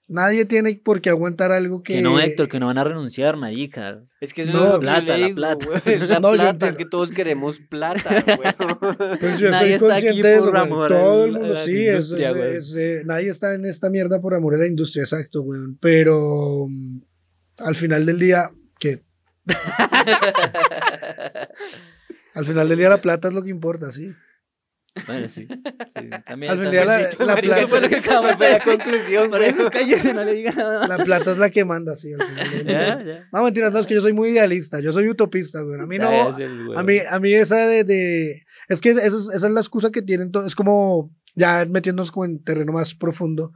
nadie 0.10 0.44
tiene 0.46 0.76
por 0.84 1.00
qué 1.00 1.10
aguantar 1.10 1.52
algo 1.54 1.82
que... 1.82 1.94
Que 1.94 2.02
no, 2.02 2.20
Héctor, 2.20 2.50
que 2.50 2.60
no 2.60 2.66
van 2.68 2.78
a 2.78 2.84
renunciar, 2.84 3.38
marica. 3.38 4.04
Es 4.20 4.34
que 4.34 4.42
eso 4.42 4.52
No, 4.52 4.60
es 4.60 4.66
lo 4.74 4.80
que 4.80 4.84
plata, 4.86 5.02
yo 5.02 5.08
la 5.12 5.18
le 5.18 5.24
digo, 5.26 5.36
plata. 5.36 5.66
güey, 5.66 5.82
Es 5.86 6.10
la 6.10 6.20
No, 6.22 6.36
yo 6.36 6.42
plata, 6.42 6.68
es 6.70 6.76
que 6.76 6.86
todos 6.86 7.12
queremos 7.12 7.60
plata, 7.60 8.10
güey. 8.36 9.18
Pues 9.20 9.40
yo 9.40 9.50
Nadie 9.52 9.76
aquí 9.76 9.86
consciente 9.86 10.28
de 10.28 10.36
eso, 10.36 10.44
por 10.46 10.52
güey. 10.52 10.64
amor 10.64 10.88
Todo 10.90 11.24
el 11.26 11.34
la- 11.34 11.40
mundo, 11.40 11.54
la 11.54 11.64
sí, 11.64 11.88
es, 11.88 11.94
industria, 11.94 12.30
es- 12.32 12.36
güey. 12.38 12.56
es, 12.58 12.76
eh, 12.76 13.02
nadie 13.06 13.30
está 13.30 13.54
en 13.54 13.66
esta 13.66 13.90
mierda 13.90 14.20
por 14.20 14.34
amor 14.36 14.56
a 14.56 14.58
la 14.58 14.68
industria, 14.68 15.04
exacto, 15.04 15.42
weón. 15.44 15.78
Pero 15.80 16.66
mm, 16.68 17.00
al 17.60 17.76
final 17.78 18.06
del 18.06 18.20
día, 18.20 18.50
¿qué? 18.80 19.04
al 22.34 22.46
final 22.46 22.70
del 22.70 22.78
día 22.78 22.90
la 22.90 23.02
plata 23.02 23.28
es 23.30 23.34
lo 23.34 23.44
que 23.44 23.50
importa, 23.50 23.92
sí. 23.92 24.12
Bueno, 25.08 25.30
sí. 25.30 25.48
sí, 25.48 26.10
también 26.26 26.52
Al 26.52 26.58
está- 26.60 26.70
final 26.70 26.88
la, 27.28 27.36
plata, 27.38 27.68
fue 27.68 27.82
lo 27.82 27.90
que 27.90 27.96
acabamos 27.98 28.40
de 28.40 28.46
la 28.50 28.54
decir. 28.56 28.74
conclusión, 28.74 29.30
Por 29.30 29.40
güey. 29.40 29.50
eso 29.52 29.70
cállese, 29.72 30.14
no 30.14 30.24
le 30.24 30.34
diga 30.34 30.52
nada. 30.54 30.88
la 30.88 31.04
plata 31.04 31.32
es 31.32 31.38
la 31.38 31.50
que 31.50 31.66
manda, 31.66 31.96
sí. 31.96 32.12
Al 32.14 32.22
final 32.28 32.52
del 32.52 32.66
día. 32.68 32.80
Ya, 33.00 33.04
ya. 33.04 33.28
No, 33.32 33.44
mentiras, 33.44 33.72
no, 33.72 33.80
es 33.80 33.88
que 33.88 33.94
yo 33.96 34.02
soy 34.02 34.14
muy 34.14 34.30
idealista, 34.30 34.80
yo 34.80 34.92
soy 34.94 35.08
utopista, 35.10 35.62
güey. 35.62 35.80
A 35.80 35.86
mí 35.86 35.98
no, 35.98 36.10
el. 36.38 36.78
A 36.78 36.84
mí, 36.84 36.98
a 37.10 37.20
mí 37.20 37.34
esa 37.34 37.68
de, 37.68 37.84
de- 37.84 38.42
Es 38.68 38.82
que 38.82 38.90
esa 38.92 39.06
es, 39.06 39.14
esa 39.14 39.48
es 39.48 39.54
la 39.54 39.60
excusa 39.62 39.92
que 39.92 40.02
tienen. 40.02 40.32
Es 40.46 40.56
como, 40.56 41.12
ya 41.36 41.66
metiéndonos 41.70 42.12
como 42.12 42.26
en 42.26 42.44
terreno 42.44 42.72
más 42.74 42.94
profundo, 42.96 43.52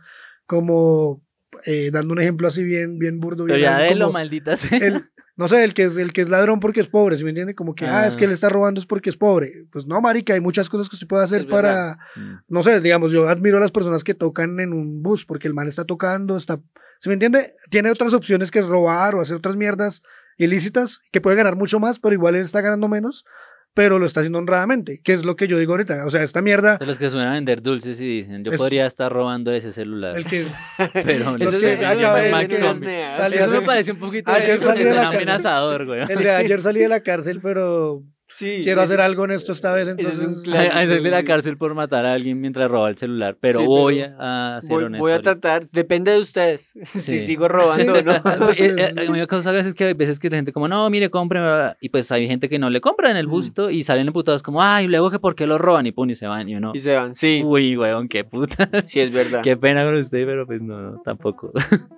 como 0.46 1.24
eh, 1.66 1.92
dando 1.92 2.14
un 2.14 2.20
ejemplo 2.22 2.48
así 2.48 2.64
bien, 2.64 2.98
bien 3.00 3.20
burdo. 3.20 3.46
Pero 3.46 3.58
bien 3.58 3.72
ya 3.72 3.96
lo 3.96 4.12
maldita 4.12 4.58
sea. 4.58 4.78
el- 4.80 5.04
no 5.36 5.48
sé, 5.48 5.64
el 5.64 5.74
que, 5.74 5.84
es, 5.84 5.98
el 5.98 6.14
que 6.14 6.22
es 6.22 6.30
ladrón 6.30 6.60
porque 6.60 6.80
es 6.80 6.88
pobre, 6.90 7.18
¿sí 7.18 7.24
me 7.24 7.32
entiende? 7.32 7.56
Como 7.56 7.74
que, 7.74 7.86
ah, 7.86 8.06
es 8.08 8.16
que 8.18 8.26
Ah. 8.26 8.28
él 8.28 8.34
está 8.34 8.50
robando 8.50 8.80
es 8.80 8.86
porque 8.86 9.10
es 9.10 9.18
pobre. 9.18 9.66
Pues 9.72 9.86
no, 9.88 10.00
marica, 10.02 10.34
hay 10.34 10.42
muchas 10.42 10.70
cosas 10.70 10.90
que 10.90 10.96
usted 10.96 11.08
puede 11.08 11.24
hacer 11.24 11.48
para, 11.48 11.98
Mm. 12.16 12.34
no 12.50 12.62
sé, 12.64 12.80
digamos, 12.82 13.12
yo 13.12 13.28
admiro 13.28 13.58
a 13.58 13.62
las 13.62 13.72
personas 13.72 14.04
que 14.04 14.14
tocan 14.14 14.60
en 14.60 14.74
un 14.74 15.02
bus 15.02 15.26
porque 15.26 15.48
el 15.48 15.54
man 15.54 15.68
está 15.68 15.86
tocando, 15.86 16.38
está, 16.38 16.60
¿se 17.00 17.10
me 17.10 17.14
entiende? 17.14 17.56
Tiene 17.70 17.90
otras 17.92 18.14
opciones 18.14 18.52
que 18.52 18.60
es 18.60 18.68
robar 18.68 19.16
o 19.16 19.22
hacer 19.22 19.36
otras 19.38 19.56
mierdas 19.56 20.02
ilícitas 20.38 21.00
que 21.12 21.22
puede 21.22 21.36
ganar 21.38 21.56
mucho 21.56 21.80
más, 21.80 22.00
pero 22.00 22.14
igual 22.14 22.36
él 22.36 22.44
está 22.44 22.62
ganando 22.62 22.88
menos, 22.88 23.26
pero 23.74 23.98
lo 24.00 24.06
está 24.06 24.20
haciendo 24.20 24.40
honradamente, 24.40 25.02
que 25.04 25.14
es 25.14 25.26
lo 25.26 25.36
que 25.36 25.48
yo 25.48 25.58
digo 25.58 25.74
ahorita. 25.74 26.06
O 26.06 26.12
sea, 26.12 26.24
esta 26.24 26.42
mierda, 26.42 26.78
De 26.78 26.86
los 26.86 26.98
que 26.98 27.10
suelen 27.10 27.28
a 27.30 27.34
vender 27.34 27.62
dulces 27.62 28.00
y 28.02 28.08
dicen, 28.22 28.44
yo 28.44 28.52
Es- 28.52 28.58
podría 28.58 28.86
estar 28.86 29.12
robando 29.12 29.52
ese 29.52 29.72
celular. 29.72 30.16
el 30.18 30.26
que 30.26 30.46
Pero 31.04 31.38
Los 31.38 31.56
que 31.56 31.74
es- 31.74 31.82
eso 31.82 33.50
me 33.50 33.62
parece 33.62 33.92
un 33.92 34.00
poquito 34.00 34.32
ayer 34.32 34.60
de- 34.60 34.66
salí 34.66 34.84
de 34.84 34.90
de 34.90 34.96
la 34.96 35.04
cárcel. 35.04 35.22
amenazador, 35.24 35.86
güey. 35.86 36.02
el 36.08 36.20
de 36.20 36.32
ayer 36.32 36.62
salí 36.62 36.80
de 36.82 36.88
la 36.90 37.00
cárcel, 37.02 37.40
pero 37.42 38.04
Sí, 38.30 38.62
quiero 38.64 38.82
ese- 38.82 38.94
hacer 38.94 39.02
algo 39.02 39.26
en 39.26 39.32
esto 39.32 39.52
esta 39.52 39.72
vez, 39.74 39.88
es 39.88 39.96
entonces... 39.98 40.42
salir 40.44 41.04
de 41.04 41.12
la 41.12 41.24
cárcel 41.24 41.56
por 41.58 41.76
matar 41.76 42.06
a 42.06 42.14
alguien 42.14 42.42
mientras 42.42 42.70
roba 42.72 42.90
el 42.90 42.98
celular, 42.98 43.38
pero 43.40 43.60
Sí, 43.60 43.66
voy 43.68 44.00
pero 44.00 44.16
a 44.20 44.60
ser 44.62 44.70
Voy, 44.72 44.84
honesto. 44.86 45.04
voy 45.04 45.12
a 45.14 45.22
tratar, 45.22 45.70
depende 45.72 46.12
de 46.12 46.20
ustedes, 46.20 46.74
si 46.84 47.00
Sí. 47.02 47.20
sigo 47.20 47.48
robando 47.48 47.94
Sí. 47.94 48.00
o 48.00 48.04
no. 48.04 48.14
Eh, 48.24 48.38
pues, 48.40 48.60
eh, 48.60 48.94
a 48.98 49.12
mí 49.12 49.20
me 49.20 49.28
causa 49.28 49.52
gracia 49.52 49.70
es 49.70 49.76
que 49.76 49.84
hay 49.84 49.94
veces 49.94 50.18
que 50.20 50.30
la 50.32 50.38
gente 50.38 50.52
como, 50.52 50.68
no, 50.68 50.90
mire, 50.90 51.12
compre, 51.12 51.40
bla, 51.42 51.56
bla", 51.56 51.78
y 51.80 51.90
pues 51.90 52.12
hay 52.12 52.28
gente 52.28 52.50
que 52.50 52.58
no 52.58 52.70
le 52.72 52.82
compra 52.82 53.12
en 53.12 53.18
el 53.18 53.28
bus 53.28 53.48
y 53.48 53.52
todo, 53.52 53.70
y 53.70 53.84
salen 53.84 54.08
emputados 54.08 54.42
como, 54.42 54.64
ay, 54.64 54.88
luego 54.88 55.12
que 55.12 55.20
por 55.20 55.36
qué 55.36 55.46
lo 55.46 55.60
roban, 55.60 55.86
y 55.86 55.92
pum, 55.92 56.10
y 56.10 56.16
se 56.16 56.26
van, 56.26 56.50
y 56.50 56.56
uno, 56.56 56.72
Y 56.74 56.80
se 56.80 56.96
van, 56.96 57.14
sí, 57.14 57.44
uy, 57.46 57.78
weón, 57.78 58.08
qué 58.08 58.24
puta, 58.24 58.68
sí 58.88 59.00
es 59.00 59.12
verdad. 59.12 59.42
qué 59.44 59.58
pena 59.58 59.84
con 59.84 59.96
usted, 59.96 60.26
pero 60.26 60.48
pues 60.48 60.60
no, 60.62 60.82
no, 60.82 61.02
tampoco. 61.04 61.52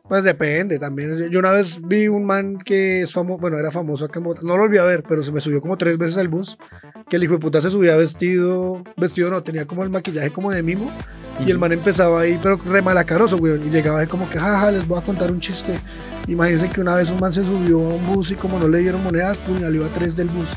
Pues 0.09 0.23
depende 0.25 0.79
también. 0.79 1.29
Yo 1.31 1.39
una 1.39 1.51
vez 1.51 1.79
vi 1.81 2.07
un 2.09 2.25
man 2.25 2.57
que 2.57 3.01
es 3.03 3.11
famoso, 3.13 3.39
bueno, 3.39 3.57
era 3.57 3.71
famoso 3.71 4.05
acá 4.05 4.19
en 4.19 4.23
Bogotá. 4.25 4.41
No 4.43 4.57
lo 4.57 4.63
volví 4.63 4.77
a 4.77 4.83
ver, 4.83 5.01
pero 5.07 5.23
se 5.23 5.31
me 5.31 5.39
subió 5.39 5.61
como 5.61 5.77
tres 5.77 5.97
veces 5.97 6.17
al 6.17 6.24
bus. 6.27 6.57
Que 7.09 7.17
el 7.17 7.23
hijo 7.23 7.33
de 7.33 7.39
puta 7.39 7.61
se 7.61 7.69
subía 7.69 7.95
vestido, 7.95 8.83
vestido 8.97 9.29
no, 9.29 9.43
tenía 9.43 9.65
como 9.65 9.83
el 9.83 9.89
maquillaje 9.89 10.29
como 10.31 10.51
de 10.51 10.63
mimo. 10.63 10.91
Y 11.45 11.51
el 11.51 11.59
man 11.59 11.71
empezaba 11.71 12.21
ahí, 12.21 12.39
pero 12.41 12.57
re 12.65 12.81
malacaroso, 12.81 13.37
güey. 13.37 13.55
Y 13.65 13.69
llegaba 13.69 13.99
ahí 13.99 14.07
como 14.07 14.29
que, 14.29 14.39
jaja, 14.39 14.71
les 14.71 14.87
voy 14.87 14.97
a 14.97 15.01
contar 15.01 15.31
un 15.31 15.39
chiste. 15.39 15.79
Imagínense 16.27 16.69
que 16.69 16.81
una 16.81 16.95
vez 16.95 17.09
un 17.09 17.19
man 17.19 17.33
se 17.33 17.43
subió 17.43 17.79
a 17.79 17.93
un 17.95 18.05
bus 18.07 18.31
y 18.31 18.35
como 18.35 18.57
no 18.59 18.67
le 18.67 18.79
dieron 18.79 19.03
monedas, 19.03 19.37
puñaleó 19.37 19.85
a 19.85 19.89
tres 19.89 20.15
del 20.15 20.27
bus. 20.27 20.49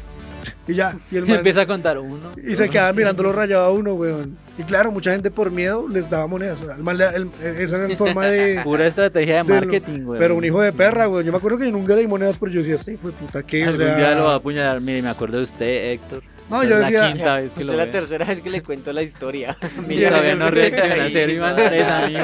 Y 0.66 0.74
ya, 0.74 0.96
y 1.10 1.16
el 1.16 1.26
man... 1.26 1.36
empieza 1.36 1.62
a 1.62 1.66
contar 1.66 1.98
uno. 1.98 2.32
Y 2.36 2.54
se 2.56 2.68
quedaban 2.68 2.94
sí. 2.94 2.98
mirándolo 2.98 3.32
rayado 3.32 3.64
a 3.64 3.70
uno, 3.70 3.94
weón. 3.94 4.36
Y 4.58 4.62
claro, 4.64 4.90
mucha 4.90 5.12
gente 5.12 5.30
por 5.30 5.50
miedo 5.50 5.86
les 5.88 6.10
daba 6.10 6.26
monedas. 6.26 6.60
O 6.60 6.66
sea, 6.66 6.74
el 6.76 6.82
man 6.82 6.98
el- 7.00 7.30
esa 7.58 7.76
era 7.76 7.88
la 7.88 7.96
forma 7.96 8.26
de... 8.26 8.60
Pura 8.64 8.86
estrategia 8.86 9.36
de 9.36 9.44
marketing, 9.44 10.00
güey. 10.02 10.18
Pero 10.18 10.34
un 10.36 10.44
hijo 10.44 10.60
de 10.60 10.72
perra, 10.72 11.08
weón. 11.08 11.24
Yo 11.24 11.32
me 11.32 11.38
acuerdo 11.38 11.58
que 11.58 11.66
yo 11.66 11.72
nunca 11.72 11.94
le 11.94 12.00
di 12.02 12.06
monedas, 12.08 12.36
pero 12.38 12.50
yo 12.52 12.60
decía, 12.60 12.74
este 12.74 12.94
hijo 12.94 13.06
de 13.08 13.12
puta, 13.12 13.42
¿qué? 13.42 13.64
O 13.64 13.68
Algún 13.68 13.84
día 13.96 14.14
lo 14.16 14.24
va 14.24 14.32
a 14.32 14.36
apuñalar, 14.36 14.80
mire, 14.80 15.02
me 15.02 15.10
acuerdo 15.10 15.36
de 15.38 15.44
usted, 15.44 15.90
Héctor. 15.92 16.22
No, 16.50 16.62
Esta 16.62 16.68
yo 16.70 16.74
es 16.76 16.80
la 16.80 16.88
decía, 16.88 17.12
quinta 17.12 17.36
vez 17.36 17.52
que 17.54 17.64
lo 17.64 17.72
es 17.72 17.78
la 17.78 17.90
tercera 17.90 18.24
vez 18.24 18.40
que 18.40 18.48
le 18.50 18.62
cuento 18.62 18.90
la 18.92 19.02
historia. 19.02 19.54
Y 19.88 19.92
Y 20.02 20.04
todavía 20.06 20.34
no 20.34 20.50
reacciona, 20.50 21.06
cero 21.12 21.32
y 21.32 21.38
van 21.38 21.56
tres, 21.56 21.86
amigo. 21.86 22.20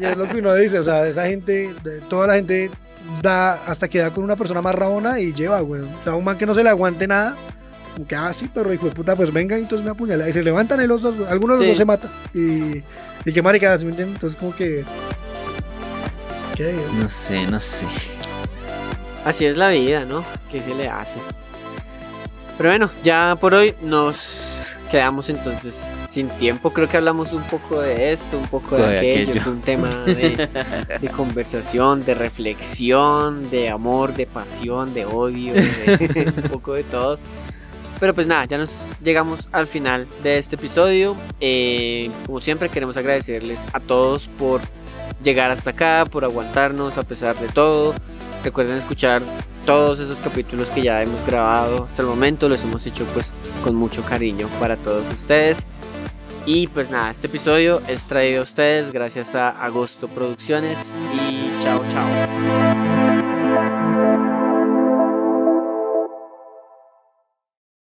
y 0.00 0.04
es 0.04 0.16
lo 0.16 0.28
que 0.28 0.38
uno 0.38 0.54
dice, 0.56 0.78
o 0.80 0.84
sea, 0.84 1.06
esa 1.06 1.26
gente, 1.28 1.72
toda 2.10 2.26
la 2.26 2.34
gente 2.34 2.70
da, 3.22 3.54
hasta 3.66 3.88
que 3.88 3.98
da 3.98 4.10
con 4.10 4.24
una 4.24 4.36
persona 4.36 4.62
más 4.62 4.74
rabona 4.74 5.20
y 5.20 5.32
lleva, 5.32 5.62
weón. 5.62 5.88
O 6.00 6.04
sea, 6.04 6.14
un 6.14 6.24
man 6.24 6.38
que 6.38 6.46
no 6.46 6.54
se 6.54 6.62
le 6.62 6.70
aguante 6.70 7.06
nada, 7.06 7.36
como 7.94 8.06
que, 8.06 8.16
ah, 8.16 8.32
sí, 8.34 8.50
pero 8.52 8.72
hijo 8.72 8.86
de 8.86 8.92
puta, 8.92 9.14
pues 9.14 9.32
venga, 9.32 9.56
entonces 9.56 9.84
me 9.84 9.92
apuñala. 9.92 10.28
Y 10.28 10.32
se 10.32 10.42
levantan 10.42 10.82
y 10.82 10.86
los 10.86 11.00
dos, 11.00 11.14
algunos 11.28 11.58
de 11.58 11.66
los 11.66 11.68
dos 11.70 11.78
se 11.78 11.84
matan. 11.84 12.10
Y, 12.32 12.82
y 13.24 13.32
qué 13.32 13.42
maricada, 13.42 13.78
¿sí 13.78 13.84
me 13.84 13.90
entiendes? 13.90 14.16
Entonces, 14.16 14.38
como 14.38 14.54
que. 14.54 14.84
¿Qué? 16.56 16.74
No 17.00 17.08
sé, 17.08 17.46
no 17.46 17.60
sé. 17.60 17.86
Así 19.24 19.46
es 19.46 19.56
la 19.56 19.68
vida, 19.70 20.04
¿no? 20.04 20.24
¿Qué 20.50 20.60
se 20.60 20.74
le 20.74 20.88
hace? 20.88 21.18
Pero 22.58 22.70
bueno, 22.70 22.90
ya 23.02 23.36
por 23.40 23.54
hoy 23.54 23.74
nos 23.82 24.73
quedamos 24.90 25.28
entonces 25.30 25.88
sin 26.06 26.28
tiempo. 26.28 26.72
Creo 26.72 26.88
que 26.88 26.96
hablamos 26.96 27.32
un 27.32 27.42
poco 27.44 27.80
de 27.80 28.12
esto, 28.12 28.38
un 28.38 28.46
poco 28.46 28.76
de, 28.76 28.82
De 28.82 28.98
aquello. 28.98 29.22
aquello. 29.30 29.42
Fue 29.42 29.52
un 29.52 29.60
tema 29.60 29.88
de, 30.04 30.48
de 31.00 31.08
conversación, 31.08 32.04
de 32.04 32.14
reflexión, 32.14 33.50
de 33.50 33.70
amor, 33.70 34.14
de 34.14 34.26
pasión, 34.26 34.94
de 34.94 35.04
odio, 35.04 35.54
de 35.54 36.32
un 36.42 36.50
poco 36.50 36.74
de 36.74 36.84
todo. 36.84 37.18
Pero 38.00 38.14
pues 38.14 38.26
nada, 38.26 38.44
ya 38.44 38.58
nos 38.58 38.90
llegamos 39.02 39.48
al 39.52 39.66
final 39.66 40.06
de 40.22 40.38
este 40.38 40.56
episodio. 40.56 41.16
Eh, 41.40 42.10
como 42.26 42.40
siempre 42.40 42.68
queremos 42.68 42.96
agradecerles 42.96 43.64
a 43.72 43.80
todos 43.80 44.28
por 44.28 44.60
llegar 45.22 45.50
hasta 45.50 45.70
acá, 45.70 46.04
por 46.10 46.24
aguantarnos 46.24 46.98
a 46.98 47.02
pesar 47.04 47.36
de 47.36 47.48
todo. 47.48 47.94
Recuerden 48.42 48.76
escuchar 48.76 49.22
todos 49.64 49.98
esos 50.00 50.18
capítulos 50.18 50.70
que 50.70 50.82
ya 50.82 51.02
hemos 51.02 51.24
grabado 51.26 51.84
hasta 51.84 52.02
el 52.02 52.08
momento. 52.08 52.48
Los 52.48 52.62
hemos 52.64 52.86
hecho 52.86 53.04
pues 53.12 53.32
con 53.62 53.74
mucho 53.74 54.02
cariño 54.02 54.48
para 54.60 54.76
todos 54.76 55.12
ustedes. 55.12 55.66
Y 56.46 56.66
pues 56.66 56.90
nada, 56.90 57.10
este 57.10 57.26
episodio 57.26 57.80
es 57.88 58.06
traído 58.06 58.40
a 58.40 58.44
ustedes 58.44 58.92
gracias 58.92 59.34
a 59.34 59.48
Agosto 59.48 60.08
Producciones 60.08 60.98
y 61.14 61.62
chao 61.62 61.82
chao. 61.88 62.53